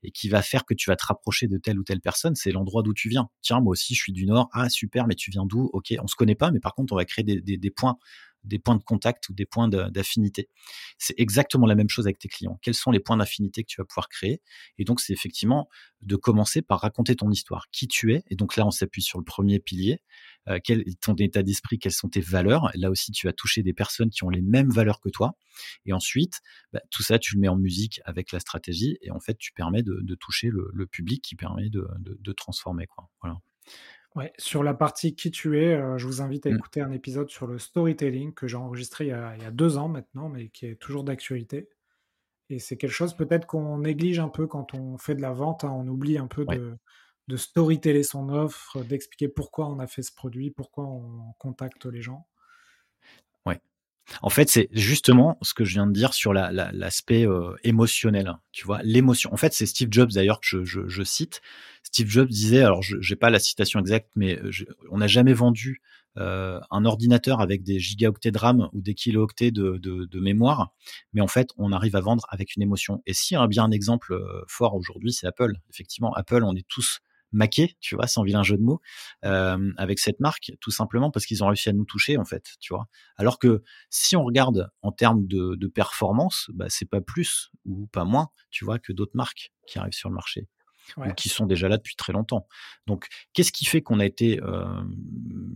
et 0.04 0.12
qui 0.12 0.30
va 0.30 0.42
faire 0.42 0.64
que 0.64 0.74
tu 0.74 0.90
vas 0.90 0.96
te 0.96 1.06
rapprocher 1.06 1.48
de 1.48 1.58
telle 1.58 1.80
ou 1.80 1.84
telle 1.84 2.00
personne, 2.02 2.36
c'est 2.36 2.52
l'endroit 2.52 2.82
d'où 2.82 2.94
tu 2.94 3.10
viens. 3.10 3.30
Tiens, 3.42 3.60
moi 3.60 3.72
aussi, 3.72 3.96
je 3.96 4.00
suis 4.00 4.14
du 4.14 4.26
Nord. 4.26 4.48
Ah 4.54 4.70
super, 4.70 5.06
mais 5.08 5.16
tu 5.16 5.32
viens 5.32 5.46
d'où? 5.46 5.70
Ok, 5.74 5.94
on 6.02 6.08
se 6.08 6.16
connaît 6.16 6.36
pas, 6.36 6.52
mais 6.52 6.62
par 6.62 6.76
contre, 6.76 6.94
on 6.94 6.96
va 6.96 7.06
créer 7.06 7.24
des, 7.26 7.42
des, 7.42 7.58
des 7.58 7.72
points 7.72 7.98
des 8.44 8.60
points 8.60 8.76
de 8.76 8.84
contact 8.84 9.30
ou 9.30 9.34
des 9.34 9.46
points 9.46 9.68
d'affinité. 9.68 10.50
C'est 10.98 11.16
exactement 11.18 11.66
la 11.66 11.76
même 11.76 11.90
chose 11.90 12.06
avec 12.06 12.20
tes 12.20 12.28
clients. 12.28 12.60
Quels 12.62 12.74
sont 12.74 12.92
les 12.92 13.00
points 13.00 13.18
d'affinité 13.18 13.64
que 13.64 13.68
tu 13.68 13.82
vas 13.82 13.86
pouvoir 13.86 14.10
créer? 14.10 14.42
Et 14.78 14.84
donc, 14.84 15.00
c'est 15.00 15.14
effectivement 15.14 15.70
de 16.02 16.16
commencer 16.16 16.62
par 16.62 16.82
raconter 16.82 17.16
ton 17.16 17.32
histoire, 17.32 17.70
qui 17.72 17.88
tu 17.88 18.14
es. 18.14 18.24
Et 18.30 18.36
donc 18.36 18.56
là, 18.56 18.66
on 18.66 18.72
s'appuie 18.72 19.02
sur 19.02 19.20
le 19.20 19.24
premier 19.24 19.60
pilier, 19.60 20.02
euh, 20.50 20.60
quel 20.64 20.82
est 20.82 21.00
ton 21.00 21.16
état 21.16 21.44
d'esprit, 21.44 21.80
quelles 21.80 21.94
sont 21.94 22.10
tes 22.10 22.22
valeurs? 22.22 22.70
Là 22.76 22.90
aussi, 22.90 23.12
tu 23.12 23.28
vas 23.28 23.34
toucher 23.34 23.64
des 23.64 23.74
personnes 23.74 24.10
qui 24.10 24.24
ont 24.24 24.30
les 24.30 24.42
mêmes 24.42 24.70
valeurs 24.70 25.00
que 25.00 25.10
toi. 25.10 25.38
Et 25.86 25.94
ensuite, 25.94 26.42
bah, 26.74 26.82
tout 26.90 27.04
ça, 27.04 27.20
tu 27.20 27.36
le 27.36 27.42
mets 27.42 27.48
en 27.48 27.56
musique 27.56 28.02
avec 28.06 28.32
la 28.32 28.40
stratégie. 28.40 28.98
Et 29.02 29.12
en 29.12 29.20
fait, 29.20 29.38
tu 29.38 29.54
permets 29.54 29.84
de, 29.84 30.16
toucher 30.16 30.50
le, 30.52 30.86
public 30.88 31.24
qui 31.24 31.36
permet 31.36 31.70
de, 31.70 31.88
de 32.00 32.32
transformer. 32.34 32.88
Quoi. 32.88 33.10
Voilà. 33.22 33.40
Ouais, 34.16 34.32
sur 34.38 34.64
la 34.64 34.74
partie 34.74 35.16
qui 35.16 35.32
tu 35.32 35.60
es, 35.60 35.74
euh, 35.74 35.98
je 35.98 36.06
vous 36.06 36.22
invite 36.22 36.46
à 36.46 36.52
mmh. 36.52 36.56
écouter 36.56 36.82
un 36.82 36.92
épisode 36.92 37.30
sur 37.30 37.48
le 37.48 37.58
storytelling 37.58 38.34
que 38.34 38.48
j'ai 38.48 38.58
enregistré 38.58 39.06
il 39.06 39.10
y, 39.10 39.12
a, 39.12 39.52
deux 39.52 39.78
ans 39.78 39.90
maintenant, 39.90 40.30
mais 40.30 40.50
qui 40.50 40.68
est 40.68 40.76
toujours 40.76 41.04
d'actualité. 41.04 41.70
Et 42.50 42.60
c'est 42.60 42.78
quelque 42.78 42.92
chose 42.92 43.16
peut-être 43.16 43.48
qu'on 43.48 43.80
néglige 43.80 44.20
un 44.20 44.30
peu 44.30 44.46
quand 44.46 44.76
on 44.76 44.98
fait 44.98 45.16
de 45.16 45.22
la 45.22 45.34
vente. 45.34 45.64
Hein. 45.64 45.72
on 45.72 45.88
oublie 45.88 46.20
un 46.20 46.28
peu 46.28 46.46
de, 46.46 46.78
de 47.28 47.38
storyteller 47.38 48.04
son 48.04 48.30
offre, 48.30 48.84
d'expliquer 48.84 49.30
pourquoi 49.30 49.68
on 49.68 49.80
a 49.80 49.88
fait 49.88 50.04
ce 50.04 50.14
produit, 50.14 50.52
pourquoi 50.52 50.86
on 50.86 51.34
contacte 51.40 51.86
les 51.86 52.02
gens. 52.02 52.28
En 54.22 54.30
fait, 54.30 54.50
c'est 54.50 54.70
justement 54.72 55.38
ce 55.42 55.54
que 55.54 55.64
je 55.64 55.74
viens 55.74 55.88
de 55.88 55.94
dire 55.94 56.14
sur 56.14 56.34
l'aspect 56.34 57.26
euh, 57.26 57.56
émotionnel. 57.64 58.38
Tu 58.52 58.66
vois, 58.66 58.82
l'émotion. 58.84 59.34
En 59.34 59.38
fait, 59.38 59.54
c'est 59.54 59.66
Steve 59.66 59.90
Jobs 59.92 60.12
d'ailleurs 60.12 60.40
que 60.40 60.64
je, 60.64 61.04
cite. 61.04 61.42
Steve 61.84 62.10
Jobs 62.10 62.30
disait, 62.30 62.64
alors 62.64 62.82
je 62.82 62.98
n'ai 62.98 63.16
pas 63.16 63.30
la 63.30 63.40
citation 63.40 63.80
exacte, 63.80 64.10
mais 64.16 64.38
euh, 64.40 64.52
on 64.92 64.98
n'a 64.98 65.08
jamais 65.08 65.34
vendu 65.34 65.82
euh, 66.18 66.60
un 66.70 66.86
ordinateur 66.86 67.42
avec 67.42 67.64
des 67.64 67.80
gigaoctets 67.80 68.32
de 68.32 68.38
RAM 68.38 68.70
ou 68.74 68.82
des 68.82 68.94
kilooctets 68.94 69.52
de, 69.52 69.78
de, 69.78 70.20
mémoire, 70.20 70.74
mais 71.14 71.22
en 71.22 71.28
fait, 71.28 71.50
on 71.58 71.72
arrive 71.72 71.96
à 71.96 72.02
vendre 72.02 72.26
avec 72.30 72.56
une 72.56 72.62
émotion. 72.62 73.02
Et 73.06 73.14
si 73.14 73.34
y 73.34 73.38
a 73.38 73.48
bien 73.48 73.64
un 73.64 73.72
exemple 73.72 74.20
fort 74.48 74.76
aujourd'hui, 74.76 75.12
c'est 75.12 75.28
Apple. 75.28 75.54
Effectivement, 75.72 76.14
Apple, 76.14 76.44
on 76.44 76.56
est 76.56 76.68
tous 76.68 77.00
maqué, 77.34 77.76
tu 77.82 77.96
vois, 77.96 78.08
sans 78.08 78.24
vilain 78.24 78.44
jeu 78.44 78.58
de 78.58 78.64
mots, 78.64 78.82
euh, 79.26 79.72
avec 79.78 80.00
cette 80.00 80.20
marque, 80.20 80.52
tout 80.62 80.72
simplement 80.72 81.12
parce 81.12 81.26
qu'ils 81.26 81.44
ont 81.44 81.48
réussi 81.48 81.70
à 81.70 81.74
nous 81.74 81.86
toucher, 81.86 82.18
en 82.18 82.26
fait, 82.26 82.52
tu 82.60 82.74
vois. 82.74 82.88
Alors 83.18 83.40
que 83.40 83.64
si 83.90 84.16
on 84.16 84.24
regarde 84.24 84.70
en 84.82 84.92
termes 84.92 85.28
de, 85.28 85.56
de 85.56 85.68
performance, 85.68 86.50
bah, 86.54 86.68
c'est 86.70 86.90
pas 86.90 87.02
plus 87.02 87.52
ou 87.66 87.88
pas 87.88 88.06
moins, 88.06 88.30
tu 88.52 88.66
vois, 88.66 88.80
que 88.80 88.94
d'autres 88.94 89.16
marques 89.16 89.52
qui 89.68 89.80
arrivent 89.80 89.94
sur 89.94 90.10
le 90.10 90.16
marché. 90.16 90.48
ou 90.98 91.14
qui 91.14 91.30
sont 91.30 91.46
déjà 91.46 91.70
là 91.70 91.78
depuis 91.78 91.96
très 91.96 92.12
longtemps. 92.12 92.46
Donc, 92.88 93.08
qu'est-ce 93.34 93.54
qui 93.54 93.64
fait 93.64 93.82
qu'on 93.82 94.02
a 94.02 94.06
été 94.06 94.42
euh, 94.44 94.84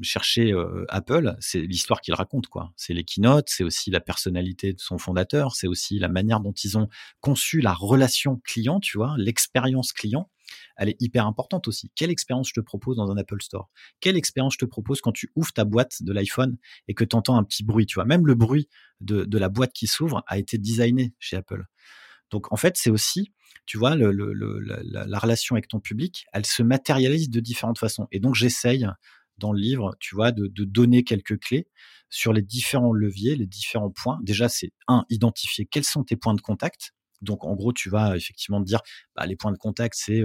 chercher 0.01 0.53
euh, 0.53 0.85
Apple? 0.87 1.35
C'est 1.39 1.59
l'histoire 1.59 1.99
qu'il 1.99 2.13
raconte, 2.13 2.47
quoi. 2.47 2.71
C'est 2.77 2.93
les 2.93 3.03
keynotes, 3.03 3.49
c'est 3.49 3.65
aussi 3.65 3.91
la 3.91 3.99
personnalité 3.99 4.71
de 4.71 4.79
son 4.79 4.97
fondateur, 4.97 5.53
c'est 5.53 5.67
aussi 5.67 5.99
la 5.99 6.07
manière 6.07 6.39
dont 6.39 6.53
ils 6.53 6.77
ont 6.77 6.87
conçu 7.19 7.59
la 7.59 7.73
relation 7.73 8.39
client, 8.45 8.79
tu 8.79 8.97
vois, 8.97 9.15
l'expérience 9.17 9.91
client 9.91 10.29
elle 10.77 10.89
est 10.89 10.97
hyper 10.99 11.25
importante 11.25 11.67
aussi. 11.67 11.91
Quelle 11.95 12.09
expérience 12.09 12.49
je 12.49 12.53
te 12.53 12.59
propose 12.59 12.97
dans 12.97 13.09
un 13.11 13.17
Apple 13.17 13.41
Store? 13.41 13.69
Quelle 13.99 14.17
expérience 14.17 14.53
je 14.53 14.59
te 14.59 14.65
propose 14.65 15.01
quand 15.01 15.11
tu 15.11 15.31
ouvres 15.35 15.53
ta 15.53 15.65
boîte 15.65 16.03
de 16.03 16.13
l'iPhone 16.13 16.57
et 16.87 16.93
que 16.93 17.03
tu 17.03 17.15
entends 17.15 17.37
un 17.37 17.43
petit 17.43 17.63
bruit 17.63 17.85
Tu 17.85 17.95
vois, 17.95 18.05
même 18.05 18.25
le 18.25 18.35
bruit 18.35 18.69
de, 19.01 19.37
la 19.37 19.49
boîte 19.49 19.73
qui 19.73 19.87
s'ouvre 19.87 20.23
a 20.27 20.37
été 20.37 20.57
designé 20.57 21.13
chez 21.19 21.37
Apple. 21.37 21.65
Donc 22.31 22.51
en 22.51 22.57
fait, 22.57 22.77
c'est 22.77 22.89
aussi, 22.89 23.33
tu 23.65 23.77
vois, 23.77 23.95
la, 23.95 25.19
relation 25.19 25.55
avec 25.55 25.67
ton 25.67 25.79
public, 25.79 26.25
elle 26.33 26.45
se 26.45 26.63
matérialise 26.63 27.29
de 27.29 27.39
différentes 27.39 27.79
façons. 27.79 28.07
Et 28.11 28.19
donc 28.19 28.35
j'essaye 28.35 28.87
dans 29.37 29.53
le 29.53 29.59
livre, 29.59 29.95
tu 29.99 30.15
vois, 30.15 30.31
de, 30.31 30.47
de, 30.47 30.63
donner 30.63 31.03
quelques 31.03 31.39
clés 31.39 31.67
sur 32.09 32.33
les 32.33 32.41
différents 32.41 32.93
leviers, 32.93 33.35
les 33.35 33.45
différents 33.45 33.91
points. 33.91 34.19
Déjà, 34.23 34.49
c'est 34.49 34.71
un, 34.87 35.05
identifier 35.09 35.65
quels 35.65 35.83
sont 35.83 36.03
tes 36.03 36.15
points 36.15 36.33
de 36.33 36.41
contact. 36.41 36.93
Donc, 37.21 37.45
en 37.45 37.55
gros, 37.55 37.73
tu 37.73 37.89
vas 37.89 38.15
effectivement 38.15 38.59
te 38.59 38.65
dire, 38.65 38.81
bah, 39.15 39.25
les 39.25 39.35
points 39.35 39.51
de 39.51 39.57
contact, 39.57 39.95
c'est 39.97 40.23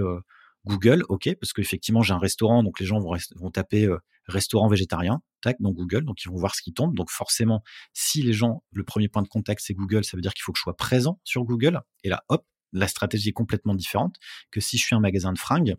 Google, 0.65 1.03
ok, 1.09 1.35
parce 1.39 1.53
qu'effectivement, 1.53 2.01
j'ai 2.01 2.13
un 2.13 2.19
restaurant, 2.19 2.63
donc 2.63 2.79
les 2.79 2.85
gens 2.85 2.99
vont, 2.99 3.15
vont 3.35 3.51
taper 3.51 3.89
restaurant 4.27 4.67
végétarien, 4.69 5.21
tac, 5.41 5.57
dans 5.59 5.71
Google, 5.71 6.05
donc 6.05 6.23
ils 6.23 6.29
vont 6.29 6.37
voir 6.37 6.55
ce 6.55 6.61
qui 6.61 6.73
tombe. 6.73 6.95
Donc, 6.95 7.09
forcément, 7.09 7.63
si 7.93 8.21
les 8.21 8.33
gens, 8.33 8.63
le 8.71 8.83
premier 8.83 9.09
point 9.09 9.21
de 9.21 9.27
contact, 9.27 9.61
c'est 9.63 9.73
Google, 9.73 10.03
ça 10.05 10.15
veut 10.15 10.21
dire 10.21 10.33
qu'il 10.33 10.43
faut 10.43 10.53
que 10.53 10.59
je 10.59 10.63
sois 10.63 10.77
présent 10.77 11.19
sur 11.23 11.43
Google. 11.43 11.81
Et 12.03 12.09
là, 12.09 12.23
hop, 12.29 12.45
la 12.71 12.87
stratégie 12.87 13.29
est 13.29 13.33
complètement 13.33 13.75
différente 13.75 14.15
que 14.51 14.59
si 14.59 14.77
je 14.77 14.85
suis 14.85 14.95
un 14.95 14.99
magasin 14.99 15.33
de 15.33 15.37
fringues 15.37 15.75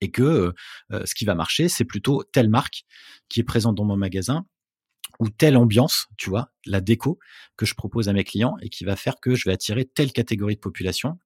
et 0.00 0.10
que 0.10 0.52
ce 0.90 1.14
qui 1.14 1.24
va 1.24 1.34
marcher, 1.34 1.68
c'est 1.68 1.84
plutôt 1.84 2.24
telle 2.32 2.48
marque 2.48 2.84
qui 3.28 3.40
est 3.40 3.44
présente 3.44 3.76
dans 3.76 3.84
mon 3.84 3.96
magasin 3.96 4.44
ou 5.18 5.28
telle 5.28 5.56
ambiance, 5.56 6.08
tu 6.16 6.30
vois, 6.30 6.52
la 6.66 6.80
déco 6.80 7.18
que 7.56 7.66
je 7.66 7.74
propose 7.74 8.08
à 8.08 8.12
mes 8.12 8.24
clients 8.24 8.56
et 8.60 8.68
qui 8.68 8.84
va 8.84 8.96
faire 8.96 9.20
que 9.20 9.34
je 9.34 9.48
vais 9.48 9.52
attirer 9.52 9.84
telle 9.84 10.12
catégorie 10.12 10.54
de 10.54 10.60
population 10.60 11.18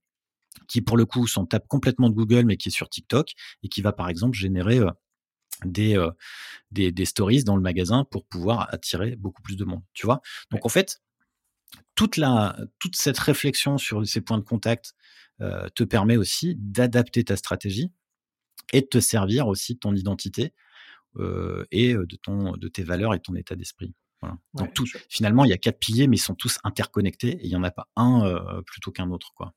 qui 0.68 0.80
pour 0.80 0.96
le 0.96 1.04
coup 1.04 1.26
s'en 1.26 1.46
tape 1.46 1.68
complètement 1.68 2.08
de 2.08 2.14
Google 2.14 2.44
mais 2.44 2.56
qui 2.56 2.68
est 2.68 2.72
sur 2.72 2.88
TikTok 2.88 3.32
et 3.62 3.68
qui 3.68 3.82
va 3.82 3.92
par 3.92 4.08
exemple 4.08 4.36
générer 4.36 4.78
euh, 4.78 4.90
des, 5.64 5.96
euh, 5.96 6.10
des, 6.70 6.92
des, 6.92 7.04
stories 7.04 7.44
dans 7.44 7.56
le 7.56 7.62
magasin 7.62 8.04
pour 8.04 8.26
pouvoir 8.26 8.72
attirer 8.72 9.16
beaucoup 9.16 9.42
plus 9.42 9.56
de 9.56 9.64
monde, 9.64 9.82
tu 9.94 10.04
vois. 10.04 10.20
Donc 10.50 10.66
en 10.66 10.68
fait, 10.68 11.00
toute, 11.94 12.16
la, 12.16 12.56
toute 12.78 12.96
cette 12.96 13.18
réflexion 13.18 13.78
sur 13.78 14.06
ces 14.06 14.20
points 14.20 14.38
de 14.38 14.44
contact 14.44 14.94
euh, 15.40 15.68
te 15.74 15.84
permet 15.84 16.16
aussi 16.16 16.56
d'adapter 16.58 17.24
ta 17.24 17.36
stratégie 17.36 17.90
et 18.72 18.82
de 18.82 18.86
te 18.86 19.00
servir 19.00 19.46
aussi 19.48 19.74
de 19.74 19.78
ton 19.78 19.94
identité 19.94 20.52
et 21.70 21.94
de, 21.94 22.16
ton, 22.16 22.52
de 22.52 22.68
tes 22.68 22.82
valeurs 22.82 23.14
et 23.14 23.20
ton 23.20 23.34
état 23.34 23.56
d'esprit. 23.56 23.94
Donc 24.54 24.74
tout, 24.74 24.86
finalement, 25.08 25.44
il 25.44 25.50
y 25.50 25.52
a 25.52 25.58
quatre 25.58 25.78
piliers, 25.78 26.06
mais 26.06 26.16
ils 26.16 26.20
sont 26.20 26.34
tous 26.34 26.58
interconnectés 26.64 27.32
et 27.32 27.44
il 27.44 27.48
n'y 27.48 27.56
en 27.56 27.62
a 27.62 27.70
pas 27.70 27.88
un 27.96 28.62
plutôt 28.66 28.90
qu'un 28.90 29.10
autre. 29.10 29.32
Quoi. 29.34 29.54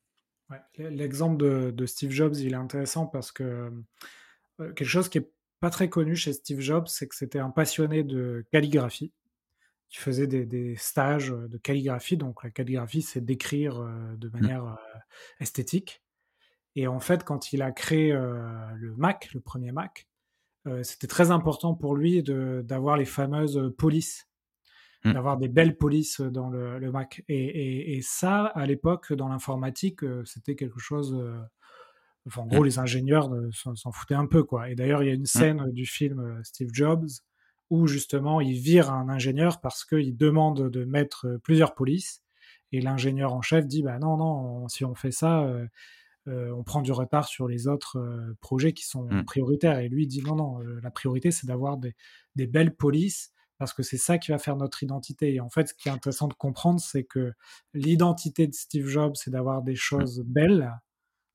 L'exemple 0.78 1.72
de, 1.72 1.86
Steve 1.86 2.10
Jobs, 2.10 2.36
il 2.36 2.52
est 2.52 2.56
intéressant 2.56 3.06
parce 3.06 3.32
que 3.32 3.72
quelque 4.58 4.84
chose 4.84 5.08
qui 5.08 5.18
est 5.18 5.32
pas 5.60 5.70
très 5.70 5.88
connu 5.88 6.16
chez 6.16 6.32
Steve 6.32 6.60
Jobs, 6.60 6.86
c'est 6.86 7.06
que 7.06 7.14
c'était 7.14 7.38
un 7.38 7.50
passionné 7.50 8.02
de 8.02 8.44
calligraphie. 8.50 9.12
Il 9.92 9.98
faisait 9.98 10.26
des, 10.26 10.76
stages 10.76 11.30
de 11.30 11.58
calligraphie. 11.58 12.16
Donc 12.16 12.44
la 12.44 12.50
calligraphie, 12.50 13.02
c'est 13.02 13.24
d'écrire 13.24 13.80
de 14.16 14.28
mmh. 14.28 14.32
manière 14.32 14.78
esthétique. 15.40 16.02
Et 16.76 16.86
en 16.86 17.00
fait, 17.00 17.24
quand 17.24 17.52
il 17.52 17.62
a 17.62 17.72
créé 17.72 18.12
le 18.12 18.94
Mac, 18.96 19.30
le 19.34 19.40
premier 19.40 19.72
Mac, 19.72 20.06
euh, 20.06 20.09
c'était 20.82 21.06
très 21.06 21.30
important 21.30 21.74
pour 21.74 21.96
lui 21.96 22.22
d'avoir 22.22 22.96
les 22.96 23.04
fameuses 23.04 23.72
polices, 23.78 24.28
mmh. 25.04 25.12
d'avoir 25.12 25.38
des 25.38 25.48
belles 25.48 25.76
polices 25.76 26.20
dans 26.20 26.50
le, 26.50 26.90
Mac. 26.90 27.24
Et, 27.28 28.00
ça, 28.02 28.46
à 28.46 28.66
l'époque, 28.66 29.12
dans 29.12 29.28
l'informatique, 29.28 30.04
euh, 30.04 30.24
c'était 30.24 30.56
quelque 30.56 30.80
chose. 30.80 31.14
Euh, 31.14 31.40
en 32.36 32.46
gros, 32.46 32.62
mmh. 32.62 32.66
les 32.66 32.78
ingénieurs 32.78 33.30
s'en 33.52 33.92
foutaient 33.92 34.14
un 34.14 34.26
peu, 34.26 34.44
quoi. 34.44 34.68
Et 34.68 34.74
d'ailleurs, 34.74 35.02
il 35.02 35.06
y 35.06 35.10
a 35.10 35.14
une 35.14 35.22
mmh. 35.22 35.26
scène 35.26 35.70
du 35.72 35.86
film 35.86 36.40
Steve 36.44 36.70
Jobs 36.72 37.08
où 37.70 37.86
justement 37.86 38.40
il 38.40 38.58
vire 38.58 38.92
un 38.92 39.08
ingénieur 39.08 39.60
parce 39.60 39.84
qu'il 39.84 40.16
demande 40.16 40.70
de 40.70 40.84
mettre 40.84 41.38
plusieurs 41.42 41.74
polices. 41.74 42.22
Et 42.72 42.80
l'ingénieur 42.80 43.32
en 43.32 43.42
chef 43.42 43.66
dit 43.66 43.82
bah 43.82 43.98
non 43.98 44.16
non 44.16 44.68
si 44.68 44.84
on 44.84 44.94
fait 44.94 45.10
ça 45.10 45.42
euh, 45.42 45.66
on 46.26 46.62
prend 46.62 46.82
du 46.82 46.92
retard 46.92 47.26
sur 47.26 47.48
les 47.48 47.66
autres 47.66 47.98
euh, 47.98 48.36
projets 48.40 48.72
qui 48.72 48.86
sont 48.86 49.04
mmh. 49.04 49.24
prioritaires. 49.24 49.78
Et 49.78 49.88
lui 49.88 50.06
dit 50.06 50.22
non, 50.22 50.36
non, 50.36 50.60
euh, 50.60 50.80
la 50.82 50.90
priorité, 50.90 51.30
c'est 51.30 51.46
d'avoir 51.46 51.78
des, 51.78 51.94
belles 52.36 52.74
polices 52.74 53.32
parce 53.58 53.74
que 53.74 53.82
c'est 53.82 53.98
ça 53.98 54.18
qui 54.18 54.30
va 54.30 54.38
faire 54.38 54.56
notre 54.56 54.82
identité. 54.82 55.34
Et 55.34 55.40
en 55.40 55.50
fait, 55.50 55.68
ce 55.68 55.74
qui 55.74 55.88
est 55.88 55.92
intéressant 55.92 56.28
de 56.28 56.34
comprendre, 56.34 56.80
c'est 56.80 57.04
que 57.04 57.32
l'identité 57.74 58.46
de 58.46 58.54
Steve 58.54 58.86
Jobs, 58.86 59.14
c'est 59.16 59.30
d'avoir 59.30 59.62
des 59.62 59.72
mmh. 59.72 59.76
choses 59.76 60.22
belles, 60.26 60.72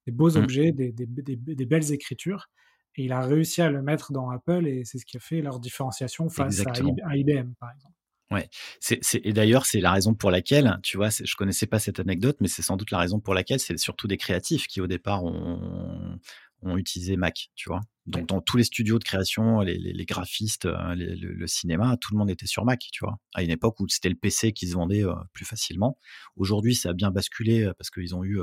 des 0.06 0.12
beaux 0.12 0.32
mmh. 0.32 0.43
objets, 0.43 0.71
des, 0.71 0.91
des, 0.91 1.65
belles 1.65 1.91
écritures. 1.91 2.50
Et 2.95 3.06
il 3.06 3.12
a 3.12 3.21
réussi 3.21 3.62
à 3.62 3.69
le 3.69 3.82
mettre 3.82 4.12
dans 4.12 4.30
Apple 4.30 4.67
et 4.67 4.86
c'est 4.86 4.98
ce 4.98 5.06
qui 5.06 5.17
a 5.17 5.19
fait 5.19 5.41
leur 5.41 5.60
différenciation 5.60 6.30
face 6.30 6.65
à 6.65 7.15
IBM, 7.15 7.54
par 7.60 7.71
exemple. 7.71 7.95
Ouais, 8.32 8.50
c'est, 8.80 9.00
et 9.14 9.34
d'ailleurs, 9.34 9.68
c'est 9.68 9.80
la 9.80 9.92
raison 9.92 10.16
pour 10.16 10.32
laquelle, 10.32 10.80
tu 10.82 10.98
vois, 10.98 11.10
je 11.10 11.36
connaissais 11.36 11.68
pas 11.68 11.78
cette 11.78 12.00
anecdote, 12.00 12.38
mais 12.42 12.48
c'est 12.48 12.64
sans 12.64 12.76
doute 12.76 12.90
la 12.90 12.98
raison 12.98 13.20
pour 13.20 13.36
laquelle 13.36 13.60
c'est 13.60 13.78
surtout 13.78 14.08
des 14.08 14.18
créatifs 14.18 14.66
qui, 14.66 14.82
au 14.82 14.88
départ, 14.88 15.24
ont, 15.24 16.18
ont 16.64 16.78
utilisé 16.78 17.18
Mac, 17.18 17.50
tu 17.56 17.70
vois. 17.70 17.82
Donc, 18.06 18.28
dans 18.28 18.41
tous 18.41 18.58
les 18.58 18.64
studios 18.64 18.99
de 18.99 19.04
création, 19.04 19.62
les, 19.62 19.78
les, 19.78 20.06
graphistes, 20.06 20.66
euh, 20.66 20.95
le, 20.95 21.47
cinéma, 21.47 21.97
tout 21.97 22.14
le 22.14 22.20
monde 22.20 22.30
était 22.30 22.45
sur 22.45 22.64
Mac, 22.66 22.88
tu 22.91 23.04
vois. 23.04 23.18
À 23.34 23.43
une 23.43 23.49
époque 23.49 23.80
où 23.80 23.88
c'était 23.88 24.10
le 24.10 24.16
PC 24.16 24.54
qui 24.54 24.68
se 24.68 24.74
vendait 24.74 25.04
euh, 25.04 25.14
plus 25.34 25.45
facilement. 25.45 25.97
Aujourd'hui, 26.36 26.76
ça 26.76 26.89
a 26.89 26.93
bien 26.93 27.10
basculé 27.10 27.64
euh, 27.64 27.74
parce 27.78 27.89
qu'ils 27.89 28.16
ont 28.16 28.24
eu 28.24 28.39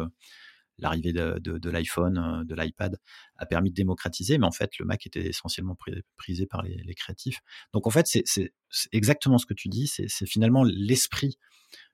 l'arrivée 0.79 1.13
de, 1.13 1.71
l'iPhone, 1.71 2.45
de 2.45 2.55
l'iPad 2.55 2.99
a 3.37 3.47
permis 3.47 3.71
de 3.71 3.75
démocratiser, 3.75 4.39
mais 4.39 4.47
en 4.47 4.53
fait, 4.53 4.79
le 4.79 4.85
Mac 4.85 5.07
était 5.07 5.27
essentiellement 5.27 5.77
prisé 6.17 6.47
par 6.47 6.63
les, 6.63 6.95
créatifs. 6.95 7.41
Donc 7.73 7.87
en 7.87 7.91
fait, 7.91 8.07
c'est 8.07 8.53
exactement 8.93 9.39
ce 9.39 9.47
que 9.47 9.55
tu 9.55 9.69
dis, 9.69 9.87
c'est 9.87 10.27
finalement 10.27 10.65
l'esprit 10.65 11.39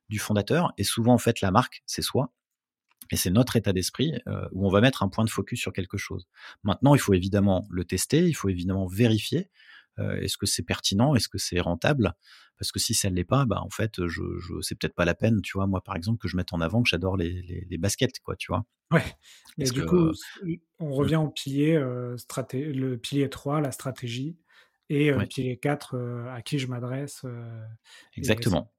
du 0.08 0.18
fondateur, 0.18 0.72
et 0.78 0.84
souvent 0.84 1.14
en 1.14 1.18
fait, 1.18 1.40
la 1.40 1.50
marque, 1.50 1.82
c'est 1.86 2.02
soi. 2.02 2.32
Et 3.10 3.16
c'est 3.16 3.30
notre 3.30 3.56
état 3.56 3.72
d'esprit 3.72 4.12
où 4.52 4.66
on 4.66 4.70
va 4.70 4.80
mettre 4.80 5.02
un 5.02 5.08
point 5.08 5.24
de 5.24 5.30
focus 5.30 5.60
sur 5.60 5.72
quelque 5.72 5.96
chose. 5.96 6.26
Maintenant, 6.62 6.94
il 6.94 6.98
faut 6.98 7.14
évidemment 7.14 7.66
le 7.70 7.84
tester, 7.84 8.26
il 8.26 8.34
faut 8.34 8.48
évidemment 8.48 8.86
vérifier. 8.86 9.50
Est-ce 10.20 10.36
que 10.36 10.46
c'est 10.46 10.62
pertinent? 10.62 11.14
Est-ce 11.14 11.28
que 11.28 11.38
c'est 11.38 11.60
rentable? 11.60 12.14
Parce 12.58 12.72
que 12.72 12.78
si 12.78 12.94
ça 12.94 13.08
ne 13.08 13.14
l'est 13.14 13.24
pas, 13.24 13.44
bah 13.44 13.60
en 13.62 13.70
fait, 13.70 14.06
je, 14.06 14.22
je 14.40 14.60
c'est 14.62 14.74
peut-être 14.74 14.94
pas 14.94 15.04
la 15.04 15.14
peine, 15.14 15.40
tu 15.42 15.52
vois. 15.54 15.66
Moi, 15.66 15.80
par 15.80 15.94
exemple, 15.94 16.18
que 16.18 16.28
je 16.28 16.36
mette 16.36 16.52
en 16.52 16.60
avant 16.60 16.82
que 16.82 16.88
j'adore 16.88 17.16
les, 17.16 17.66
les, 17.68 17.78
baskets, 17.78 18.18
quoi, 18.20 18.34
tu 18.36 18.50
vois. 18.50 18.64
Ouais. 18.90 19.04
Et 19.58 19.70
du 19.70 19.84
coup, 19.84 20.10
on 20.80 20.88
mmh. 20.88 20.92
revient 20.92 21.16
au 21.16 21.28
pilier, 21.28 21.80
straté 22.16 22.72
le 22.72 22.98
pilier 22.98 23.28
3, 23.28 23.60
la 23.60 23.70
stratégie, 23.70 24.36
et 24.88 25.12
le 25.12 25.26
pilier 25.26 25.56
4, 25.56 26.28
à 26.34 26.42
qui 26.42 26.58
je 26.58 26.66
m'adresse. 26.66 27.24
Exactement. 28.16 28.72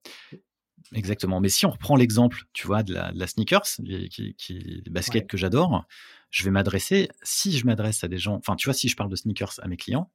Exactement. 0.93 1.39
Mais 1.39 1.49
si 1.49 1.65
on 1.65 1.71
reprend 1.71 1.95
l'exemple, 1.95 2.43
tu 2.53 2.67
vois, 2.67 2.83
de 2.83 2.93
la, 2.93 3.27
sneakers, 3.27 3.65
les, 3.79 4.09
qui, 4.09 4.35
qui, 4.35 4.83
baskets 4.89 5.27
que 5.27 5.37
j'adore, 5.37 5.85
je 6.29 6.43
vais 6.43 6.51
m'adresser, 6.51 7.09
si 7.23 7.57
je 7.57 7.65
m'adresse 7.65 8.03
à 8.03 8.07
des 8.07 8.17
gens, 8.17 8.35
enfin, 8.35 8.55
tu 8.55 8.65
vois, 8.65 8.73
si 8.73 8.87
je 8.87 8.95
parle 8.95 9.09
de 9.09 9.15
sneakers 9.15 9.59
à 9.61 9.67
mes 9.67 9.77
clients, 9.77 10.11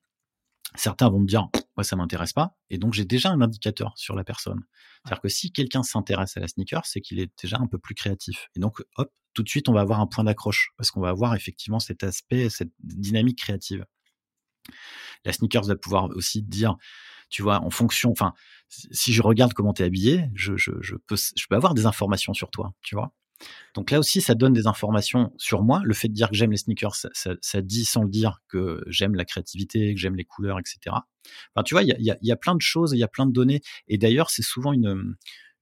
certains 0.75 1.09
vont 1.09 1.21
me 1.21 1.27
dire, 1.27 1.49
moi, 1.77 1.85
ça 1.85 1.97
m'intéresse 1.97 2.33
pas. 2.33 2.57
Et 2.71 2.79
donc, 2.79 2.95
j'ai 2.95 3.05
déjà 3.05 3.31
un 3.31 3.41
indicateur 3.41 3.93
sur 3.97 4.15
la 4.15 4.25
personne. 4.25 4.61
C'est-à-dire 5.03 5.21
que 5.21 5.29
si 5.29 5.53
quelqu'un 5.53 5.83
s'intéresse 5.83 6.37
à 6.37 6.41
la 6.41 6.49
sneaker, 6.49 6.85
c'est 6.87 7.01
qu'il 7.01 7.21
est 7.21 7.31
déjà 7.41 7.59
un 7.59 7.67
peu 7.67 7.79
plus 7.79 7.95
créatif. 7.95 8.49
Et 8.57 8.61
donc, 8.61 8.83
hop, 8.97 9.13
tout 9.35 9.43
de 9.43 9.49
suite, 9.49 9.69
on 9.69 9.73
va 9.73 9.81
avoir 9.81 10.01
un 10.01 10.07
point 10.07 10.25
d'accroche 10.25 10.71
parce 10.77 10.91
qu'on 10.91 11.01
va 11.01 11.09
avoir 11.09 11.35
effectivement 11.35 11.81
cet 11.81 12.05
aspect, 12.05 12.49
cette 12.51 12.73
dynamique 12.81 13.39
créative. 13.39 13.85
La 15.25 15.33
sneakers 15.33 15.65
va 15.65 15.77
pouvoir 15.77 16.09
aussi 16.15 16.43
dire, 16.43 16.77
tu 17.29 17.43
vois, 17.43 17.61
en 17.61 17.71
fonction, 17.71 18.11
enfin, 18.11 18.33
si 18.69 19.13
je 19.13 19.23
regarde 19.23 19.53
comment 19.53 19.73
tu 19.73 19.83
es 19.83 19.87
habillé, 19.87 20.31
je, 20.35 20.57
je, 20.57 20.73
je, 20.81 20.95
peux, 20.97 21.17
je 21.17 21.47
peux 21.49 21.57
avoir 21.57 21.75
des 21.75 21.87
informations 21.87 22.35
sur 22.35 22.51
toi, 22.51 22.75
tu 22.83 22.95
vois. 22.95 23.13
Donc 23.75 23.91
là 23.91 23.99
aussi, 23.99 24.21
ça 24.21 24.35
donne 24.35 24.53
des 24.53 24.67
informations 24.67 25.33
sur 25.37 25.63
moi. 25.63 25.81
Le 25.85 25.95
fait 25.95 26.09
de 26.09 26.15
dire 26.15 26.31
que 26.31 26.37
j'aime 26.37 26.51
les 26.51 26.57
sneakers, 26.57 26.95
ça, 26.95 27.09
ça, 27.13 27.35
ça, 27.41 27.61
dit 27.63 27.85
sans 27.85 28.03
le 28.03 28.09
dire 28.09 28.41
que 28.49 28.83
j'aime 28.87 29.15
la 29.15 29.25
créativité, 29.25 29.95
que 29.95 30.01
j'aime 30.01 30.15
les 30.15 30.25
couleurs, 30.25 30.59
etc. 30.59 30.97
Enfin, 31.55 31.65
tu 31.65 31.75
vois, 31.75 31.83
il 31.83 31.89
y 31.89 31.93
a, 31.93 31.97
y, 31.99 32.11
a, 32.11 32.17
y 32.23 32.33
a, 32.33 32.37
plein 32.37 32.55
de 32.55 32.61
choses, 32.61 32.93
il 32.93 32.99
y 32.99 33.03
a 33.03 33.09
plein 33.09 33.27
de 33.27 33.33
données. 33.33 33.61
Et 33.89 33.99
d'ailleurs, 33.99 34.31
c'est 34.31 34.43
souvent 34.43 34.73
une, 34.73 35.17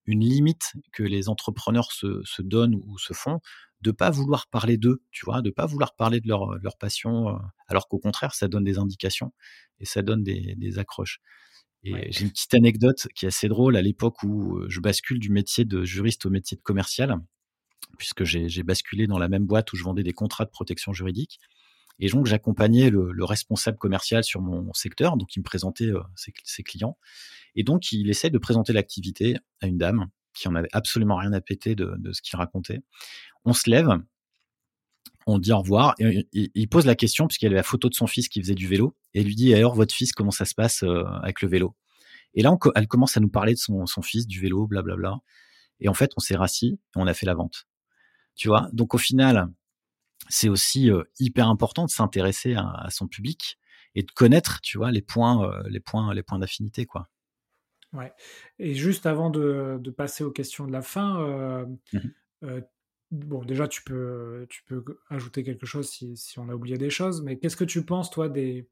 une 0.07 0.21
limite 0.21 0.73
que 0.93 1.03
les 1.03 1.29
entrepreneurs 1.29 1.93
se, 1.93 2.21
se 2.25 2.43
donnent 2.43 2.75
ou 2.75 2.99
se 2.99 3.13
font 3.13 3.41
de 3.81 3.91
pas 3.91 4.11
vouloir 4.11 4.47
parler 4.49 4.77
d'eux, 4.77 5.03
tu 5.11 5.25
vois, 5.25 5.43
de 5.43 5.51
pas 5.51 5.67
vouloir 5.67 5.97
parler 5.97 6.21
de 6.21 6.29
leur, 6.29 6.57
leur 6.59 6.79
passion, 6.79 7.31
euh, 7.31 7.39
alors 7.67 7.89
qu'au 7.89 7.99
contraire, 7.99 8.35
ça 8.35 8.47
donne 8.47 8.65
des 8.65 8.79
indications 8.79 9.33
et 9.81 9.85
ça 9.85 10.03
donne 10.03 10.23
des, 10.23 10.55
des 10.57 10.79
accroches. 10.79 11.21
Et 11.85 12.13
j'ai 12.13 12.23
une 12.23 12.31
petite 12.31 12.55
anecdote 12.55 13.09
qui 13.17 13.25
est 13.25 13.29
assez 13.29 13.49
drôle 13.49 13.77
à 13.77 13.83
l'époque 13.83 14.23
où 14.23 14.57
euh, 14.59 14.67
je 14.69 14.79
bascule 14.79 15.19
du 15.19 15.31
métier 15.31 15.65
de 15.65 15.83
juriste 15.83 16.25
au 16.27 16.31
métier 16.31 16.57
de 16.57 16.63
commercial, 16.63 17.17
puisque 17.99 18.25
j'ai 18.25 18.63
basculé 18.63 19.07
dans 19.07 19.19
la 19.19 19.29
même 19.29 19.47
boîte 19.47 19.73
où 19.73 19.77
je 19.77 19.85
vendais 19.85 20.03
des 20.03 20.13
contrats 20.13 20.45
de 20.45 20.51
protection 20.51 20.93
juridique. 20.93 21.39
Et 21.99 22.09
donc, 22.09 22.27
j'accompagnais 22.27 22.91
le, 22.91 23.13
le, 23.13 23.25
responsable 23.25 23.79
commercial 23.79 24.25
sur 24.25 24.41
mon 24.41 24.73
secteur, 24.73 25.17
donc 25.17 25.37
il 25.37 25.41
me 25.41 25.45
présentait 25.45 25.87
euh, 25.87 26.01
ses, 26.17 26.33
ses, 26.43 26.63
clients. 26.63 26.97
Et 27.55 27.65
donc, 27.65 27.93
il 27.93 28.09
essaie 28.09 28.31
de 28.31 28.39
présenter 28.39 28.73
l'activité 28.73 29.37
à 29.61 29.67
une 29.67 29.79
dame 29.79 30.09
qui 30.35 30.49
en 30.49 30.55
avait 30.55 30.71
absolument 30.73 31.17
rien 31.17 31.33
à 31.33 31.41
péter 31.41 31.75
de, 31.75 31.95
de 31.99 32.13
ce 32.13 32.23
qu'il 32.23 32.37
racontait. 32.37 32.81
On 33.45 33.53
se 33.53 33.69
lève, 33.69 33.91
on 35.27 35.39
dit 35.39 35.53
au 35.53 35.59
revoir, 35.59 35.95
et 35.99 36.27
il, 36.33 36.69
pose 36.69 36.87
la 36.87 36.95
question, 36.95 37.27
puisqu'il 37.27 37.47
avait 37.47 37.57
la 37.57 37.63
photo 37.63 37.89
de 37.89 37.95
son 37.95 38.07
fils 38.07 38.29
qui 38.29 38.41
faisait 38.41 38.55
du 38.55 38.67
vélo, 38.67 38.97
et 39.15 39.23
lui 39.23 39.35
dit, 39.35 39.55
alors, 39.55 39.75
votre 39.75 39.95
fils, 39.95 40.13
comment 40.13 40.31
ça 40.31 40.45
se 40.45 40.55
passe 40.55 40.83
euh, 40.83 41.05
avec 41.23 41.43
le 41.43 41.49
vélo? 41.49 41.77
Et 42.35 42.43
là, 42.43 42.57
elle 42.75 42.89
commence 42.89 43.17
à 43.17 43.21
nous 43.21 43.29
parler 43.29 43.53
de 43.53 43.59
son, 43.59 43.87
fils, 44.03 44.27
du 44.27 44.41
vélo, 44.41 44.67
blablabla. 44.67 45.19
Et 45.81 45.89
en 45.89 45.95
fait, 45.95 46.13
on 46.17 46.21
s'est 46.21 46.37
rassis, 46.37 46.79
et 46.97 46.99
on 46.99 47.07
a 47.07 47.15
fait 47.15 47.27
la 47.27 47.35
vente. 47.35 47.67
Tu 48.35 48.49
vois 48.49 48.69
Donc, 48.73 48.95
au 48.95 48.99
final, 48.99 49.49
c'est 50.29 50.49
aussi 50.49 50.91
euh, 50.91 51.05
hyper 51.19 51.49
important 51.49 51.85
de 51.85 51.91
s'intéresser 51.91 52.55
à, 52.55 52.89
son 52.91 53.09
public 53.09 53.59
et 53.95 54.03
de 54.03 54.11
connaître, 54.11 54.61
tu 54.63 54.79
vois, 54.79 54.91
les 54.91 55.03
points, 55.03 55.49
euh, 55.49 55.63
les 55.69 55.81
points, 55.81 56.15
les 56.15 56.23
points 56.23 56.39
d'affinité, 56.39 56.87
quoi. 56.87 57.09
Ouais. 57.93 58.13
Et 58.59 58.75
juste 58.75 59.05
avant 59.05 59.29
de, 59.29 59.79
passer 59.97 60.25
aux 60.25 60.31
questions 60.31 60.67
de 60.67 60.73
la 60.73 60.83
fin, 60.83 61.67
mmh 61.93 62.61
Bon, 63.13 63.45
déjà, 63.45 63.69
tu 63.69 63.83
peux, 63.83 64.47
tu 64.49 64.65
peux 64.65 64.83
ajouter 65.11 65.43
quelque 65.45 65.67
chose 65.67 65.87
si, 65.91 66.17
si 66.17 66.39
on 66.39 66.49
a 66.49 66.55
oublié 66.55 66.79
des 66.79 66.89
choses, 66.89 67.21
mais 67.21 67.39
qu'est-ce 67.39 67.59
que 67.59 67.65
tu 67.65 67.85
penses, 67.85 68.09
toi, 68.09 68.31
des, 68.31 68.67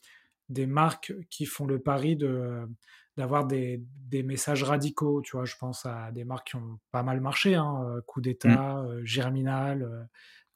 des 0.50 0.66
marques 0.66 1.14
qui 1.30 1.46
font 1.46 1.64
le 1.64 1.78
pari 1.78 2.16
de, 2.16 2.68
d'avoir 3.16 3.46
des, 3.46 3.82
des, 4.08 4.22
messages 4.22 4.64
radicaux 4.64 5.22
Tu 5.22 5.36
vois, 5.36 5.46
je 5.46 5.54
pense 5.56 5.86
à 5.86 6.10
des 6.12 6.24
marques 6.24 6.48
qui 6.48 6.56
ont 6.56 6.78
pas 6.90 7.02
mal 7.02 7.20
marché, 7.20 7.54
hein, 7.54 7.82
euh, 7.86 8.00
Coup 8.02 8.20
mmh. 8.20 8.22
d'État, 8.24 8.78
euh, 8.80 9.00
Germinal, 9.04 9.82
euh, 9.82 10.02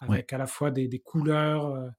avec 0.00 0.32
à 0.32 0.38
la 0.38 0.46
fois 0.46 0.70
des, 0.70 0.88
des 0.88 0.98
couleurs, 0.98 1.90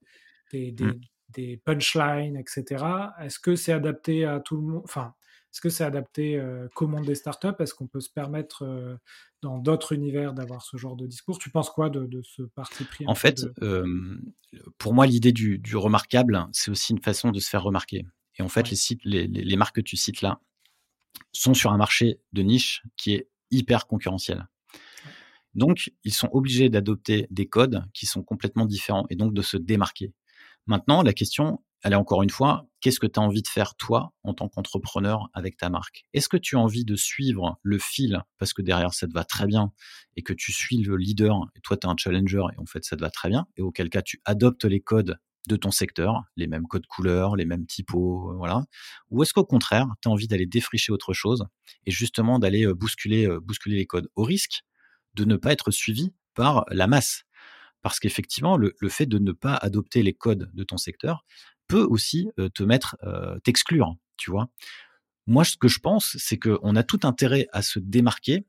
des, 0.52 0.72
des, 0.72 0.86
mmh. 0.86 1.02
des, 1.30 1.58
punchlines, 1.58 2.38
etc. 2.38 2.86
Est-ce 3.22 3.40
que 3.40 3.56
c'est 3.56 3.74
adapté 3.74 4.26
à 4.26 4.40
tout 4.40 4.58
le 4.58 4.62
monde 4.62 4.82
Enfin, 4.84 5.16
est-ce 5.56 5.62
que 5.62 5.70
c'est 5.70 5.86
adapté 5.86 6.38
euh, 6.38 6.68
qu'au 6.76 6.86
monde 6.86 7.06
des 7.06 7.16
startups? 7.16 7.56
Est-ce 7.60 7.74
qu'on 7.74 7.88
peut 7.88 8.02
se 8.02 8.10
permettre 8.10 8.66
euh, 8.66 8.98
dans 9.42 9.58
d'autres 9.58 9.94
univers 9.94 10.34
d'avoir 10.34 10.62
ce 10.62 10.76
genre 10.76 10.98
de 10.98 11.08
discours? 11.08 11.40
Tu 11.40 11.50
penses 11.50 11.70
quoi 11.70 11.90
de, 11.90 12.22
ce 12.24 12.42
parti 12.42 12.84
pris 12.84 13.06
En 13.08 13.16
fait, 13.16 13.46
pour 14.78 14.94
moi, 14.94 15.06
l'idée 15.06 15.32
du, 15.32 15.78
remarquable, 15.78 16.46
c'est 16.52 16.72
aussi 16.72 16.92
une 16.92 17.02
façon 17.02 17.32
de 17.32 17.40
se 17.40 17.50
faire 17.50 17.64
remarquer. 17.64 18.06
Et 18.38 18.42
en 18.42 18.50
fait, 18.50 18.70
les, 18.70 18.76
sites, 18.76 19.00
les, 19.06 19.56
marques 19.56 19.78
que 19.78 19.82
tu 19.82 19.96
cites 19.96 20.22
là 20.22 20.42
sont 21.32 21.54
sur 21.54 21.72
un 21.72 21.78
marché 21.78 22.20
de 22.34 22.42
niche 22.42 22.84
qui 22.98 23.14
est 23.14 23.30
hyper 23.50 23.88
concurrentiel. 23.88 24.50
Donc, 25.54 25.94
ils 26.04 26.14
sont 26.14 26.28
obligés 26.34 26.68
d'adopter 26.68 27.28
des 27.30 27.48
codes 27.48 27.86
qui 27.94 28.08
sont 28.08 28.24
complètement 28.24 28.66
différents 28.66 29.06
et 29.10 29.16
donc 29.16 29.34
de 29.34 29.42
se 29.42 29.56
démarquer. 29.56 30.12
Maintenant, 30.68 31.02
la 31.02 31.14
question, 31.14 31.64
Allez, 31.86 31.98
encore 31.98 32.24
une 32.24 32.32
fois, 32.32 32.68
qu'est-ce 32.82 33.00
que 33.00 33.06
tu 33.06 33.20
as 33.20 33.22
envie 33.22 33.44
de 33.44 33.48
faire 33.48 33.76
toi 33.76 34.12
en 34.24 34.34
tant 34.34 34.50
qu'entrepreneur 34.50 35.30
avec 35.36 35.56
ta 35.56 35.70
marque? 35.70 36.04
Est-ce 36.14 36.28
que 36.28 36.36
tu 36.36 36.56
as 36.56 36.60
envie 36.60 36.84
de 36.84 36.96
suivre 36.96 37.60
le 37.62 37.78
fil 37.78 38.24
parce 38.40 38.54
que 38.54 38.64
derrière 38.64 38.92
ça 38.92 39.06
te 39.06 39.14
va 39.14 39.24
très 39.24 39.46
bien 39.46 39.72
et 40.16 40.24
que 40.24 40.34
tu 40.34 40.52
suis 40.52 40.78
le 40.78 40.98
leader 40.98 41.38
et 41.56 41.62
toi 41.62 41.78
tu 41.78 41.86
es 41.86 41.90
un 41.92 41.96
challenger 41.96 42.42
et 42.56 42.60
en 42.60 42.66
fait 42.66 42.84
ça 42.84 42.96
te 42.96 43.02
va 43.02 43.12
très 43.12 43.30
bien 43.30 43.46
et 43.56 43.62
auquel 43.62 43.92
cas 43.92 44.02
tu 44.02 44.20
adoptes 44.26 44.66
les 44.66 44.82
codes 44.82 45.20
de 45.48 45.56
ton 45.58 45.70
secteur, 45.70 46.24
les 46.36 46.48
mêmes 46.48 46.66
codes 46.66 46.88
couleurs, 46.88 47.36
les 47.36 47.46
mêmes 47.46 47.68
typos, 47.68 48.32
euh, 48.32 48.36
voilà. 48.36 48.64
Ou 49.12 49.22
est-ce 49.22 49.36
qu'au 49.36 49.46
contraire, 49.46 49.86
tu 50.02 50.10
as 50.10 50.12
envie 50.12 50.28
d'aller 50.28 50.48
défricher 50.48 50.92
autre 50.92 51.14
chose 51.14 51.46
et 51.86 51.92
justement 51.92 52.40
d'aller 52.40 52.66
euh, 52.66 52.74
bousculer, 52.74 53.28
euh, 53.28 53.40
bousculer 53.40 53.76
les 53.76 53.86
codes 53.86 54.10
au 54.16 54.24
risque 54.24 54.64
de 55.14 55.24
ne 55.24 55.36
pas 55.36 55.52
être 55.52 55.70
suivi 55.70 56.16
par 56.34 56.66
la 56.72 56.88
masse? 56.88 57.26
Parce 57.86 58.00
qu'effectivement, 58.00 58.58
le, 58.58 58.74
fait 58.90 59.06
de 59.06 59.20
ne 59.20 59.32
pas 59.32 59.54
adopter 59.54 60.02
les 60.02 60.16
codes 60.16 60.50
de 60.56 60.64
ton 60.64 60.78
secteur 60.78 61.24
peut 61.68 61.84
aussi 61.84 62.30
te 62.54 62.64
mettre, 62.64 62.98
t'exclure, 63.44 63.96
tu 64.18 64.32
vois? 64.32 64.50
Moi, 65.28 65.44
ce 65.44 65.58
que 65.58 65.68
je 65.68 65.80
pense, 65.80 66.16
c'est 66.20 66.38
qu'on 66.38 66.76
a 66.76 66.84
tout 66.84 67.00
intérêt 67.04 67.48
à 67.52 67.62
se 67.62 67.80
démarquer, 67.80 68.46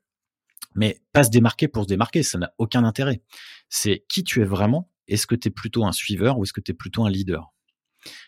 mais 0.75 1.01
pas 1.11 1.23
se 1.23 1.31
démarquer 1.31 1.67
pour 1.67 1.83
se 1.83 1.87
démarquer, 1.87 2.21
ça 2.21 2.37
n'a 2.37 2.53
aucun 2.59 2.83
intérêt. 2.83 3.23
C'est 3.69 4.05
qui 4.07 4.23
tu 4.23 4.41
es 4.41 4.45
vraiment. 4.45 4.91
Est-ce 5.07 5.25
que 5.25 5.35
tu 5.35 5.47
es 5.47 5.51
plutôt 5.51 5.85
un 5.85 5.91
suiveur 5.91 6.37
ou 6.37 6.43
est-ce 6.43 6.53
que 6.53 6.61
tu 6.61 6.71
es 6.71 6.75
plutôt 6.75 7.05
un 7.05 7.09
leader? 7.09 7.51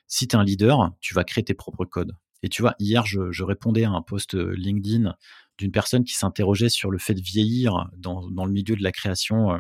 Si 0.08 0.28
tu 0.28 0.36
es 0.36 0.40
un 0.40 0.44
leader, 0.44 0.92
tu 1.00 1.14
vas 1.14 1.24
créer 1.24 1.44
tes 1.44 1.54
propres 1.54 1.86
codes. 1.86 2.16
Et 2.42 2.50
tu 2.50 2.62
vois, 2.62 2.76
hier, 2.80 3.06
je, 3.06 3.32
je 3.32 3.44
répondais 3.44 3.84
à 3.84 3.92
un 3.92 4.02
post 4.02 4.34
LinkedIn 4.34 5.16
d'une 5.58 5.72
personne 5.72 6.04
qui 6.04 6.16
s'interrogeait 6.16 6.70
sur 6.70 6.90
le 6.90 6.98
fait 6.98 7.14
de 7.14 7.22
vieillir 7.22 7.90
dans, 7.98 8.30
dans, 8.32 8.46
le 8.46 8.52
milieu 8.52 8.76
de 8.76 8.84
la 8.84 8.94
création, 8.94 9.60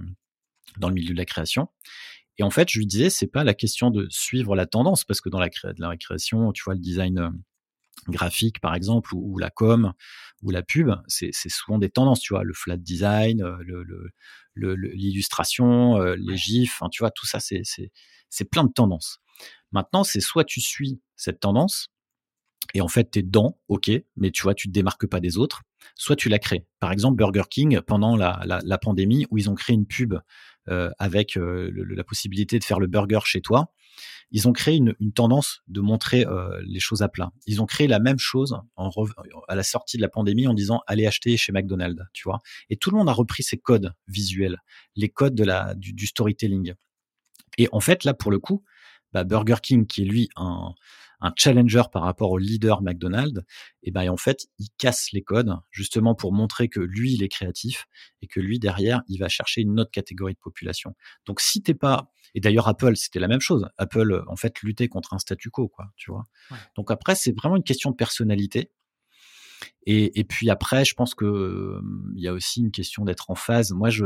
dans 0.78 0.88
le 0.88 0.96
milieu 0.96 1.14
de 1.14 1.18
la 1.18 1.26
création. 1.26 1.68
Et 2.40 2.44
en 2.44 2.50
fait, 2.50 2.70
je 2.70 2.80
lui 2.80 2.88
disais, 2.88 3.10
c'est 3.10 3.28
pas 3.28 3.44
la 3.44 3.54
question 3.54 3.92
de 3.92 4.08
suivre 4.10 4.56
la 4.56 4.66
tendance, 4.66 5.04
parce 5.04 5.20
que 5.20 5.28
dans 5.28 5.40
la, 5.40 5.50
la 5.78 5.98
création, 5.98 6.54
tu 6.54 6.64
vois, 6.64 6.74
le 6.74 6.80
design 6.80 7.20
euh, 7.20 7.30
graphique, 8.08 8.62
par 8.62 8.76
exemple, 8.76 9.14
ou, 9.14 9.38
la 9.38 9.50
com, 9.50 9.92
ou 10.42 10.50
la 10.50 10.64
pub, 10.64 10.90
c'est 11.08 11.32
souvent 11.50 11.78
des 11.78 11.90
tendances, 11.90 12.22
tu 12.22 12.34
vois, 12.34 12.46
le 12.46 12.54
flat 12.54 12.78
design, 12.78 13.44
euh, 13.44 13.92
l'illustration, 14.56 15.98
le, 15.98 16.06
le, 16.06 16.12
euh, 16.12 16.16
les 16.18 16.38
gifs, 16.38 16.82
tu 16.94 17.04
vois, 17.04 17.12
tout 17.12 17.26
ça, 17.26 17.40
c'est 17.42 18.46
plein 18.46 18.64
de 18.64 18.72
tendances. 18.72 19.20
Maintenant, 19.74 20.06
c'est 20.06 20.22
soit 20.22 20.46
tu 20.46 20.62
suis 20.62 21.02
cette 21.18 21.42
tendance, 21.42 21.90
et 22.74 22.80
en 22.80 22.88
fait, 22.88 23.12
tu 23.12 23.20
es 23.20 23.24
dedans, 23.24 23.60
ok, 23.68 23.92
mais 24.16 24.32
tu 24.32 24.44
vois, 24.44 24.54
tu 24.54 24.68
te 24.70 24.74
démarques 24.74 25.08
pas 25.08 25.20
des 25.20 25.38
autres, 25.38 25.64
soit 25.96 26.16
tu 26.16 26.30
la 26.30 26.40
crées. 26.40 26.68
Par 26.80 26.94
exemple, 26.94 27.18
Burger 27.18 27.44
King, 27.50 27.82
pendant 27.82 28.16
la, 28.16 28.42
la, 28.46 28.62
la 28.64 28.78
pandémie, 28.78 29.26
où 29.30 29.38
ils 29.38 29.50
ont 29.50 29.56
créé 29.56 29.74
une 29.74 29.88
pub 29.88 30.16
avec 30.98 31.38
euh, 31.38 31.72
la 31.74 32.04
possibilité 32.04 32.60
de 32.60 32.64
faire 32.64 32.80
le 32.80 32.88
burger 32.88 33.20
chez 33.26 33.42
toi. 33.42 33.72
ils 34.32 34.48
ont 34.48 34.54
créé 34.54 34.76
une, 34.76 34.96
tendance 35.14 35.64
de 35.68 35.82
montrer 35.82 36.26
les 36.62 36.80
choses 36.80 37.02
à 37.02 37.10
plat. 37.10 37.32
Ils 37.48 37.62
ont 37.62 37.66
créé 37.66 37.88
la 37.88 38.00
même 38.00 38.20
chose 38.20 38.60
à 39.48 39.56
la 39.56 39.64
sortie 39.64 39.98
de 39.98 40.02
la 40.02 40.10
pandémie 40.10 40.48
en 40.48 40.54
disant 40.54 40.82
allez 40.88 41.08
acheter 41.08 41.36
chez 41.38 41.52
McDonald's, 41.52 42.04
tu 42.14 42.24
vois. 42.24 42.40
Et 42.70 42.78
tout 42.78 42.92
le 42.92 42.98
monde 42.98 43.10
a 43.10 43.14
repris 43.14 43.44
ces 43.44 43.58
codes 43.58 43.94
visuels, 44.08 44.58
les 44.96 45.10
codes 45.10 45.36
de 45.36 45.44
la, 45.44 45.74
du, 45.76 46.06
storytelling. 46.06 46.74
Et 47.58 47.68
en 47.72 47.80
fait, 47.80 48.04
là, 48.04 48.14
pour 48.14 48.32
le 48.32 48.40
coup, 48.40 48.64
bah, 49.12 49.24
Burger 49.24 49.56
King, 49.62 49.88
qui 49.88 50.04
est 50.04 50.06
lui 50.06 50.30
un, 50.36 50.74
un 51.22 51.32
challenger 51.36 51.84
par 51.92 52.04
rapport 52.04 52.32
au 52.32 52.38
leader 52.38 52.82
McDonald's, 52.82 53.42
et 53.84 53.92
ben 53.92 54.10
en 54.10 54.18
fait, 54.18 54.48
il 54.58 54.68
casse 54.78 55.12
les 55.12 55.22
codes 55.22 55.54
justement 55.72 56.16
pour 56.16 56.34
montrer 56.34 56.70
que 56.70 56.80
lui, 56.80 57.14
il 57.14 57.24
est 57.24 57.30
créatif 57.30 57.88
et 58.22 58.28
que 58.28 58.40
lui 58.40 58.60
derrière, 58.60 59.02
il 59.08 59.20
va 59.20 59.30
chercher 59.30 59.62
une 59.62 59.80
autre 59.80 59.92
catégorie 59.92 60.34
de 60.34 60.40
population. 60.40 60.96
Donc 61.26 61.42
si 61.42 61.62
t'es 61.62 61.74
pas 61.74 62.12
et 62.36 62.42
d'ailleurs 62.42 62.68
Apple, 62.68 62.96
c'était 62.96 63.20
la 63.20 63.28
même 63.28 63.42
chose. 63.42 63.68
Apple 63.78 64.24
en 64.28 64.36
fait 64.36 64.62
luttait 64.62 64.88
contre 64.88 65.14
un 65.14 65.20
statu 65.20 65.50
quo 65.50 65.68
quoi, 65.68 65.92
tu 65.96 66.12
vois. 66.12 66.26
Donc 66.76 66.92
après, 66.92 67.16
c'est 67.16 67.36
vraiment 67.36 67.56
une 67.56 67.64
question 67.64 67.92
de 67.92 67.96
personnalité. 67.96 68.72
Et, 69.86 70.20
et 70.20 70.24
puis 70.24 70.50
après, 70.50 70.86
je 70.86 70.94
pense 70.94 71.16
que 71.16 71.82
il 72.16 72.22
y 72.22 72.28
a 72.28 72.34
aussi 72.34 72.62
une 72.62 72.72
question 72.72 73.04
d'être 73.04 73.30
en 73.30 73.36
phase. 73.36 73.72
Moi, 73.72 73.90
je 73.90 74.06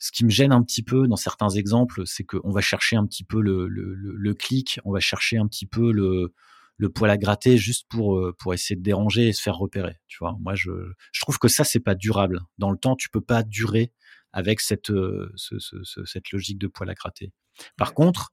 ce 0.00 0.10
qui 0.10 0.24
me 0.24 0.30
gêne 0.30 0.50
un 0.50 0.62
petit 0.62 0.82
peu 0.82 1.06
dans 1.06 1.16
certains 1.16 1.50
exemples, 1.50 2.02
c'est 2.06 2.24
qu'on 2.24 2.50
va 2.50 2.62
chercher 2.62 2.96
un 2.96 3.06
petit 3.06 3.22
peu 3.22 3.40
le, 3.40 3.68
le, 3.68 3.94
le, 3.94 4.34
clic, 4.34 4.80
on 4.84 4.92
va 4.92 4.98
chercher 4.98 5.36
un 5.36 5.46
petit 5.46 5.66
peu 5.66 5.92
le, 5.92 6.34
le 6.78 6.88
poil 6.88 7.10
à 7.10 7.18
gratter 7.18 7.58
juste 7.58 7.86
pour 7.88 8.18
euh, 8.18 8.34
pour 8.38 8.54
essayer 8.54 8.76
de 8.76 8.82
déranger 8.82 9.28
et 9.28 9.32
se 9.34 9.42
faire 9.42 9.56
repérer. 9.56 10.00
Tu 10.08 10.16
vois, 10.18 10.36
moi 10.40 10.54
je, 10.54 10.70
je 11.12 11.20
trouve 11.20 11.38
que 11.38 11.48
ça 11.48 11.64
c'est 11.64 11.80
pas 11.80 11.94
durable. 11.94 12.40
Dans 12.58 12.70
le 12.70 12.78
temps, 12.78 12.96
tu 12.96 13.10
peux 13.10 13.20
pas 13.20 13.42
durer 13.42 13.92
avec 14.32 14.60
cette 14.60 14.90
euh, 14.90 15.30
ce, 15.36 15.58
ce, 15.58 15.76
cette 16.06 16.32
logique 16.32 16.58
de 16.58 16.66
poil 16.66 16.88
à 16.88 16.94
gratter. 16.94 17.32
Par 17.76 17.92
contre, 17.92 18.32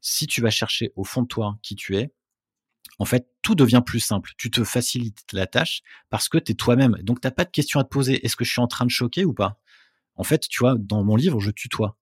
si 0.00 0.28
tu 0.28 0.40
vas 0.40 0.50
chercher 0.50 0.92
au 0.94 1.02
fond 1.02 1.22
de 1.22 1.28
toi 1.28 1.58
qui 1.62 1.74
tu 1.74 1.96
es, 1.96 2.12
en 3.00 3.04
fait, 3.04 3.28
tout 3.42 3.54
devient 3.54 3.82
plus 3.84 4.00
simple. 4.00 4.32
Tu 4.38 4.50
te 4.50 4.64
facilites 4.64 5.24
la 5.32 5.46
tâche 5.46 5.82
parce 6.10 6.28
que 6.28 6.38
tu 6.38 6.52
es 6.52 6.54
toi-même. 6.54 6.96
Donc, 7.02 7.20
tu 7.20 7.26
n'as 7.26 7.32
pas 7.32 7.44
de 7.44 7.50
question 7.50 7.80
à 7.80 7.84
te 7.84 7.88
poser. 7.88 8.24
Est-ce 8.24 8.36
que 8.36 8.44
je 8.44 8.50
suis 8.50 8.60
en 8.60 8.66
train 8.66 8.84
de 8.84 8.90
choquer 8.90 9.24
ou 9.24 9.32
pas? 9.34 9.60
En 10.18 10.24
fait, 10.24 10.46
tu 10.48 10.58
vois, 10.60 10.74
dans 10.76 11.02
mon 11.04 11.16
livre, 11.16 11.40
je 11.40 11.50
tutoie. 11.50 11.96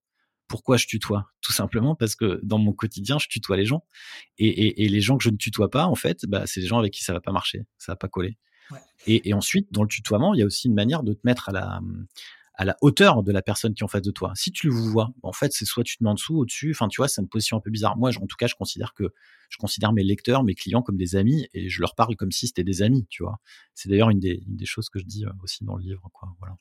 Pourquoi 0.49 0.77
je 0.77 0.87
tutoie? 0.87 1.31
Tout 1.43 1.53
simplement 1.53 1.95
parce 1.95 2.15
que 2.17 2.41
dans 2.43 2.59
mon 2.59 2.73
quotidien, 2.73 3.19
je 3.19 3.29
tutoie 3.29 3.57
les 3.57 3.67
gens. 3.67 3.85
Et, 4.39 4.89
les 4.89 5.01
gens 5.01 5.19
que 5.19 5.25
je 5.25 5.31
ne 5.31 5.37
tutoie 5.37 5.71
pas, 5.71 5.87
en 5.87 5.95
fait, 5.95 6.25
bah, 6.27 6.45
c'est 6.47 6.61
des 6.61 6.67
gens 6.67 6.79
avec 6.79 6.93
qui 6.93 7.05
ça 7.05 7.13
va 7.13 7.21
pas 7.21 7.33
marcher, 7.33 7.67
ça 7.79 7.93
va 7.93 7.97
pas 7.97 8.09
coller. 8.09 8.37
Et, 9.07 9.35
ensuite, 9.35 9.69
dans 9.71 9.83
le 9.83 9.89
tutoiement, 9.89 10.35
il 10.35 10.41
y 10.41 10.43
a 10.43 10.47
aussi 10.47 10.67
une 10.67 10.75
manière 10.75 11.03
de 11.03 11.13
te 11.13 11.21
mettre 11.25 11.51
à 11.51 11.53
la, 11.53 11.81
à 12.55 12.65
la 12.65 12.77
hauteur 12.81 13.23
de 13.23 13.31
la 13.33 13.43
personne 13.43 13.75
qui 13.75 13.83
est 13.83 13.85
en 13.85 13.89
face 13.89 14.03
de 14.03 14.11
toi. 14.11 14.33
Si 14.35 14.51
tu 14.51 14.69
le 14.69 14.73
vois, 14.73 15.11
en 15.23 15.33
fait, 15.33 15.53
c'est 15.53 15.67
soit 15.67 15.85
tu 15.85 15.99
te 15.99 16.03
mets 16.03 16.11
en 16.11 16.15
dessous, 16.15 16.39
au-dessus. 16.39 16.71
Enfin, 16.71 16.89
tu 16.89 16.97
vois, 16.97 17.09
c'est 17.09 17.21
une 17.21 17.29
position 17.29 17.59
un 17.59 17.61
peu 17.61 17.71
bizarre. 17.71 17.97
Moi, 17.97 18.11
en 18.17 18.27
tout 18.27 18.37
cas, 18.37 18.47
je 18.47 18.55
considère 18.55 18.95
que 18.95 19.13
je 19.51 19.59
considère 19.59 19.93
mes 19.93 20.03
lecteurs, 20.03 20.43
mes 20.43 20.55
clients 20.55 20.83
comme 20.83 20.97
des 20.97 21.17
amis 21.17 21.47
et 21.53 21.69
je 21.69 21.81
leur 21.81 21.95
parle 21.95 22.17
comme 22.17 22.33
si 22.33 22.47
c'était 22.47 22.65
des 22.65 22.83
amis, 22.83 23.07
tu 23.11 23.23
vois. 23.23 23.39
C'est 23.75 23.89
d'ailleurs 23.89 24.11
une 24.11 24.21
des, 24.21 24.43
une 24.47 24.57
des 24.57 24.67
choses 24.67 24.89
que 24.89 24.99
je 24.99 25.05
dis 25.05 25.25
euh, 25.25 25.31
aussi 25.43 25.65
dans 25.65 25.77
le 25.77 25.83
livre, 25.83 26.09
quoi. 26.13 26.35
Voilà. 26.41 26.57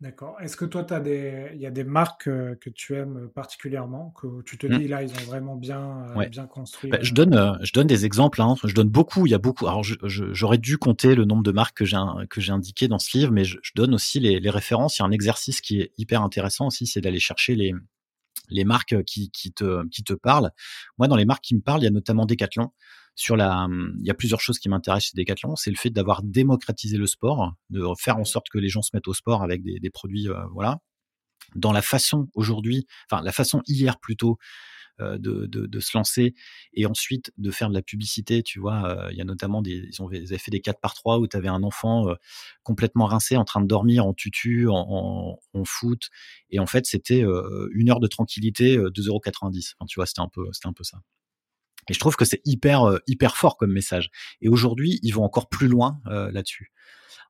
D'accord. 0.00 0.36
Est-ce 0.40 0.56
que 0.56 0.64
toi, 0.64 0.86
as 0.92 1.00
des... 1.00 1.50
il 1.54 1.60
y 1.60 1.66
a 1.66 1.72
des 1.72 1.82
marques 1.82 2.28
euh, 2.28 2.54
que 2.54 2.70
tu 2.70 2.94
aimes 2.94 3.28
particulièrement, 3.34 4.10
que 4.10 4.42
tu 4.42 4.56
te 4.56 4.68
mmh. 4.68 4.78
dis 4.78 4.86
là, 4.86 5.02
ils 5.02 5.10
ont 5.10 5.26
vraiment 5.26 5.56
bien, 5.56 6.06
euh, 6.16 6.28
bien 6.28 6.46
construit 6.46 6.88
bah, 6.88 6.98
je, 7.02 7.10
euh? 7.10 7.14
donne, 7.14 7.58
je 7.62 7.72
donne 7.72 7.88
des 7.88 8.04
exemples. 8.04 8.40
Hein. 8.40 8.54
Je 8.62 8.74
donne 8.74 8.90
beaucoup. 8.90 9.26
Il 9.26 9.30
y 9.30 9.34
a 9.34 9.38
beaucoup. 9.38 9.66
Alors, 9.66 9.82
j'aurais 9.82 10.58
dû 10.58 10.78
compter 10.78 11.16
le 11.16 11.24
nombre 11.24 11.42
de 11.42 11.50
marques 11.50 11.78
que 11.78 11.84
j'ai 11.84 11.98
que 12.30 12.40
j'ai 12.40 12.52
indiqué 12.52 12.86
dans 12.86 13.00
ce 13.00 13.18
livre, 13.18 13.32
mais 13.32 13.42
je, 13.42 13.58
donne 13.74 13.92
aussi 13.92 14.20
les, 14.20 14.38
les, 14.38 14.50
références. 14.50 14.98
Il 14.98 15.02
y 15.02 15.04
a 15.04 15.06
un 15.06 15.10
exercice 15.10 15.60
qui 15.60 15.80
est 15.80 15.92
hyper 15.98 16.22
intéressant 16.22 16.68
aussi, 16.68 16.86
c'est 16.86 17.00
d'aller 17.00 17.18
chercher 17.18 17.56
les 17.56 17.74
les 18.50 18.64
marques 18.64 19.02
qui, 19.04 19.30
qui 19.30 19.52
te 19.52 19.84
qui 19.88 20.04
te 20.04 20.12
parlent. 20.12 20.52
Moi, 20.98 21.08
dans 21.08 21.16
les 21.16 21.24
marques 21.24 21.42
qui 21.42 21.56
me 21.56 21.60
parlent, 21.60 21.80
il 21.80 21.84
y 21.84 21.88
a 21.88 21.90
notamment 21.90 22.24
Decathlon 22.24 22.70
sur 23.18 23.36
la, 23.36 23.66
il 23.98 24.06
y 24.06 24.10
a 24.10 24.14
plusieurs 24.14 24.40
choses 24.40 24.60
qui 24.60 24.68
m'intéressent 24.68 25.10
chez 25.10 25.20
Decathlon, 25.20 25.56
c'est 25.56 25.70
le 25.70 25.76
fait 25.76 25.90
d'avoir 25.90 26.22
démocratisé 26.22 26.96
le 26.98 27.08
sport, 27.08 27.52
de 27.68 27.84
faire 27.98 28.16
en 28.16 28.24
sorte 28.24 28.48
que 28.48 28.58
les 28.58 28.68
gens 28.68 28.80
se 28.80 28.90
mettent 28.94 29.08
au 29.08 29.12
sport 29.14 29.42
avec 29.42 29.64
des, 29.64 29.80
des 29.80 29.90
produits, 29.90 30.28
euh, 30.28 30.46
voilà. 30.52 30.78
Dans 31.56 31.72
la 31.72 31.82
façon 31.82 32.28
aujourd'hui, 32.34 32.86
enfin 33.10 33.22
la 33.22 33.32
façon 33.32 33.60
hier 33.66 33.98
plutôt 33.98 34.38
euh, 35.00 35.18
de, 35.18 35.46
de, 35.46 35.66
de, 35.66 35.80
se 35.80 35.96
lancer 35.96 36.34
et 36.74 36.86
ensuite 36.86 37.32
de 37.38 37.50
faire 37.50 37.70
de 37.70 37.74
la 37.74 37.82
publicité. 37.82 38.44
Tu 38.44 38.60
vois, 38.60 38.84
euh, 38.88 39.08
il 39.10 39.18
y 39.18 39.20
a 39.20 39.24
notamment 39.24 39.62
des, 39.62 39.88
ils, 39.90 40.02
ont, 40.02 40.10
ils 40.12 40.28
avaient 40.28 40.38
fait 40.38 40.52
des 40.52 40.60
4 40.60 40.78
par 40.80 40.94
3 40.94 41.18
où 41.18 41.26
tu 41.26 41.36
avais 41.36 41.48
un 41.48 41.64
enfant 41.64 42.06
complètement 42.62 43.06
rincé 43.06 43.36
en 43.36 43.44
train 43.44 43.60
de 43.60 43.66
dormir 43.66 44.06
en 44.06 44.14
tutu, 44.14 44.68
en, 44.68 44.86
en, 44.88 45.40
en 45.54 45.64
foot. 45.64 46.10
Et 46.50 46.60
en 46.60 46.66
fait, 46.66 46.86
c'était 46.86 47.24
une 47.72 47.90
heure 47.90 48.00
de 48.00 48.06
tranquillité, 48.08 48.76
2,90€. 48.76 49.74
Enfin, 49.78 49.86
tu 49.88 49.96
vois, 49.96 50.06
c'était 50.06 50.20
un 50.20 50.28
peu, 50.28 50.48
c'était 50.52 50.68
un 50.68 50.72
peu 50.72 50.84
ça. 50.84 50.98
Et 51.88 51.94
je 51.94 51.98
trouve 51.98 52.16
que 52.16 52.24
c'est 52.24 52.40
hyper 52.44 52.84
euh, 52.84 52.98
hyper 53.06 53.36
fort 53.36 53.56
comme 53.56 53.72
message. 53.72 54.10
Et 54.40 54.48
aujourd'hui, 54.48 54.98
ils 55.02 55.12
vont 55.12 55.24
encore 55.24 55.48
plus 55.48 55.68
loin 55.68 56.00
euh, 56.06 56.30
là-dessus. 56.30 56.72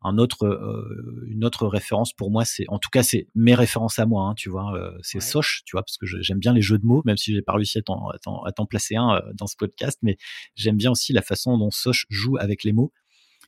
Un 0.03 0.17
autre, 0.17 0.47
euh, 0.47 1.27
une 1.29 1.45
autre 1.45 1.67
référence 1.67 2.13
pour 2.13 2.31
moi, 2.31 2.45
c'est 2.45 2.65
en 2.69 2.79
tout 2.79 2.89
cas 2.91 3.03
c'est 3.03 3.27
mes 3.35 3.55
références 3.55 3.99
à 3.99 4.07
moi, 4.07 4.29
hein, 4.29 4.35
tu 4.35 4.49
vois, 4.49 4.81
c'est 5.03 5.19
Soch, 5.19 5.63
tu 5.65 5.73
vois, 5.75 5.83
parce 5.83 5.99
que 5.99 6.07
j'aime 6.07 6.39
bien 6.39 6.53
les 6.53 6.63
jeux 6.63 6.79
de 6.79 6.87
mots, 6.87 7.03
même 7.05 7.17
si 7.17 7.35
j'ai 7.35 7.43
pas 7.43 7.55
réussi 7.55 7.79
à 7.79 8.53
t'en 8.53 8.67
placer 8.67 8.95
un 8.95 9.21
dans 9.35 9.49
ce 9.49 9.57
podcast, 9.57 9.99
mais 10.03 10.17
j'aime 10.55 10.77
bien 10.77 10.93
aussi 10.93 11.13
la 11.13 11.23
façon 11.23 11.59
dont 11.59 11.73
Soch 11.73 12.07
joue 12.11 12.37
avec 12.39 12.63
les 12.63 12.73
mots. 12.73 12.93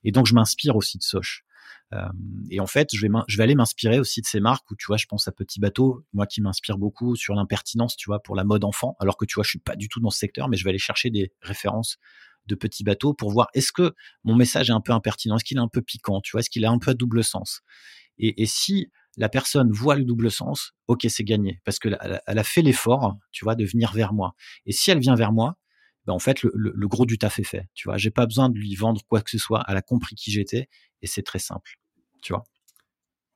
Et 0.03 0.11
donc 0.11 0.27
je 0.27 0.35
m'inspire 0.35 0.75
aussi 0.75 0.99
de 0.99 1.05
Soch. 1.05 1.45
Et 2.51 2.61
en 2.61 2.67
fait, 2.67 2.89
je 2.93 3.05
vais, 3.05 3.43
aller 3.43 3.55
m'inspirer 3.55 3.99
aussi 3.99 4.21
de 4.21 4.27
ces 4.27 4.41
marques 4.41 4.71
où, 4.71 4.77
tu 4.77 4.87
vois, 4.87 4.97
je 4.97 5.07
pense 5.07 5.27
à 5.27 5.33
Petit 5.33 5.59
Bateau, 5.59 6.05
moi 6.13 6.27
qui 6.27 6.41
m'inspire 6.41 6.79
beaucoup 6.79 7.17
sur 7.17 7.35
l'impertinence, 7.35 7.97
tu 7.97 8.09
vois, 8.09 8.23
pour 8.23 8.37
la 8.37 8.45
mode 8.45 8.65
enfant, 8.65 8.97
alors 9.01 9.17
que 9.17 9.25
tu 9.25 9.35
vois, 9.35 9.45
je 9.45 9.51
suis 9.51 9.59
pas 9.59 9.75
du 9.75 9.89
tout 9.89 10.01
dans 10.01 10.11
ce 10.11 10.19
secteur, 10.19 10.49
mais 10.49 10.57
je 10.57 10.65
vais 10.65 10.71
aller 10.71 10.79
chercher 10.79 11.11
des 11.11 11.33
références 11.43 11.99
de 12.47 12.55
Petit 12.55 12.85
Bateau 12.85 13.13
pour 13.15 13.31
voir 13.31 13.49
est-ce 13.55 13.73
que 13.73 13.95
mon 14.25 14.37
message 14.37 14.71
est 14.71 14.73
un 14.73 14.81
peu 14.81 14.93
impertinent, 14.93 15.37
est-ce 15.37 15.45
qu'il 15.45 15.57
est 15.57 15.61
un 15.61 15.69
peu 15.69 15.83
piquant, 15.83 16.21
tu 16.21 16.33
vois, 16.33 16.41
est-ce 16.41 16.51
qu'il 16.51 16.65
a 16.65 16.71
un 16.71 16.79
peu 16.79 16.93
à 16.93 16.95
double 16.95 17.25
sens? 17.25 17.63
Et, 18.19 18.45
si 18.47 18.91
la 19.17 19.29
personne 19.29 19.73
voit 19.73 19.97
le 19.97 20.05
double 20.05 20.31
sens, 20.31 20.73
ok, 20.89 21.07
c'est 21.09 21.25
gagné, 21.25 21.61
parce 21.65 21.79
que 21.79 21.89
elle 22.27 22.39
a 22.39 22.45
fait 22.45 22.63
l'effort, 22.63 23.17
tu 23.33 23.45
vois, 23.45 23.55
de 23.55 23.65
venir 23.65 23.93
vers 23.93 24.13
moi. 24.13 24.35
Et 24.67 24.73
si 24.73 24.91
elle 24.91 24.99
vient 24.99 25.15
vers 25.15 25.33
moi, 25.33 25.57
ben 26.11 26.17
en 26.17 26.19
fait, 26.19 26.43
le, 26.43 26.53
le, 26.55 26.89
gros 26.89 27.07
du 27.07 27.19
taf 27.19 27.39
est 27.39 27.45
fait. 27.45 27.69
Tu 27.75 27.89
vois, 27.89 27.97
j'ai 27.97 28.11
pas 28.11 28.27
besoin 28.27 28.49
de 28.49 28.59
lui 28.59 28.75
vendre 28.75 29.01
quoi 29.09 29.21
que 29.23 29.31
ce 29.31 29.39
soit. 29.39 29.65
Elle 29.69 29.77
a 29.77 29.83
compris 29.83 30.17
qui 30.17 30.33
j'étais 30.33 30.69
et 31.03 31.07
c'est 31.07 31.23
très 31.23 31.39
simple. 31.39 31.79
Tu 32.21 32.33
vois. 32.33 32.45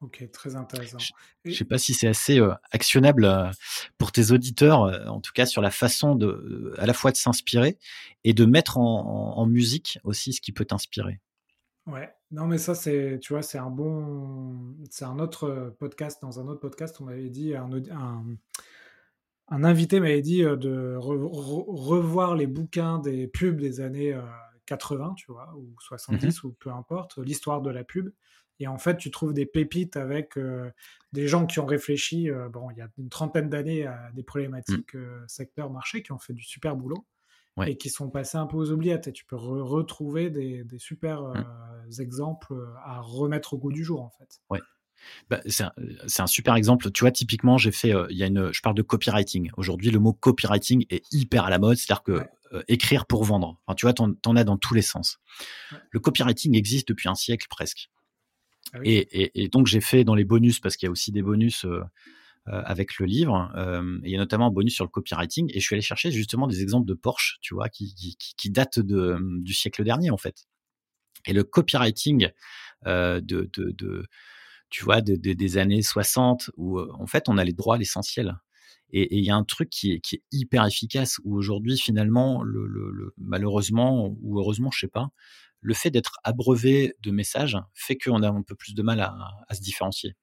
Ok, 0.01 0.29
très 0.33 0.57
intéressant. 0.57 0.99
Je 1.45 1.51
ne 1.51 1.55
sais 1.55 1.64
pas 1.64 1.79
si 1.79 1.95
c'est 1.95 2.09
assez 2.09 2.39
euh, 2.39 2.53
actionnable 2.72 3.25
euh, 3.25 3.51
pour 3.97 4.12
tes 4.12 4.33
auditeurs, 4.33 4.83
euh, 4.83 5.07
en 5.07 5.20
tout 5.20 5.33
cas 5.33 5.47
sur 5.47 5.62
la 5.62 5.70
façon 5.70 6.14
de, 6.14 6.75
à 6.79 6.85
la 6.85 6.93
fois 6.93 7.11
de 7.11 7.16
s'inspirer 7.16 7.79
et 8.22 8.35
de 8.35 8.45
mettre 8.45 8.77
en, 8.77 9.39
en, 9.39 9.47
musique 9.47 9.99
aussi 10.05 10.35
ce 10.35 10.43
qui 10.43 10.53
peut 10.53 10.66
t'inspirer. 10.66 11.20
Ouais, 11.87 12.12
non 12.33 12.47
mais 12.47 12.59
ça 12.59 12.75
c'est, 12.75 13.18
tu 13.22 13.33
vois, 13.33 13.43
c'est 13.43 13.57
un 13.57 13.70
bon, 13.70 14.75
c'est 14.91 15.05
un 15.05 15.18
autre 15.18 15.75
podcast. 15.79 16.20
Dans 16.20 16.41
un 16.41 16.49
autre 16.49 16.61
podcast, 16.61 17.01
on 17.01 17.05
m'avait 17.05 17.31
dit 17.31 17.55
un, 17.55 17.70
un, 17.91 18.25
un 19.49 19.65
invité 19.65 20.01
m'avait 20.01 20.23
dit 20.23 20.43
de 20.43 20.97
revoir 20.97 22.35
les 22.35 22.47
bouquins 22.47 22.99
des 22.99 23.27
pubs 23.29 23.61
des 23.61 23.81
années 23.81 24.19
80, 24.67 25.15
tu 25.17 25.31
vois, 25.31 25.53
ou 25.57 25.75
70, 25.81 26.43
mmh 26.43 26.47
ou 26.47 26.53
peu 26.53 26.71
importe, 26.71 27.19
l'histoire 27.19 27.63
de 27.63 27.71
la 27.71 27.85
pub. 27.85 28.11
Et 28.61 28.69
en 28.69 28.79
fait, 28.79 28.97
tu 28.97 29.11
trouves 29.11 29.35
des 29.35 29.47
pépites 29.47 29.97
avec 29.97 30.39
des 31.13 31.29
gens 31.29 31.47
qui 31.47 31.59
ont 31.61 31.67
réfléchi, 31.67 32.31
bon, 32.53 32.71
il 32.71 32.79
y 32.79 32.81
a 32.81 32.89
une 32.99 33.09
trentaine 33.09 33.51
d'années 33.51 33.87
à 33.87 34.11
des 34.15 34.23
problématiques 34.23 34.95
mmh. 34.95 35.29
secteur 35.29 35.71
marché, 35.71 36.03
qui 36.03 36.13
ont 36.13 36.19
fait 36.19 36.33
du 36.33 36.45
super 36.45 36.77
boulot 36.77 37.05
et 37.67 37.77
qui 37.77 37.89
sont 37.89 38.11
passés 38.11 38.39
un 38.39 38.47
peu 38.47 38.57
aux 38.57 38.71
oubliettes. 38.71 39.09
Et 39.09 39.13
tu 39.13 39.25
peux 39.25 39.37
retrouver 39.37 40.31
des, 40.31 40.65
super 40.79 41.23
mmh. 41.23 42.01
exemples 42.01 42.55
à 42.85 43.01
remettre 43.01 43.55
au 43.55 43.59
goût 43.59 43.73
du 43.73 43.85
jour, 43.85 44.01
en 44.01 44.11
fait. 44.11 44.41
Ouais. 44.49 44.61
Bah, 45.31 45.41
c'est 45.47 46.23
un, 46.23 46.27
super 46.27 46.55
exemple. 46.55 46.91
Tu 46.91 47.01
vois, 47.01 47.11
typiquement, 47.11 47.59
j'ai 47.59 47.73
fait, 47.73 47.93
il 48.11 48.17
y 48.17 48.23
a 48.23 48.27
une, 48.27 48.53
je 48.53 48.61
parle 48.63 48.75
de 48.75 48.83
copywriting. 48.83 49.51
Aujourd'hui, 49.57 49.91
le 49.91 49.99
mot 49.99 50.13
copywriting 50.13 50.87
est 50.91 51.05
hyper 51.13 51.45
à 51.45 51.51
la 51.51 51.59
mode, 51.59 51.77
c'est-à-dire 51.77 52.03
que 52.03 52.21
écrire 52.69 53.07
pour 53.07 53.25
vendre. 53.25 53.59
Enfin, 53.67 53.75
tu 53.75 53.87
vois, 53.87 53.93
t'en, 53.93 54.13
en 54.25 54.37
as 54.37 54.45
dans 54.45 54.57
tous 54.57 54.75
les 54.75 54.83
sens. 54.83 55.19
Le 55.91 56.01
copywriting 56.01 56.57
existe 56.57 56.89
depuis 56.89 57.09
un 57.09 57.15
siècle 57.15 57.47
presque. 57.51 57.91
Ah 58.73 58.79
et, 58.83 59.49
donc 59.53 59.67
j'ai 59.67 59.81
fait 59.81 60.05
dans 60.05 60.15
les 60.15 60.25
bonus, 60.25 60.61
parce 60.61 60.77
qu'il 60.77 60.87
y 60.87 60.89
a 60.89 60.91
aussi 60.91 61.13
des 61.13 61.23
bonus 61.23 61.65
euh, 61.65 61.83
euh, 62.49 62.63
avec 62.65 62.99
le 62.99 63.07
livre, 63.07 63.53
euh, 63.57 63.99
il 64.03 64.11
y 64.11 64.17
a 64.17 64.19
notamment 64.19 64.47
un 64.47 64.51
bonus 64.51 64.75
sur 64.75 64.85
le 64.85 64.91
copywriting, 64.91 65.51
et 65.51 65.61
je 65.61 65.65
suis 65.65 65.75
allé 65.75 65.83
chercher 65.83 66.11
justement 66.11 66.47
des 66.47 66.63
exemples 66.63 66.87
de 66.87 66.95
Porsche, 66.95 67.39
tu 67.41 67.55
vois, 67.55 67.69
qui, 67.69 67.95
qui, 68.37 68.51
datent 68.51 68.81
de, 68.81 69.19
du 69.43 69.55
siècle 69.55 69.85
dernier 69.85 70.11
en 70.11 70.17
fait. 70.17 70.47
Et 71.27 71.33
le 71.33 71.45
copywriting 71.45 72.31
de, 72.85 73.21
de, 73.23 74.07
tu 74.71 74.85
vois, 74.85 75.01
des 75.01 75.59
années 75.59 75.83
60, 75.83 76.51
où 76.57 76.81
en 76.81 77.07
fait 77.07 77.29
on 77.29 77.39
a 77.39 77.45
les 77.45 77.53
droits 77.53 77.77
à 77.77 77.79
l'essentiel. 77.79 78.37
Et 78.91 79.19
il 79.19 79.25
y 79.25 79.31
a 79.31 79.35
un 79.35 79.45
truc 79.45 79.71
qui 79.71 79.93
est, 79.93 80.01
qui 80.01 80.17
est 80.17 80.23
hyper 80.31 80.65
efficace, 80.65 81.19
où 81.25 81.37
aujourd'hui 81.37 81.77
finalement, 81.77 82.43
le, 82.43 82.67
le, 82.67 83.12
malheureusement 83.17 84.15
ou 84.21 84.39
heureusement, 84.39 84.71
je 84.71 84.81
sais 84.81 84.89
pas, 84.89 85.09
le 85.65 85.75
fait 85.75 85.91
d'être 85.91 86.19
abreuvé 86.23 86.95
de 87.03 87.11
messages 87.11 87.59
fait 87.73 87.97
qu'on 87.97 88.23
a 88.23 88.29
un 88.29 88.43
peu 88.43 88.55
plus 88.55 88.75
de 88.75 88.83
mal 88.83 89.01
à, 89.01 89.55
se 89.55 89.61
différencier, 89.61 90.15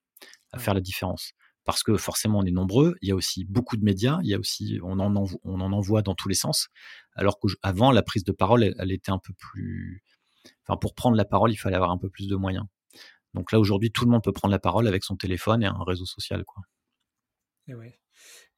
à 0.52 0.58
faire 0.58 0.72
la 0.72 0.80
différence. 0.80 1.32
parce 1.64 1.82
que 1.82 1.96
forcément 1.96 2.38
on 2.38 2.44
est 2.44 2.52
nombreux, 2.52 2.96
il 3.02 3.08
y 3.08 3.12
a 3.12 3.16
aussi 3.16 3.44
beaucoup 3.44 3.76
de 3.76 3.84
médias, 3.84 4.20
il 4.22 4.30
y 4.30 4.34
a 4.34 4.38
aussi 4.38 4.78
on 4.82 5.00
en 5.00 5.16
envoie, 5.16 5.38
on 5.44 5.60
en 5.60 5.72
envoie 5.72 6.02
dans 6.02 6.14
tous 6.14 6.28
les 6.28 6.34
sens, 6.36 6.68
alors 7.14 7.38
qu'avant 7.40 7.90
la 7.90 8.02
prise 8.02 8.24
de 8.24 8.32
parole 8.32 8.62
elle, 8.78 8.92
était 8.92 9.10
un 9.12 9.18
peu 9.18 9.32
plus, 9.34 10.02
enfin 10.64 10.76
pour 10.76 10.94
prendre 10.94 11.16
la 11.16 11.24
parole 11.24 11.52
il 11.52 11.56
fallait 11.56 11.76
avoir 11.76 11.90
un 11.90 11.98
peu 11.98 12.08
plus 12.08 12.28
de 12.28 12.36
moyens. 12.36 12.66
Donc 13.34 13.52
là 13.52 13.58
aujourd'hui 13.58 13.90
tout 13.90 14.04
le 14.04 14.10
monde 14.10 14.22
peut 14.22 14.32
prendre 14.32 14.52
la 14.52 14.58
parole 14.58 14.86
avec 14.86 15.04
son 15.04 15.16
téléphone 15.16 15.62
et 15.62 15.66
un 15.66 15.84
réseau 15.84 16.06
social 16.06 16.44
quoi. 16.44 16.62
Et 17.68 17.74
ouais. 17.74 17.98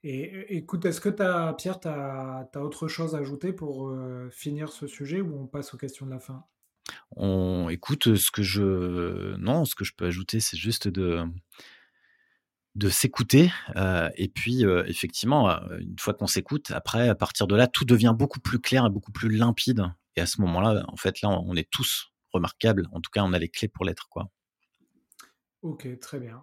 Et 0.03 0.57
écoute, 0.57 0.85
est-ce 0.85 1.01
que 1.01 1.23
as, 1.23 1.55
Pierre, 1.55 1.81
tu 1.81 1.89
as, 1.89 2.49
autre 2.57 2.89
chose 2.89 3.15
à 3.15 3.19
ajouter 3.19 3.55
pour 3.55 3.89
euh, 3.89 4.29
finir 4.31 4.71
ce 4.71 4.87
sujet 4.87 5.23
ou 5.23 5.35
on 5.41 5.47
passe 5.47 5.73
aux 5.73 5.79
questions 5.79 6.05
de 6.05 6.11
la 6.11 6.21
fin? 6.21 6.45
On 7.17 7.71
écoute 7.71 8.15
ce 8.17 8.31
que 8.31 8.43
je 8.43 9.35
non, 9.37 9.65
ce 9.65 9.75
que 9.75 9.85
je 9.85 9.95
peux 9.97 10.05
ajouter, 10.05 10.41
c'est 10.41 10.59
juste 10.59 10.89
de 10.89 11.27
de 12.75 12.89
s'écouter. 12.89 13.51
Euh, 13.77 14.11
et 14.17 14.29
puis, 14.29 14.65
euh, 14.65 14.85
effectivement, 14.87 15.51
euh, 15.51 15.79
une 15.79 15.99
fois 15.99 16.15
qu'on 16.15 16.27
s'écoute, 16.27 16.71
après, 16.73 17.09
à 17.09 17.15
partir 17.15 17.47
de 17.47 17.55
là, 17.55 17.67
tout 17.67 17.85
devient 17.85 18.15
beaucoup 18.17 18.41
plus 18.41 18.59
clair 18.59 18.87
et 18.87 18.91
beaucoup 18.91 19.13
plus 19.13 19.29
limpide. 19.29 19.85
Et 20.17 20.21
à 20.21 20.27
ce 20.27 20.41
moment-là, 20.41 20.85
en 20.89 20.97
fait, 20.97 21.21
là, 21.23 21.29
on 21.29 21.55
est 21.55 21.71
tous 21.71 22.13
remarquables. 22.33 22.89
En 22.93 23.01
tout 23.01 23.11
cas, 23.13 23.23
on 23.23 23.33
a 23.33 23.39
les 23.39 23.49
clés 23.49 23.69
pour 23.69 23.85
l'être, 23.85 24.09
quoi. 24.09 24.29
Ok, 25.65 25.89
très 25.99 26.21
bien. 26.21 26.43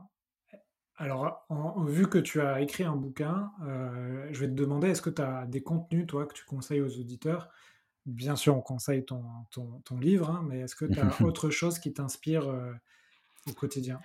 Alors, 0.95 1.45
vu 1.85 2.09
que 2.09 2.17
tu 2.17 2.41
as 2.41 2.59
écrit 2.59 2.83
un 2.83 2.95
bouquin, 2.95 3.51
je 3.61 4.39
vais 4.39 4.47
te 4.47 4.53
demander, 4.53 4.89
est-ce 4.89 5.03
que 5.03 5.11
tu 5.11 5.21
as 5.21 5.45
des 5.45 5.61
contenus, 5.61 6.07
toi, 6.07 6.25
que 6.25 6.33
tu 6.33 6.43
conseilles 6.43 6.81
aux 6.81 6.99
auditeurs? 6.99 7.49
Bien 8.07 8.35
sûr, 8.35 8.57
on 8.57 8.61
conseille 8.61 9.05
ton, 9.05 9.23
ton, 9.51 9.99
livre, 9.99 10.31
hein, 10.31 10.43
mais 10.47 10.61
est-ce 10.61 10.75
que 10.75 10.85
tu 10.85 10.99
as 10.99 11.21
autre 11.21 11.51
chose 11.51 11.77
qui 11.77 11.93
t'inspire 11.93 12.47
au 13.47 13.53
quotidien? 13.53 13.99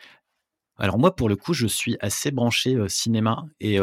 Alors 0.76 0.98
moi, 0.98 1.16
pour 1.16 1.30
le 1.30 1.36
coup, 1.36 1.54
je 1.54 1.66
suis 1.66 1.96
assez 2.00 2.30
branché 2.30 2.76
cinéma 2.86 3.46
et, 3.58 3.78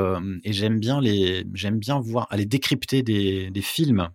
j'aime 0.46 0.80
bien 0.80 1.02
les, 1.02 1.46
j'aime 1.56 1.80
bien 1.80 2.00
voir, 2.00 2.28
aller 2.30 2.46
décrypter 2.46 3.02
des, 3.02 3.52
films 3.64 4.08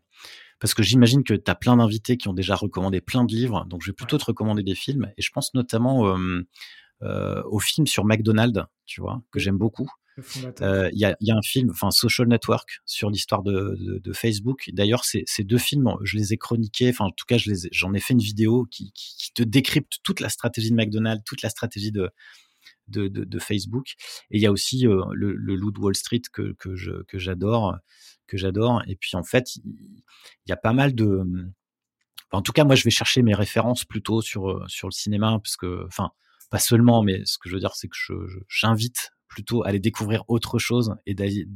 parce 0.61 0.73
que 0.73 0.85
j'imagine 0.85 1.25
que 1.25 1.35
tu 1.35 1.51
as 1.51 1.57
plein 1.57 1.77
d'invités 1.77 2.17
qui 2.17 2.29
ont 2.29 2.33
déjà 2.33 2.55
recommandé 2.55 3.01
plein 3.01 3.25
de 3.25 3.33
livres, 3.33 3.65
donc 3.67 3.83
je 3.83 3.91
vais 3.91 3.95
plutôt 3.95 4.19
te 4.19 4.25
recommander 4.25 4.63
des 4.63 4.77
films 4.77 5.11
et 5.17 5.23
je 5.23 5.31
pense 5.33 5.53
notamment 5.55 6.17
au 7.03 7.59
film 7.61 7.87
sur 7.87 8.05
McDonald's, 8.05 8.63
tu 8.87 9.01
vois, 9.01 9.23
que 9.31 9.39
j'aime 9.39 9.59
beaucoup. 9.59 9.89
Il 10.37 10.91
y, 10.95 11.05
a, 11.05 11.17
un 11.37 11.43
film, 11.43 11.71
enfin 11.71 11.91
Social 11.91 12.27
Network, 12.29 12.81
sur 12.85 13.11
l'histoire 13.11 13.43
de, 13.43 14.13
Facebook. 14.13 14.71
D'ailleurs, 14.73 15.05
ces, 15.05 15.25
deux 15.45 15.59
films, 15.59 15.95
je 16.03 16.17
les 16.17 16.33
ai 16.33 16.37
chroniqués. 16.37 16.91
Enfin, 16.91 17.07
en 17.07 17.11
tout 17.11 17.25
cas, 17.27 17.37
j'en 17.73 17.95
ai, 17.95 18.01
fait 18.01 18.15
une 18.15 18.21
vidéo 18.21 18.67
qui, 18.71 18.93
qui, 18.93 19.33
te 19.33 19.43
décrypte 19.43 19.99
toute 20.03 20.21
la 20.21 20.29
stratégie 20.29 20.71
de 20.71 20.77
McDonald's, 20.77 21.23
toute 21.25 21.43
la 21.43 21.51
stratégie 21.51 21.93
de, 21.93 22.11
de, 22.89 23.39
Facebook. 23.39 23.95
Et 24.31 24.39
il 24.39 24.41
y 24.41 24.47
a 24.47 24.53
aussi 24.53 24.87
euh, 24.87 25.05
le, 25.13 25.33
le 25.33 25.55
loup 25.55 25.71
de 25.71 25.79
Wall 25.79 25.95
Street 25.95 26.23
que, 26.33 26.55
que, 26.59 26.75
j'adore, 27.19 27.77
que 28.27 28.37
j'adore. 28.37 28.83
Et 28.89 28.97
puis 28.97 29.17
en 29.17 29.25
fait, 29.25 29.57
il, 29.57 30.03
y 30.47 30.53
a 30.53 30.57
pas 30.57 30.73
mal 30.73 30.95
de. 30.95 31.23
En 32.31 32.43
tout 32.43 32.53
cas, 32.53 32.65
moi, 32.65 32.75
je 32.75 32.85
vais 32.85 32.91
chercher 32.91 33.23
mes 33.23 33.35
références 33.35 33.85
plutôt 33.85 34.21
sur 34.21 34.51
euh, 34.51 34.65
sur 34.69 34.89
le 34.89 34.93
cinéma, 34.93 35.39
parce 35.43 35.57
que, 35.57 35.87
enfin, 35.87 36.11
pas 36.51 36.59
seulement, 36.59 37.03
mais 37.03 37.23
ce 37.25 37.39
que 37.39 37.49
je 37.49 37.55
veux 37.55 37.61
dire, 37.61 37.75
c'est 37.75 37.89
que 37.89 37.97
je, 37.97 38.15
j'invite 38.49 39.11
plutôt 39.29 39.63
à 39.65 39.69
aller 39.69 39.81
découvrir 39.81 40.25
autre 40.29 40.59
chose 40.59 40.95
et 41.07 41.15
d'aller 41.15 41.47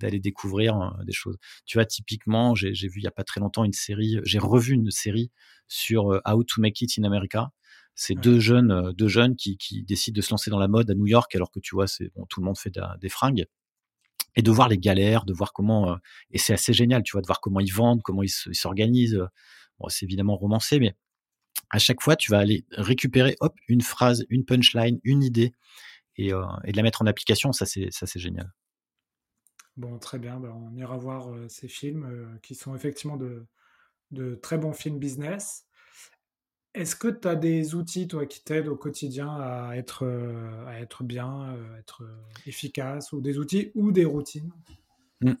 d'aller 0.00 0.20
découvrir 0.20 0.80
euh, 0.80 1.04
des 1.04 1.12
choses. 1.12 1.36
Tu 1.66 1.76
vois, 1.76 1.84
typiquement, 1.84 2.54
j'ai, 2.54 2.72
j'ai 2.72 2.88
vu 2.88 3.00
il 3.00 3.04
y 3.04 3.08
a 3.08 3.12
pas 3.12 3.24
très 3.24 3.40
longtemps 3.40 3.64
une 3.64 3.72
série, 3.72 4.18
j'ai 4.22 4.38
revu 4.38 4.74
une 4.74 4.90
série 4.90 5.30
sur 5.66 6.20
How 6.24 6.44
to 6.44 6.60
Make 6.60 6.80
It 6.80 6.98
in 6.98 7.04
America, 7.04 7.50
c'est 8.00 8.14
deux 8.14 8.38
jeunes, 8.38 8.70
euh, 8.70 8.92
deux 8.92 9.08
jeunes 9.08 9.34
qui, 9.34 9.58
qui, 9.58 9.82
décident 9.82 10.16
de 10.16 10.20
se 10.22 10.30
lancer 10.30 10.50
dans 10.50 10.58
la 10.60 10.68
mode 10.68 10.88
à 10.88 10.94
New 10.94 11.08
York, 11.08 11.34
alors 11.34 11.50
que 11.50 11.58
tu 11.58 11.74
vois, 11.74 11.88
c'est 11.88 12.12
bon, 12.14 12.26
tout 12.26 12.40
le 12.40 12.46
monde 12.46 12.56
fait 12.56 12.72
des 13.00 13.08
fringues, 13.08 13.46
et 14.36 14.42
de 14.42 14.50
voir 14.52 14.68
les 14.68 14.78
galères, 14.78 15.24
de 15.24 15.32
voir 15.32 15.52
comment, 15.52 15.90
euh, 15.90 15.96
et 16.30 16.38
c'est 16.38 16.52
assez 16.52 16.72
génial, 16.72 17.02
tu 17.02 17.12
vois, 17.12 17.22
de 17.22 17.26
voir 17.26 17.40
comment 17.40 17.58
ils 17.58 17.72
vendent, 17.72 18.00
comment 18.02 18.22
ils 18.22 18.30
s'organisent. 18.30 19.20
Bon, 19.80 19.88
c'est 19.88 20.06
évidemment 20.06 20.36
romancé, 20.36 20.78
mais 20.78 20.94
à 21.70 21.78
chaque 21.78 22.02
fois, 22.02 22.16
tu 22.16 22.30
vas 22.30 22.38
aller 22.38 22.64
récupérer, 22.72 23.36
une 23.68 23.82
phrase, 23.82 24.24
une 24.30 24.44
punchline, 24.44 25.00
une 25.04 25.22
idée, 25.22 25.52
et, 26.16 26.32
euh, 26.32 26.44
et 26.64 26.72
de 26.72 26.76
la 26.76 26.82
mettre 26.82 27.02
en 27.02 27.06
application. 27.06 27.52
Ça, 27.52 27.66
c'est 27.66 28.18
génial. 28.18 28.52
Bon, 29.76 29.98
très 29.98 30.18
bien. 30.18 30.40
Ben, 30.40 30.50
on 30.50 30.76
ira 30.76 30.96
voir 30.96 31.28
ces 31.48 31.68
films 31.68 32.38
qui 32.42 32.54
sont 32.54 32.74
effectivement 32.74 33.16
de, 33.16 34.34
très 34.42 34.58
bons 34.58 34.72
films 34.72 34.98
business. 34.98 35.68
Est-ce 36.74 36.94
que 36.94 37.08
tu 37.08 37.26
as 37.26 37.34
des 37.34 37.74
outils, 37.74 38.06
toi, 38.06 38.26
qui 38.26 38.42
t'aident 38.44 38.68
au 38.68 38.76
quotidien 38.76 39.28
à 39.30 39.72
être, 39.74 40.04
euh, 40.04 40.84
bien, 41.00 41.26
à 41.26 41.54
euh, 41.54 41.78
être 41.78 42.04
euh, 42.04 42.16
efficace, 42.46 43.12
ou 43.12 43.20
des 43.20 43.38
outils 43.38 43.72
ou 43.74 43.90
des 43.90 44.04
routines? 44.04 44.52
Mmh. 45.20 45.32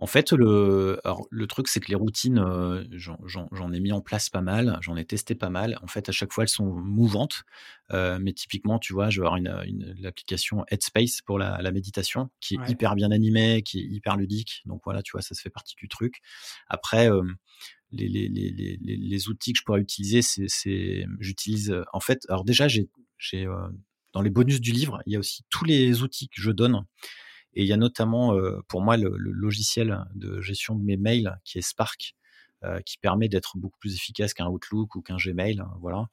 En 0.00 0.06
fait, 0.06 0.32
le, 0.32 0.98
le 1.30 1.46
truc, 1.46 1.68
c'est 1.68 1.78
que 1.78 1.88
les 1.88 1.94
routines, 1.94 2.42
j'en 2.90 3.72
ai 3.72 3.80
mis 3.80 3.92
en 3.92 4.00
place 4.00 4.30
pas 4.30 4.40
mal, 4.40 4.78
j'en 4.80 4.96
ai 4.96 5.04
testé 5.04 5.34
pas 5.34 5.50
mal. 5.50 5.78
En 5.82 5.86
fait, 5.88 6.08
à 6.08 6.12
chaque 6.12 6.32
fois, 6.32 6.44
elles 6.44 6.48
sont 6.48 6.72
mouvantes. 6.72 7.44
mais 7.92 8.32
typiquement, 8.32 8.78
tu 8.78 8.94
vois, 8.94 9.10
je 9.10 9.20
vais 9.20 9.26
avoir 9.26 9.36
une, 9.36 9.94
l'application 10.00 10.64
Headspace 10.70 11.20
pour 11.20 11.38
la, 11.38 11.70
méditation, 11.70 12.30
qui 12.40 12.54
est 12.54 12.70
hyper 12.70 12.94
bien 12.94 13.10
animée, 13.10 13.62
qui 13.62 13.80
est 13.80 13.84
hyper 13.84 14.16
ludique. 14.16 14.62
Donc 14.64 14.80
voilà, 14.84 15.02
tu 15.02 15.12
vois, 15.12 15.20
ça 15.20 15.34
se 15.34 15.42
fait 15.42 15.50
partie 15.50 15.74
du 15.76 15.86
truc. 15.86 16.22
Après, 16.68 17.10
les, 17.92 18.08
les, 18.08 18.28
les, 18.28 18.78
les, 18.80 19.28
outils 19.28 19.52
que 19.52 19.58
je 19.58 19.64
pourrais 19.64 19.82
utiliser, 19.82 20.22
c'est, 20.22 21.04
j'utilise 21.18 21.76
en 21.92 22.00
fait. 22.00 22.24
Alors 22.30 22.44
déjà, 22.44 22.68
j'ai, 22.68 22.88
dans 24.14 24.22
les 24.22 24.30
bonus 24.30 24.62
du 24.62 24.72
livre, 24.72 25.02
il 25.04 25.12
y 25.12 25.16
a 25.16 25.18
aussi 25.18 25.44
tous 25.50 25.66
les 25.66 26.02
outils 26.02 26.30
que 26.30 26.40
je 26.40 26.50
donne. 26.50 26.86
Et 27.54 27.62
il 27.62 27.68
y 27.68 27.72
a 27.72 27.76
notamment 27.76 28.34
euh, 28.34 28.60
pour 28.68 28.80
moi 28.80 28.96
le, 28.96 29.14
logiciel 29.16 30.04
de 30.14 30.40
gestion 30.40 30.74
de 30.74 30.82
mes 30.82 30.96
mails 30.96 31.38
qui 31.44 31.58
est 31.58 31.62
Spark, 31.62 32.14
qui 32.84 32.98
permet 32.98 33.30
d'être 33.30 33.56
beaucoup 33.56 33.78
plus 33.78 33.94
efficace 33.94 34.34
qu'un 34.34 34.46
Outlook 34.46 34.94
ou 34.94 35.00
qu'un 35.00 35.16
Gmail. 35.16 35.60
Hein, 35.60 35.70
voilà. 35.80 36.10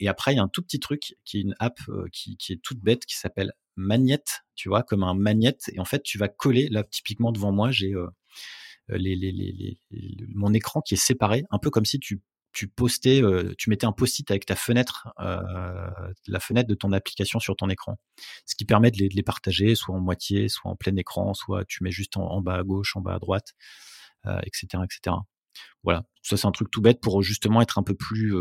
et 0.00 0.08
après, 0.08 0.32
il 0.32 0.36
y 0.38 0.40
a 0.40 0.42
un 0.42 0.48
tout 0.48 0.60
petit 0.60 0.80
truc 0.80 1.14
qui 1.24 1.38
est 1.38 1.42
une 1.42 1.54
app 1.60 1.78
qui, 2.10 2.36
qui, 2.36 2.52
est 2.52 2.60
toute 2.60 2.80
bête 2.80 3.06
qui 3.06 3.16
s'appelle 3.16 3.52
Magnette, 3.76 4.42
tu 4.56 4.68
vois, 4.68 4.82
comme 4.82 5.04
un 5.04 5.14
magnette. 5.14 5.70
Et 5.72 5.78
en 5.78 5.84
fait, 5.84 6.02
tu 6.02 6.18
vas 6.18 6.26
coller, 6.26 6.68
là, 6.68 6.82
typiquement 6.82 7.30
devant 7.30 7.52
moi, 7.52 7.70
j'ai 7.70 7.94
euh, 8.92 8.98
les, 8.98 9.16
les, 9.16 9.32
les, 9.32 9.78
mon 10.34 10.52
écran 10.52 10.80
qui 10.80 10.94
est 10.94 11.02
séparé, 11.02 11.44
un 11.50 11.58
peu 11.58 11.70
comme 11.70 11.84
si 11.84 11.98
tu 11.98 12.20
tu 12.52 12.68
postais, 12.68 13.22
euh, 13.22 13.54
tu 13.58 13.70
mettais 13.70 13.86
un 13.86 13.92
post-it 13.92 14.30
avec 14.30 14.46
ta 14.46 14.56
fenêtre, 14.56 15.08
euh, 15.20 15.90
la 16.26 16.40
fenêtre 16.40 16.68
de 16.68 16.74
ton 16.74 16.92
application 16.92 17.38
sur 17.38 17.56
ton 17.56 17.68
écran, 17.68 17.98
ce 18.46 18.54
qui 18.56 18.64
permet 18.64 18.90
de 18.90 18.98
les, 18.98 19.08
de 19.08 19.14
les, 19.14 19.22
partager, 19.22 19.74
soit 19.74 19.94
en 19.94 20.00
moitié, 20.00 20.48
soit 20.48 20.70
en 20.70 20.76
plein 20.76 20.96
écran, 20.96 21.34
soit 21.34 21.64
tu 21.64 21.82
mets 21.82 21.90
juste 21.90 22.16
en, 22.16 22.40
bas 22.40 22.56
à 22.56 22.62
gauche, 22.62 22.96
en 22.96 23.00
bas 23.00 23.14
à 23.14 23.18
droite, 23.18 23.54
etc., 24.42 24.66
etc. 24.84 25.16
Voilà, 25.82 26.04
ça 26.22 26.36
c'est 26.36 26.46
un 26.46 26.52
truc 26.52 26.70
tout 26.70 26.80
bête 26.80 27.00
pour 27.00 27.22
justement 27.22 27.62
être 27.62 27.78
un 27.78 27.82
peu 27.82 27.94
plus 27.94 28.34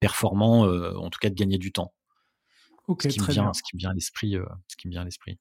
performant, 0.00 0.62
en 0.62 1.10
tout 1.10 1.18
cas 1.18 1.28
de 1.28 1.34
gagner 1.34 1.58
du 1.58 1.72
temps. 1.72 1.94
Ok, 2.86 3.02
ce 3.02 3.08
qui 3.08 3.18
très 3.18 3.28
me 3.28 3.32
vient, 3.34 3.42
bien. 3.44 3.52
Ce 3.52 3.62
qui 3.62 3.76
me 3.76 3.80
vient 3.80 3.90
à 3.90 3.94
l'esprit, 3.94 4.36
ce 4.66 4.76
qui 4.76 4.88
me 4.88 4.92
vient 4.92 5.02
à 5.02 5.04
l'esprit. 5.04 5.38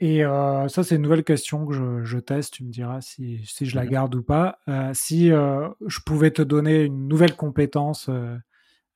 Et 0.00 0.24
euh, 0.24 0.68
ça, 0.68 0.84
c'est 0.84 0.94
une 0.94 1.02
nouvelle 1.02 1.24
question 1.24 1.66
que 1.66 1.74
je, 1.74 2.04
je, 2.04 2.18
teste. 2.18 2.54
Tu 2.54 2.64
me 2.64 2.70
diras 2.70 3.00
si, 3.00 3.44
si 3.44 3.66
je 3.66 3.74
la 3.74 3.84
garde 3.84 4.14
ou 4.14 4.22
pas. 4.22 4.60
Euh, 4.68 4.92
si 4.94 5.32
euh, 5.32 5.68
je 5.88 5.98
pouvais 6.06 6.30
te 6.30 6.40
donner 6.40 6.84
une 6.84 7.08
nouvelle 7.08 7.34
compétence 7.34 8.08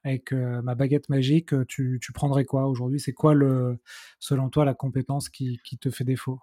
avec 0.04 0.32
ma 0.32 0.76
baguette 0.76 1.08
magique, 1.08 1.54
tu, 1.66 1.98
tu 2.00 2.12
prendrais 2.12 2.44
quoi 2.44 2.66
aujourd'hui? 2.68 3.00
C'est 3.00 3.12
quoi, 3.12 3.34
le, 3.34 3.80
selon 4.20 4.48
toi, 4.48 4.64
la 4.64 4.74
compétence 4.74 5.28
qui, 5.28 5.60
qui 5.64 5.76
te 5.76 5.90
fait 5.90 6.04
défaut? 6.04 6.38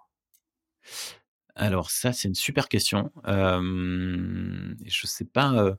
Alors 1.54 1.90
ça, 1.90 2.12
c'est 2.12 2.28
une 2.28 2.34
super 2.34 2.68
question. 2.68 3.10
je 3.26 5.06
sais 5.06 5.24
pas. 5.24 5.74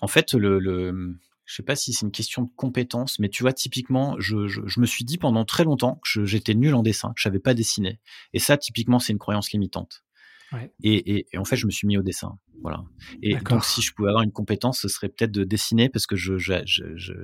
En 0.00 0.08
fait, 0.08 0.34
le, 0.34 0.58
le 0.58 1.16
je 1.46 1.54
sais 1.54 1.62
pas 1.62 1.76
si 1.76 1.92
c'est 1.92 2.04
une 2.04 2.12
question 2.12 2.42
de 2.42 2.50
compétence, 2.56 3.18
mais 3.20 3.28
tu 3.28 3.42
vois, 3.44 3.52
typiquement, 3.52 4.16
je, 4.18 4.48
je, 4.48 4.60
je 4.66 4.80
me 4.80 4.86
suis 4.86 5.04
dit 5.04 5.16
pendant 5.16 5.44
très 5.44 5.64
longtemps 5.64 6.00
que 6.02 6.24
j'étais 6.24 6.54
nul 6.54 6.74
en 6.74 6.82
dessin, 6.82 7.08
que 7.10 7.14
je 7.18 7.22
savais 7.22 7.38
pas 7.38 7.54
dessiner. 7.54 8.00
Et 8.32 8.40
ça, 8.40 8.58
typiquement, 8.58 8.98
c'est 8.98 9.12
une 9.12 9.18
croyance 9.18 9.52
limitante. 9.52 10.02
Ouais. 10.52 10.72
Et, 10.82 11.16
et, 11.16 11.26
et, 11.32 11.38
en 11.38 11.44
fait, 11.44 11.56
je 11.56 11.66
me 11.66 11.70
suis 11.70 11.86
mis 11.86 11.96
au 11.96 12.02
dessin. 12.02 12.38
Voilà. 12.62 12.84
Et 13.22 13.36
donc, 13.36 13.64
si 13.64 13.80
je 13.80 13.92
pouvais 13.92 14.08
avoir 14.08 14.24
une 14.24 14.32
compétence, 14.32 14.80
ce 14.80 14.88
serait 14.88 15.08
peut-être 15.08 15.30
de 15.30 15.44
dessiner 15.44 15.88
parce 15.88 16.06
que 16.06 16.16
je, 16.16 16.36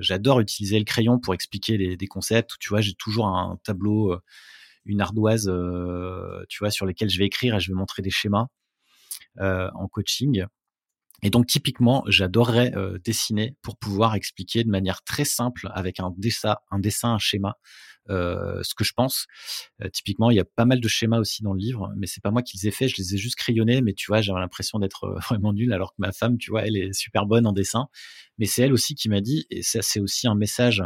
j'adore 0.01 0.41
utiliser 0.41 0.79
le 0.79 0.85
crayon 0.85 1.19
pour 1.19 1.35
expliquer 1.35 1.77
les, 1.77 1.97
des 1.97 2.07
concepts. 2.07 2.53
Tu 2.61 2.69
vois, 2.69 2.81
j'ai 2.81 2.95
toujours 2.95 3.27
un 3.27 3.59
tableau, 3.65 4.13
euh, 4.13 4.21
une 4.85 5.01
ardoise, 5.01 5.49
euh, 5.49 6.45
tu 6.49 6.59
vois, 6.61 6.71
sur 6.71 6.87
lesquels 6.87 7.11
je 7.11 7.19
vais 7.19 7.27
écrire 7.27 7.57
et 7.57 7.61
je 7.61 7.71
vais 7.71 7.77
montrer 7.77 8.03
des 8.03 8.11
schémas 8.11 8.47
euh, 9.41 9.69
en 9.75 9.89
coaching. 9.89 10.45
Et 11.23 11.31
donc 11.31 11.47
typiquement, 11.47 12.03
j'adorerais 12.09 12.73
euh, 12.77 12.99
dessiner 12.99 13.57
pour 13.63 13.77
pouvoir 13.77 14.15
expliquer 14.15 14.65
de 14.65 14.71
manière 14.71 15.03
très 15.03 15.25
simple 15.25 15.71
avec 15.73 16.01
un 16.01 16.13
dessin, 16.17 16.57
un 16.71 16.81
dessin, 16.81 17.15
un 17.15 17.19
schéma, 17.19 17.57
euh, 18.11 18.61
ce 18.65 18.75
que 18.75 18.83
je 18.83 18.93
pense. 18.93 19.27
Euh, 19.83 19.89
typiquement, 19.89 20.31
il 20.31 20.37
y 20.37 20.41
a 20.41 20.45
pas 20.45 20.65
mal 20.65 20.81
de 20.81 20.89
schémas 20.89 21.19
aussi 21.19 21.43
dans 21.43 21.53
le 21.53 21.61
livre, 21.61 21.93
mais 21.97 22.07
c'est 22.07 22.23
pas 22.23 22.33
moi 22.33 22.43
qui 22.43 22.59
les 22.59 22.69
ai 22.69 22.71
faits, 22.73 22.89
je 22.89 22.97
les 22.97 23.15
ai 23.15 23.19
juste 23.19 23.37
crayonnés. 23.37 23.83
Mais 23.83 23.93
tu 23.93 24.07
vois, 24.09 24.21
j'avais 24.21 24.41
l'impression 24.41 24.81
d'être 24.81 25.17
vraiment 25.29 25.53
nul, 25.53 25.73
alors 25.73 25.91
que 25.91 25.99
ma 25.99 26.13
femme, 26.13 26.39
tu 26.39 26.51
vois, 26.51 26.67
elle 26.67 26.77
est 26.77 26.93
super 26.93 27.27
bonne 27.27 27.47
en 27.47 27.53
dessin. 27.53 27.87
Mais 28.39 28.47
c'est 28.47 28.63
elle 28.63 28.73
aussi 28.73 28.95
qui 28.95 29.09
m'a 29.09 29.21
dit, 29.21 29.47
et 29.51 29.63
ça 29.63 29.83
c'est 29.83 30.01
aussi 30.01 30.27
un 30.27 30.35
message 30.35 30.83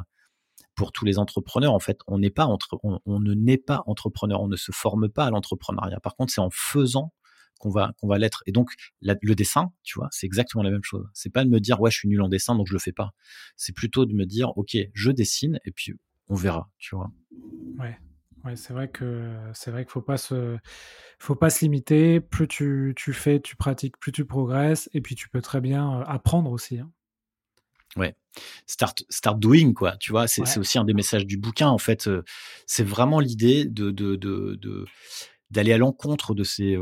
pour 0.75 0.93
tous 0.93 1.07
les 1.07 1.19
entrepreneurs. 1.19 1.73
En 1.73 1.81
fait, 1.81 1.99
on 2.07 2.19
n'est 2.19 2.31
pas 2.31 2.45
entre, 2.45 2.79
on, 2.83 3.21
ne 3.21 3.35
naît 3.35 3.57
pas 3.57 3.83
entrepreneur, 3.87 4.43
on 4.43 4.49
ne 4.49 4.57
se 4.57 4.71
forme 4.73 5.09
pas 5.09 5.25
à 5.25 5.31
l'entrepreneuriat. 5.31 6.01
Par 6.01 6.15
contre, 6.15 6.33
c'est 6.33 6.43
en 6.43 6.51
faisant 6.53 7.13
qu'on 7.59 7.71
va 7.71 7.93
qu'on 7.99 8.09
va 8.09 8.19
l'être. 8.19 8.43
Et 8.47 8.53
donc 8.53 8.71
le 9.01 9.35
dessin, 9.35 9.73
tu 9.83 9.99
vois, 9.99 10.09
c'est 10.11 10.27
exactement 10.27 10.63
la 10.63 10.71
même 10.71 10.85
chose. 10.85 11.07
C'est 11.15 11.31
pas 11.31 11.45
de 11.45 11.51
me 11.51 11.61
dire 11.61 11.81
ouais, 11.81 11.91
je 11.91 11.99
suis 11.99 12.09
nul 12.09 12.23
en 12.23 12.29
dessin 12.29 12.55
donc 12.55 12.67
je 12.69 12.73
le 12.73 12.79
fais 12.79 12.93
pas. 12.93 13.13
C'est 13.57 13.75
plutôt 13.75 14.07
de 14.07 14.15
me 14.15 14.25
dire 14.25 14.57
ok, 14.57 14.77
je 14.93 15.11
dessine 15.11 15.61
et 15.65 15.71
puis 15.71 15.95
on 16.29 16.35
verra, 16.35 16.71
tu 16.79 16.97
vois. 16.97 17.11
Ouais. 17.79 17.99
Ouais, 18.45 18.55
c'est 18.55 18.73
vrai 18.73 18.89
que 18.89 19.35
c'est 19.55 19.73
vrai 19.73 19.85
qu'il 19.85 19.91
faut 19.91 20.03
pas 20.03 20.19
se 20.19 20.57
faut 21.19 21.35
pas 21.35 21.51
se 21.51 21.65
limiter. 21.65 22.21
Plus 22.21 22.47
tu, 22.47 22.93
tu, 22.95 23.13
fais, 23.13 23.41
tu 23.41 23.57
pratiques, 23.57 23.99
plus 23.99 24.13
tu 24.13 24.25
progresses, 24.25 24.89
et 24.95 25.01
puis 25.01 25.17
tu 25.17 25.29
peux 25.29 25.41
très 25.41 25.61
bien 25.61 26.01
euh, 26.01 26.05
apprendre 26.07 26.53
aussi. 26.53 26.79
Hein. 26.79 26.93
Ouais, 27.97 28.15
start 28.67 29.05
start 29.09 29.41
doing 29.41 29.73
quoi. 29.73 29.97
Tu 29.97 30.13
vois, 30.13 30.29
c'est 30.29 30.59
aussi 30.59 30.79
un 30.79 30.85
des 30.85 30.95
messages 30.95 31.27
du 31.27 31.39
bouquin 31.39 31.69
en 31.69 31.79
fait. 31.79 32.07
Euh, 32.07 32.23
c'est 32.67 32.85
vraiment 32.85 33.19
l'idée 33.19 33.65
de 33.65 33.91
de, 33.91 34.15
de, 34.15 34.85
à 35.55 35.79
l'encontre 35.79 36.35
de 36.35 36.45
ces 36.45 36.77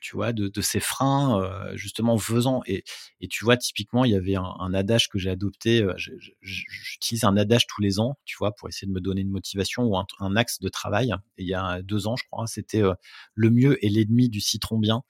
tu 0.00 0.16
vois, 0.16 0.32
de, 0.32 0.60
ces 0.60 0.80
freins, 0.80 1.42
euh, 1.42 1.76
justement, 1.76 2.16
faisant. 2.18 2.62
Et, 2.66 2.84
et, 3.20 3.28
tu 3.28 3.44
vois, 3.44 3.56
typiquement, 3.56 4.04
il 4.04 4.12
y 4.12 4.14
avait 4.14 4.36
un, 4.36 4.74
adage 4.74 5.08
que 5.08 5.18
j'ai 5.18 5.30
adopté. 5.30 5.82
Euh, 5.82 5.94
j'utilise 6.40 7.24
un 7.24 7.36
adage 7.36 7.66
tous 7.66 7.80
les 7.80 8.00
ans, 8.00 8.18
tu 8.24 8.36
vois, 8.38 8.52
pour 8.52 8.68
essayer 8.68 8.86
de 8.86 8.92
me 8.92 9.00
donner 9.00 9.22
une 9.22 9.30
motivation 9.30 9.84
ou 9.84 9.96
un, 9.96 10.36
axe 10.36 10.60
de 10.60 10.68
travail. 10.68 11.12
Et 11.36 11.42
il 11.42 11.48
y 11.48 11.54
a 11.54 11.82
deux 11.82 12.06
ans, 12.06 12.16
je 12.16 12.24
crois, 12.30 12.46
c'était 12.46 12.82
euh, 12.82 12.94
le 13.34 13.50
mieux 13.50 13.84
est 13.84 13.88
l'ennemi 13.88 14.28
du 14.28 14.40
citron 14.40 14.78
bien. 14.78 15.02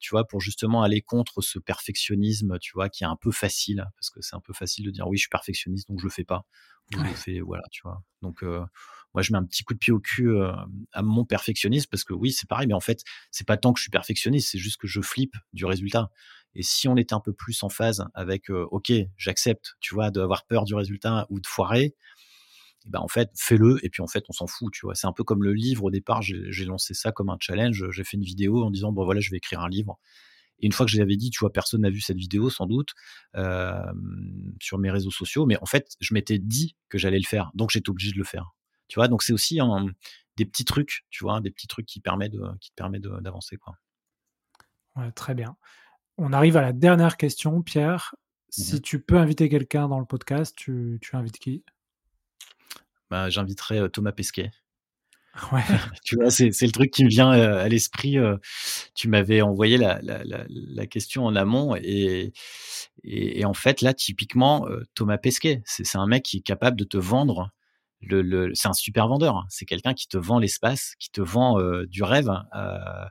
tu 0.00 0.10
vois, 0.10 0.26
pour 0.26 0.40
justement 0.40 0.82
aller 0.82 1.02
contre 1.02 1.42
ce 1.42 1.58
perfectionnisme, 1.58 2.58
tu 2.60 2.72
vois, 2.74 2.88
qui 2.88 3.04
est 3.04 3.06
un 3.06 3.16
peu 3.16 3.30
facile, 3.30 3.84
parce 3.96 4.10
que 4.10 4.20
c'est 4.22 4.36
un 4.36 4.40
peu 4.40 4.52
facile 4.52 4.86
de 4.86 4.90
dire 4.90 5.06
oui, 5.08 5.16
je 5.18 5.22
suis 5.22 5.28
perfectionniste, 5.28 5.88
donc 5.88 6.00
je 6.00 6.04
le 6.04 6.10
fais 6.10 6.24
pas. 6.24 6.44
je 6.92 6.98
le 6.98 7.14
fais, 7.14 7.40
voilà, 7.40 7.64
tu 7.70 7.82
vois. 7.82 8.02
Donc, 8.22 8.42
moi 9.16 9.22
je 9.22 9.32
mets 9.32 9.38
un 9.38 9.44
petit 9.44 9.64
coup 9.64 9.74
de 9.74 9.78
pied 9.78 9.92
au 9.92 9.98
cul 9.98 10.28
euh, 10.28 10.52
à 10.92 11.02
mon 11.02 11.24
perfectionnisme 11.24 11.88
parce 11.90 12.04
que 12.04 12.12
oui 12.12 12.30
c'est 12.30 12.48
pareil 12.48 12.68
mais 12.68 12.74
en 12.74 12.80
fait 12.80 13.02
c'est 13.30 13.46
pas 13.46 13.56
tant 13.56 13.72
que 13.72 13.78
je 13.78 13.84
suis 13.84 13.90
perfectionniste 13.90 14.50
c'est 14.52 14.58
juste 14.58 14.76
que 14.76 14.86
je 14.86 15.00
flippe 15.00 15.34
du 15.52 15.64
résultat. 15.64 16.10
Et 16.54 16.62
si 16.62 16.88
on 16.88 16.96
était 16.96 17.14
un 17.14 17.20
peu 17.20 17.32
plus 17.32 17.62
en 17.62 17.68
phase 17.68 18.04
avec 18.14 18.50
euh, 18.50 18.66
ok 18.70 18.92
j'accepte 19.16 19.74
tu 19.80 19.94
vois 19.94 20.10
d'avoir 20.10 20.46
peur 20.46 20.64
du 20.64 20.74
résultat 20.74 21.26
ou 21.30 21.40
de 21.40 21.46
foirer 21.46 21.94
eh 22.86 22.90
ben 22.90 23.00
en 23.00 23.08
fait 23.08 23.30
fais-le 23.34 23.84
et 23.84 23.90
puis 23.90 24.02
en 24.02 24.06
fait 24.06 24.24
on 24.28 24.32
s'en 24.32 24.46
fout 24.46 24.72
tu 24.72 24.86
vois. 24.86 24.94
C'est 24.94 25.06
un 25.06 25.12
peu 25.12 25.24
comme 25.24 25.42
le 25.42 25.54
livre 25.54 25.84
au 25.84 25.90
départ 25.90 26.22
j'ai 26.22 26.64
lancé 26.64 26.94
ça 26.94 27.10
comme 27.10 27.30
un 27.30 27.38
challenge. 27.40 27.84
J'ai 27.90 28.04
fait 28.04 28.16
une 28.16 28.22
vidéo 28.22 28.62
en 28.62 28.70
disant 28.70 28.92
bon 28.92 29.04
voilà 29.04 29.20
je 29.20 29.30
vais 29.30 29.38
écrire 29.38 29.60
un 29.60 29.68
livre. 29.68 29.98
Et 30.58 30.66
une 30.66 30.72
fois 30.72 30.86
que 30.86 30.92
je 30.92 30.98
l'avais 30.98 31.16
dit, 31.16 31.30
tu 31.30 31.40
vois, 31.40 31.52
personne 31.52 31.82
n'a 31.82 31.90
vu 31.90 32.00
cette 32.00 32.16
vidéo 32.16 32.48
sans 32.50 32.66
doute 32.66 32.90
euh, 33.36 33.92
sur 34.60 34.78
mes 34.78 34.90
réseaux 34.90 35.10
sociaux, 35.10 35.46
mais 35.46 35.56
en 35.60 35.66
fait, 35.66 35.96
je 36.00 36.14
m'étais 36.14 36.38
dit 36.38 36.76
que 36.88 36.98
j'allais 36.98 37.18
le 37.18 37.26
faire, 37.26 37.50
donc 37.54 37.70
j'étais 37.70 37.90
obligé 37.90 38.12
de 38.12 38.18
le 38.18 38.24
faire. 38.24 38.55
Tu 38.88 38.98
vois, 38.98 39.08
donc 39.08 39.22
c'est 39.22 39.32
aussi 39.32 39.58
des 40.36 40.44
petits 40.44 40.64
trucs, 40.64 41.04
tu 41.10 41.24
vois, 41.24 41.40
des 41.40 41.50
petits 41.50 41.66
trucs 41.66 41.86
qui, 41.86 42.00
permettent 42.00 42.32
de, 42.32 42.44
qui 42.60 42.70
te 42.70 42.74
permettent 42.76 43.02
d'avancer. 43.02 43.56
Quoi. 43.56 43.76
Ouais, 44.96 45.10
très 45.12 45.34
bien. 45.34 45.56
On 46.18 46.32
arrive 46.32 46.56
à 46.56 46.62
la 46.62 46.72
dernière 46.72 47.16
question, 47.16 47.62
Pierre. 47.62 48.14
Si 48.48 48.76
mmh 48.76 48.80
tu 48.80 49.00
peux 49.00 49.16
inviter 49.16 49.48
quelqu'un 49.48 49.88
dans 49.88 49.98
le 49.98 50.06
podcast, 50.06 50.54
tu, 50.56 50.98
tu 51.02 51.16
invites 51.16 51.38
qui? 51.38 51.64
Bah, 53.10 53.28
J'inviterai 53.28 53.90
Thomas 53.90 54.12
Pesquet. 54.12 54.50
Ouais. 55.52 55.60
tu 56.02 56.16
vois, 56.16 56.30
c'est, 56.30 56.48
le 56.48 56.72
truc 56.72 56.90
qui 56.90 57.04
me 57.04 57.10
vient 57.10 57.30
à 57.30 57.68
l'esprit. 57.68 58.16
tu 58.94 59.06
m'avais 59.08 59.42
envoyé 59.42 59.76
la, 59.76 60.00
la, 60.00 60.22
la, 60.24 60.86
question 60.86 61.26
en 61.26 61.36
amont 61.36 61.76
et, 61.76 62.32
et, 63.04 63.44
en 63.44 63.52
fait, 63.52 63.82
là, 63.82 63.92
typiquement, 63.92 64.66
Thomas 64.94 65.18
Pesquet, 65.18 65.60
c'est, 65.66 65.84
c'est 65.84 65.98
un 65.98 66.06
mec 66.06 66.22
qui 66.22 66.38
est 66.38 66.42
capable 66.42 66.78
de 66.78 66.84
te 66.84 66.96
vendre 66.96 67.50
le, 68.08 68.50
c'est 68.54 68.68
un 68.68 68.72
super 68.72 69.08
vendeur. 69.08 69.36
Hein. 69.36 69.46
C'est 69.48 69.64
quelqu'un 69.64 69.94
qui 69.94 70.08
te 70.08 70.16
vend 70.16 70.38
l'espace, 70.38 70.94
qui 70.98 71.10
te 71.10 71.20
vend 71.20 71.58
euh, 71.60 71.86
du 71.86 72.02
rêve 72.02 72.30
euh, 72.54 73.04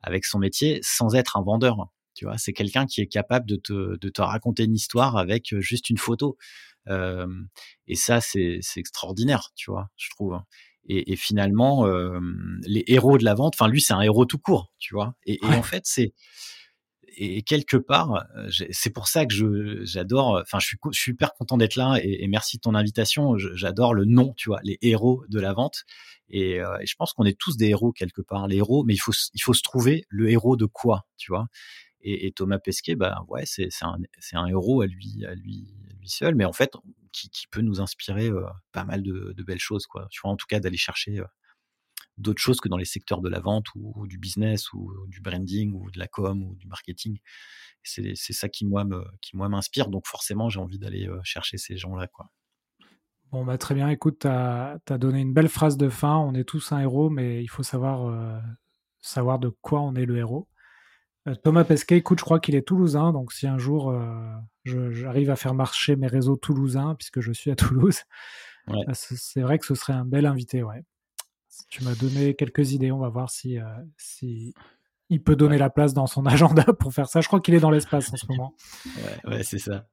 avec 0.00 0.24
son 0.24 0.38
métier 0.38 0.80
sans 0.82 1.14
être 1.14 1.36
un 1.36 1.42
vendeur. 1.42 1.76
Tu 2.14 2.26
vois, 2.26 2.38
c'est 2.38 2.52
quelqu'un 2.52 2.86
qui 2.86 3.00
est 3.00 3.06
capable 3.06 3.46
de 3.46 3.56
te, 3.56 3.96
de 3.98 4.08
te 4.08 4.20
raconter 4.20 4.64
une 4.64 4.74
histoire 4.74 5.16
avec 5.16 5.52
euh, 5.52 5.60
juste 5.60 5.90
une 5.90 5.98
photo. 5.98 6.36
et 6.88 7.94
ça, 7.94 8.20
c'est 8.20 8.60
extraordinaire, 8.76 9.50
tu 9.54 9.70
vois, 9.70 9.88
je 9.96 10.10
trouve. 10.10 10.38
Et, 10.88 11.14
finalement, 11.14 11.86
les 12.62 12.82
héros 12.88 13.16
de 13.16 13.24
la 13.24 13.34
vente, 13.34 13.54
enfin 13.54 13.68
lui, 13.68 13.80
c'est 13.80 13.94
un 13.94 14.00
héros 14.00 14.26
tout 14.26 14.38
court, 14.38 14.72
tu 14.80 14.94
vois. 14.94 15.14
et 15.26 15.38
en 15.44 15.62
fait, 15.62 15.82
c'est 15.84 16.12
et 17.16 17.42
quelque 17.42 17.76
part, 17.76 18.26
euh, 18.36 18.48
c'est 18.70 18.90
pour 18.90 19.08
ça 19.08 19.26
que 19.26 19.34
je 19.34 19.84
j'adore. 19.84 20.40
Enfin, 20.42 20.58
je 20.58 20.66
suis, 20.66 20.78
super 20.92 21.34
content 21.34 21.56
d'être 21.56 21.76
là 21.76 21.98
et, 22.02 22.26
merci 22.28 22.56
de 22.58 22.62
ton 22.62 22.74
invitation. 22.74 23.36
J'adore 23.38 23.94
le 23.94 24.04
nom, 24.04 24.34
tu 24.36 24.48
vois, 24.48 24.60
les 24.62 24.78
héros 24.82 25.24
de 25.28 25.40
la 25.40 25.52
vente. 25.52 25.84
Et, 26.28 26.60
euh, 26.60 26.76
je 26.84 26.94
pense 26.96 27.12
qu'on 27.12 27.24
est 27.24 27.38
tous 27.38 27.56
des 27.56 27.68
héros 27.68 27.92
quelque 27.92 28.22
part, 28.22 28.48
les 28.48 28.56
héros. 28.56 28.84
Mais 28.84 28.94
il 28.94 28.98
faut 28.98 29.12
il 29.34 29.42
faut 29.42 29.54
se 29.54 29.62
trouver 29.62 30.04
le 30.08 30.30
héros 30.30 30.56
de 30.56 30.66
quoi, 30.66 31.06
tu 31.16 31.32
vois? 31.32 31.46
Et, 32.04 32.32
Thomas 32.32 32.58
Pesquet, 32.58 32.96
bah 32.96 33.24
ouais, 33.28 33.44
c'est 33.46 33.68
un 33.82 33.96
un 34.32 34.46
héros 34.46 34.82
à 34.82 34.86
lui 34.86 35.24
à 35.24 35.34
lui 35.34 35.72
lui 36.00 36.08
seul, 36.08 36.34
mais 36.34 36.44
en 36.44 36.52
fait 36.52 36.72
qui, 37.12 37.30
qui 37.30 37.46
peut 37.46 37.60
nous 37.60 37.80
inspirer 37.80 38.28
euh, 38.28 38.44
pas 38.72 38.84
mal 38.84 39.02
de, 39.02 39.34
de, 39.36 39.42
belles 39.44 39.60
choses, 39.60 39.86
quoi. 39.86 40.08
Tu 40.10 40.20
vois, 40.22 40.32
en 40.32 40.36
tout 40.36 40.46
cas 40.48 40.58
d'aller 40.60 40.78
chercher 40.78 41.20
d'autres 42.18 42.40
choses 42.40 42.60
que 42.60 42.68
dans 42.68 42.76
les 42.76 42.84
secteurs 42.84 43.20
de 43.20 43.28
la 43.28 43.40
vente 43.40 43.66
ou, 43.74 44.06
du 44.06 44.18
business 44.18 44.72
ou 44.72 44.92
du 45.08 45.20
branding 45.20 45.72
ou 45.74 45.90
de 45.90 45.98
la 45.98 46.08
com 46.08 46.42
ou 46.42 46.54
du 46.56 46.66
marketing. 46.66 47.18
C'est 47.82 48.14
ça 48.14 48.48
qui 48.48 48.66
moi 48.66 48.84
me, 48.84 49.04
qui 49.20 49.36
moi 49.36 49.48
m'inspire. 49.48 49.88
Donc 49.88 50.06
forcément, 50.06 50.48
j'ai 50.48 50.60
envie 50.60 50.78
d'aller 50.78 51.08
euh, 51.08 51.20
chercher 51.24 51.58
ces 51.58 51.76
gens-là, 51.76 52.06
quoi. 52.06 52.30
Bon, 53.32 53.44
bah, 53.44 53.56
très 53.56 53.74
bien. 53.74 53.88
Écoute, 53.88 54.20
tu 54.20 54.28
as, 54.28 54.78
donné 54.98 55.20
une 55.20 55.32
belle 55.32 55.48
phrase 55.48 55.76
de 55.76 55.88
fin. 55.88 56.16
On 56.18 56.34
est 56.34 56.44
tous 56.44 56.70
un 56.72 56.80
héros, 56.80 57.08
mais 57.08 57.42
il 57.42 57.48
faut 57.48 57.62
savoir, 57.62 58.06
euh, 58.06 58.38
savoir 59.00 59.38
de 59.38 59.48
quoi 59.48 59.80
on 59.80 59.94
est 59.94 60.04
le 60.04 60.18
héros. 60.18 60.48
Euh, 61.26 61.34
Thomas 61.42 61.64
Pesquet, 61.64 61.96
écoute, 61.96 62.18
je 62.18 62.24
crois 62.24 62.40
qu'il 62.40 62.54
est 62.54 62.66
toulousain. 62.66 63.12
Donc, 63.12 63.32
si 63.32 63.46
un 63.46 63.56
jour 63.56 63.94
j'arrive 64.64 65.30
à 65.30 65.36
faire 65.36 65.54
marcher 65.54 65.96
mes 65.96 66.08
réseaux 66.08 66.36
toulousains, 66.36 66.94
puisque 66.94 67.20
je 67.20 67.32
suis 67.32 67.50
à 67.50 67.56
Toulouse, 67.56 68.02
c'est 68.92 69.40
vrai 69.40 69.58
que 69.58 69.66
ce 69.66 69.74
serait 69.74 69.94
un 69.94 70.04
bel 70.04 70.26
invité. 70.26 70.62
Ouais. 70.62 70.84
Tu 71.68 71.84
m'as 71.84 71.94
donné 71.94 72.34
quelques 72.34 72.72
idées. 72.72 72.92
On 72.92 72.98
va 72.98 73.08
voir 73.08 73.30
si, 73.30 73.58
euh, 73.58 73.64
si 73.96 74.54
il 75.10 75.22
peut 75.22 75.36
donner 75.36 75.58
la 75.58 75.68
place 75.68 75.92
dans 75.92 76.06
son 76.06 76.24
agenda 76.26 76.64
pour 76.78 76.92
faire 76.92 77.08
ça. 77.08 77.20
Je 77.20 77.26
crois 77.26 77.40
qu'il 77.40 77.54
est 77.54 77.60
dans 77.60 77.70
l'espace 77.70 78.12
en 78.12 78.16
ce 78.16 78.26
moment. 78.26 78.54
Ouais, 79.24 79.42
c'est 79.42 79.58
ça. 79.58 79.86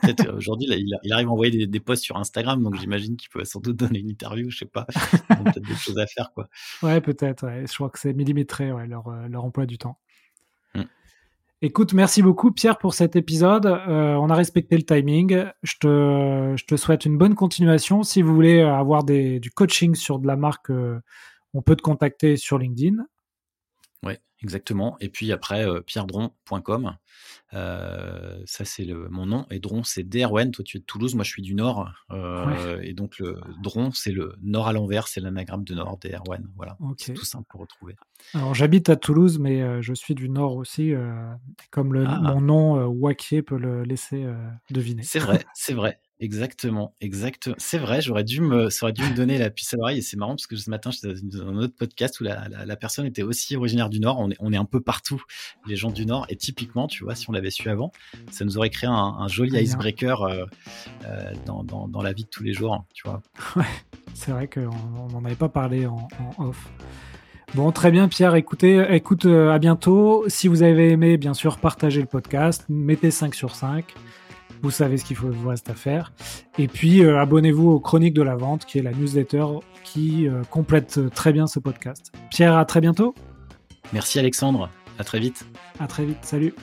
Peut-être 0.00 0.34
aujourd'hui, 0.34 0.68
il, 0.70 1.12
arrive 1.12 1.28
à 1.28 1.30
envoyer 1.30 1.66
des, 1.66 1.80
posts 1.80 2.02
sur 2.02 2.16
Instagram, 2.16 2.62
donc 2.62 2.74
j'imagine 2.76 3.16
qu'il 3.16 3.30
peut 3.30 3.44
sans 3.44 3.60
doute 3.60 3.76
donner 3.76 4.00
une 4.00 4.10
interview. 4.10 4.50
Je 4.50 4.58
sais 4.58 4.66
pas. 4.66 4.84
peut-être 5.28 5.62
des 5.62 5.76
choses 5.76 5.98
à 5.98 6.06
faire, 6.06 6.32
quoi. 6.34 6.48
Ouais, 6.82 7.00
peut-être. 7.00 7.48
Je 7.48 7.74
crois 7.74 7.90
que 7.90 7.98
c'est 7.98 8.12
millimétré 8.12 8.72
leur, 8.86 9.08
euh, 9.08 9.28
leur 9.28 9.44
emploi 9.44 9.66
du 9.66 9.78
temps. 9.78 9.98
Écoute, 11.64 11.94
merci 11.94 12.20
beaucoup 12.20 12.52
Pierre 12.52 12.76
pour 12.76 12.92
cet 12.92 13.16
épisode. 13.16 13.64
Euh, 13.64 14.16
on 14.16 14.28
a 14.28 14.34
respecté 14.34 14.76
le 14.76 14.82
timing. 14.82 15.46
Je 15.62 15.76
te, 15.80 16.54
je 16.58 16.64
te, 16.66 16.76
souhaite 16.76 17.06
une 17.06 17.16
bonne 17.16 17.34
continuation. 17.34 18.02
Si 18.02 18.20
vous 18.20 18.34
voulez 18.34 18.60
avoir 18.60 19.02
des, 19.02 19.40
du 19.40 19.50
coaching 19.50 19.94
sur 19.94 20.18
de 20.18 20.26
la 20.26 20.36
marque, 20.36 20.68
euh, 20.68 21.00
on 21.54 21.62
peut 21.62 21.74
te 21.74 21.80
contacter 21.80 22.36
sur 22.36 22.58
LinkedIn. 22.58 22.96
Oui, 24.04 24.14
exactement. 24.42 24.96
Et 25.00 25.08
puis 25.08 25.32
après, 25.32 25.66
euh, 25.66 25.80
pierredron.com. 25.80 26.96
Euh, 27.54 28.42
ça, 28.46 28.64
c'est 28.64 28.86
mon 29.10 29.26
nom. 29.26 29.46
Et 29.50 29.60
Dron, 29.60 29.82
c'est 29.84 30.02
DRON. 30.02 30.50
Toi, 30.50 30.64
tu 30.64 30.76
es 30.76 30.80
de 30.80 30.84
Toulouse. 30.84 31.14
Moi, 31.14 31.24
je 31.24 31.30
suis 31.30 31.42
du 31.42 31.54
Nord. 31.54 31.90
Euh, 32.10 32.80
et 32.82 32.92
donc, 32.92 33.18
le 33.18 33.40
Dron, 33.62 33.92
c'est 33.92 34.12
le 34.12 34.34
Nord 34.42 34.68
à 34.68 34.72
l'envers. 34.72 35.08
C'est 35.08 35.20
l'anagramme 35.20 35.64
de 35.64 35.74
Nord, 35.74 35.98
DRON. 35.98 36.42
Voilà. 36.56 36.76
C'est 36.96 37.14
tout 37.14 37.24
simple 37.24 37.46
pour 37.48 37.60
retrouver. 37.60 37.96
Alors, 38.34 38.54
j'habite 38.54 38.88
à 38.88 38.96
Toulouse, 38.96 39.38
mais 39.38 39.82
je 39.82 39.94
suis 39.94 40.14
du 40.14 40.28
Nord 40.28 40.56
aussi. 40.56 40.92
comme 41.70 41.94
le, 41.94 42.04
ah. 42.06 42.20
mon 42.20 42.40
nom, 42.40 42.86
Wakier, 42.86 43.42
peut 43.42 43.58
le 43.58 43.84
laisser 43.84 44.26
deviner. 44.70 45.02
C'est 45.02 45.20
vrai, 45.20 45.44
c'est 45.54 45.74
vrai. 45.74 46.00
Exactement, 46.24 46.94
exact. 47.02 47.50
C'est 47.58 47.76
vrai, 47.76 48.00
j'aurais 48.00 48.24
dû 48.24 48.40
me, 48.40 48.70
ça 48.70 48.86
aurait 48.86 48.94
dû 48.94 49.02
me 49.02 49.14
donner 49.14 49.36
la 49.36 49.50
puce 49.50 49.74
à 49.74 49.76
l'oreille 49.76 49.98
et 49.98 50.00
c'est 50.00 50.16
marrant 50.16 50.32
parce 50.32 50.46
que 50.46 50.56
ce 50.56 50.70
matin, 50.70 50.90
j'étais 50.90 51.12
dans 51.22 51.48
un 51.48 51.58
autre 51.58 51.74
podcast 51.76 52.18
où 52.18 52.24
la, 52.24 52.48
la, 52.48 52.76
personne 52.76 53.04
était 53.04 53.22
aussi 53.22 53.56
originaire 53.56 53.90
du 53.90 54.00
Nord. 54.00 54.18
On 54.18 54.30
est, 54.30 54.36
on 54.40 54.50
est 54.50 54.56
un 54.56 54.64
peu 54.64 54.80
partout, 54.80 55.22
les 55.66 55.76
gens 55.76 55.90
du 55.90 56.06
Nord. 56.06 56.24
Et 56.30 56.36
typiquement, 56.36 56.86
tu 56.86 57.04
vois, 57.04 57.14
si 57.14 57.28
on 57.28 57.32
l'avait 57.34 57.50
su 57.50 57.68
avant, 57.68 57.92
ça 58.30 58.46
nous 58.46 58.56
aurait 58.56 58.70
créé 58.70 58.88
un, 58.88 59.28
joli 59.28 59.54
icebreaker 59.62 60.22
euh, 60.22 60.46
euh, 61.04 61.32
dans, 61.44 61.62
dans, 61.62 61.88
dans, 61.88 62.00
la 62.00 62.14
vie 62.14 62.24
de 62.24 62.30
tous 62.30 62.42
les 62.42 62.54
jours, 62.54 62.86
tu 62.94 63.06
vois. 63.06 63.20
Ouais, 63.56 63.64
c'est 64.14 64.30
vrai 64.30 64.48
qu'on 64.48 65.10
n'en 65.12 65.22
avait 65.26 65.34
pas 65.34 65.50
parlé 65.50 65.84
en, 65.84 66.08
en 66.38 66.48
off. 66.48 66.70
Bon, 67.54 67.70
très 67.70 67.90
bien, 67.90 68.08
Pierre. 68.08 68.34
Écoutez, 68.34 68.82
écoute, 68.94 69.26
euh, 69.26 69.52
à 69.52 69.58
bientôt. 69.58 70.24
Si 70.28 70.48
vous 70.48 70.62
avez 70.62 70.92
aimé, 70.92 71.18
bien 71.18 71.34
sûr, 71.34 71.58
partagez 71.58 72.00
le 72.00 72.06
podcast, 72.06 72.64
mettez 72.70 73.10
5 73.10 73.34
sur 73.34 73.54
5. 73.54 73.94
Vous 74.64 74.70
savez 74.70 74.96
ce 74.96 75.04
qu'il 75.04 75.14
faut 75.14 75.28
vous 75.28 75.50
reste 75.50 75.68
à 75.68 75.74
faire. 75.74 76.14
Et 76.56 76.68
puis, 76.68 77.04
euh, 77.04 77.20
abonnez-vous 77.20 77.68
aux 77.68 77.80
Chroniques 77.80 78.14
de 78.14 78.22
la 78.22 78.34
Vente, 78.34 78.64
qui 78.64 78.78
est 78.78 78.82
la 78.82 78.92
newsletter 78.92 79.44
qui 79.82 80.26
euh, 80.26 80.42
complète 80.44 80.98
très 81.14 81.34
bien 81.34 81.46
ce 81.46 81.58
podcast. 81.58 82.10
Pierre, 82.30 82.56
à 82.56 82.64
très 82.64 82.80
bientôt. 82.80 83.14
Merci 83.92 84.18
Alexandre. 84.18 84.70
À 84.98 85.04
très 85.04 85.20
vite. 85.20 85.44
À 85.80 85.86
très 85.86 86.06
vite. 86.06 86.16
Salut. 86.22 86.54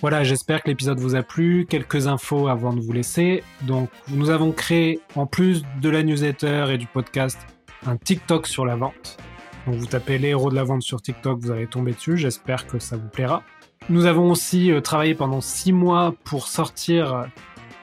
Voilà, 0.00 0.24
j'espère 0.24 0.64
que 0.64 0.68
l'épisode 0.68 0.98
vous 0.98 1.14
a 1.14 1.22
plu. 1.22 1.64
Quelques 1.70 2.08
infos 2.08 2.48
avant 2.48 2.72
de 2.72 2.80
vous 2.80 2.92
laisser. 2.92 3.44
Donc, 3.68 3.90
nous 4.08 4.30
avons 4.30 4.50
créé, 4.50 4.98
en 5.14 5.26
plus 5.26 5.62
de 5.80 5.90
la 5.90 6.02
newsletter 6.02 6.72
et 6.72 6.76
du 6.76 6.88
podcast, 6.88 7.38
un 7.86 7.96
TikTok 7.96 8.48
sur 8.48 8.66
la 8.66 8.74
vente. 8.74 9.16
Donc, 9.64 9.76
vous 9.76 9.86
tapez 9.86 10.18
les 10.18 10.30
héros 10.30 10.50
de 10.50 10.56
la 10.56 10.64
vente 10.64 10.82
sur 10.82 11.00
TikTok, 11.00 11.38
vous 11.38 11.52
allez 11.52 11.68
tomber 11.68 11.92
dessus. 11.92 12.16
J'espère 12.16 12.66
que 12.66 12.80
ça 12.80 12.96
vous 12.96 13.08
plaira. 13.08 13.44
Nous 13.90 14.04
avons 14.04 14.30
aussi 14.30 14.70
euh, 14.70 14.80
travaillé 14.80 15.14
pendant 15.14 15.40
six 15.40 15.72
mois 15.72 16.14
pour 16.24 16.48
sortir 16.48 17.26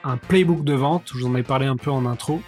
un 0.04 0.16
playbook 0.16 0.62
de 0.62 0.74
vente. 0.74 1.10
Je 1.12 1.18
vous 1.18 1.26
en 1.26 1.34
ai 1.34 1.42
parlé 1.42 1.66
un 1.66 1.76
peu 1.76 1.90
en 1.90 2.06
intro. 2.06 2.40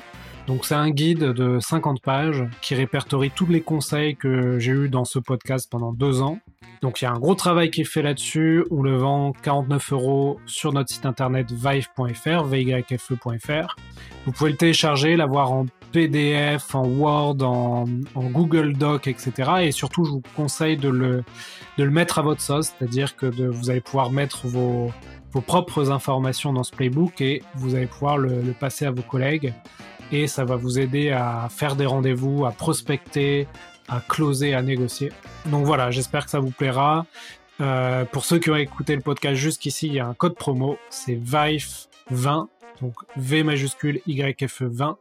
Donc 0.46 0.64
c'est 0.64 0.76
un 0.76 0.90
guide 0.90 1.24
de 1.24 1.58
50 1.60 2.00
pages 2.00 2.44
qui 2.62 2.74
répertorie 2.74 3.30
tous 3.30 3.46
les 3.46 3.60
conseils 3.60 4.16
que 4.16 4.58
j'ai 4.58 4.72
eus 4.72 4.88
dans 4.88 5.04
ce 5.04 5.18
podcast 5.18 5.68
pendant 5.70 5.92
deux 5.92 6.22
ans. 6.22 6.38
Donc 6.82 7.02
il 7.02 7.04
y 7.04 7.08
a 7.08 7.10
un 7.10 7.18
gros 7.18 7.34
travail 7.34 7.70
qui 7.70 7.82
est 7.82 7.84
fait 7.84 8.00
là-dessus. 8.00 8.64
On 8.70 8.82
le 8.82 8.96
vend 8.96 9.32
49 9.42 9.92
euros 9.92 10.40
sur 10.46 10.72
notre 10.72 10.90
site 10.90 11.04
internet 11.04 11.50
vive.fr, 11.50 12.44
vyfe.fr. 12.44 13.76
Vous 14.24 14.32
pouvez 14.32 14.50
le 14.50 14.56
télécharger, 14.56 15.16
l'avoir 15.16 15.52
en 15.52 15.66
PDF, 15.92 16.74
en 16.74 16.86
Word, 16.86 17.42
en, 17.42 17.84
Google 18.16 18.74
Doc, 18.74 19.06
etc. 19.06 19.32
Et 19.62 19.72
surtout, 19.72 20.04
je 20.04 20.10
vous 20.10 20.22
conseille 20.36 20.76
de 20.76 20.88
le, 20.88 21.24
de 21.76 21.84
le 21.84 21.90
mettre 21.90 22.18
à 22.18 22.22
votre 22.22 22.40
sauce, 22.40 22.72
c'est-à-dire 22.78 23.16
que 23.16 23.26
vous 23.26 23.70
allez 23.70 23.80
pouvoir 23.80 24.10
mettre 24.10 24.46
vos, 24.46 24.90
vos 25.32 25.40
propres 25.40 25.90
informations 25.90 26.52
dans 26.52 26.62
ce 26.62 26.72
playbook 26.72 27.20
et 27.20 27.42
vous 27.54 27.74
allez 27.74 27.86
pouvoir 27.86 28.18
le, 28.18 28.42
passer 28.58 28.86
à 28.86 28.90
vos 28.90 29.02
collègues 29.02 29.52
et 30.10 30.26
ça 30.26 30.44
va 30.44 30.56
vous 30.56 30.78
aider 30.78 31.10
à 31.10 31.48
faire 31.50 31.76
des 31.76 31.86
rendez-vous, 31.86 32.46
à 32.46 32.50
prospecter, 32.50 33.46
à 33.88 34.00
closer, 34.00 34.54
à 34.54 34.62
négocier. 34.62 35.12
Donc 35.46 35.66
voilà, 35.66 35.90
j'espère 35.90 36.24
que 36.24 36.30
ça 36.30 36.40
vous 36.40 36.50
plaira. 36.50 37.06
Euh, 37.60 38.04
pour 38.04 38.24
ceux 38.24 38.38
qui 38.38 38.50
ont 38.50 38.56
écouté 38.56 38.94
le 38.94 39.02
podcast 39.02 39.36
jusqu'ici, 39.36 39.88
il 39.88 39.94
y 39.94 40.00
a 40.00 40.06
un 40.06 40.14
code 40.14 40.34
promo, 40.34 40.78
c'est 40.90 41.16
VIFE20, 41.16 42.46
donc 42.80 42.94
V 43.16 43.42
majuscule 43.42 44.00
YFE 44.06 44.62
20, 44.62 44.96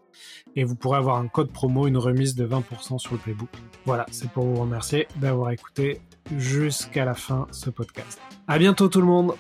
et 0.58 0.64
vous 0.64 0.76
pourrez 0.76 0.98
avoir 0.98 1.18
un 1.18 1.28
code 1.28 1.52
promo, 1.52 1.88
une 1.88 1.98
remise 1.98 2.36
de 2.36 2.46
20% 2.46 2.98
sur 2.98 3.14
le 3.14 3.20
playbook. 3.20 3.50
Voilà, 3.86 4.08
c'est 4.12 4.30
pour 4.32 4.44
vous 4.44 4.60
remercier 4.60 5.08
d'avoir 5.18 5.52
écouté 5.52 6.02
jusqu'à 6.36 7.06
la 7.06 7.14
fin 7.14 7.48
ce 7.52 7.70
podcast. 7.70 8.20
À 8.48 8.58
bientôt 8.58 8.90
tout 8.90 9.00
le 9.00 9.06
monde! 9.06 9.34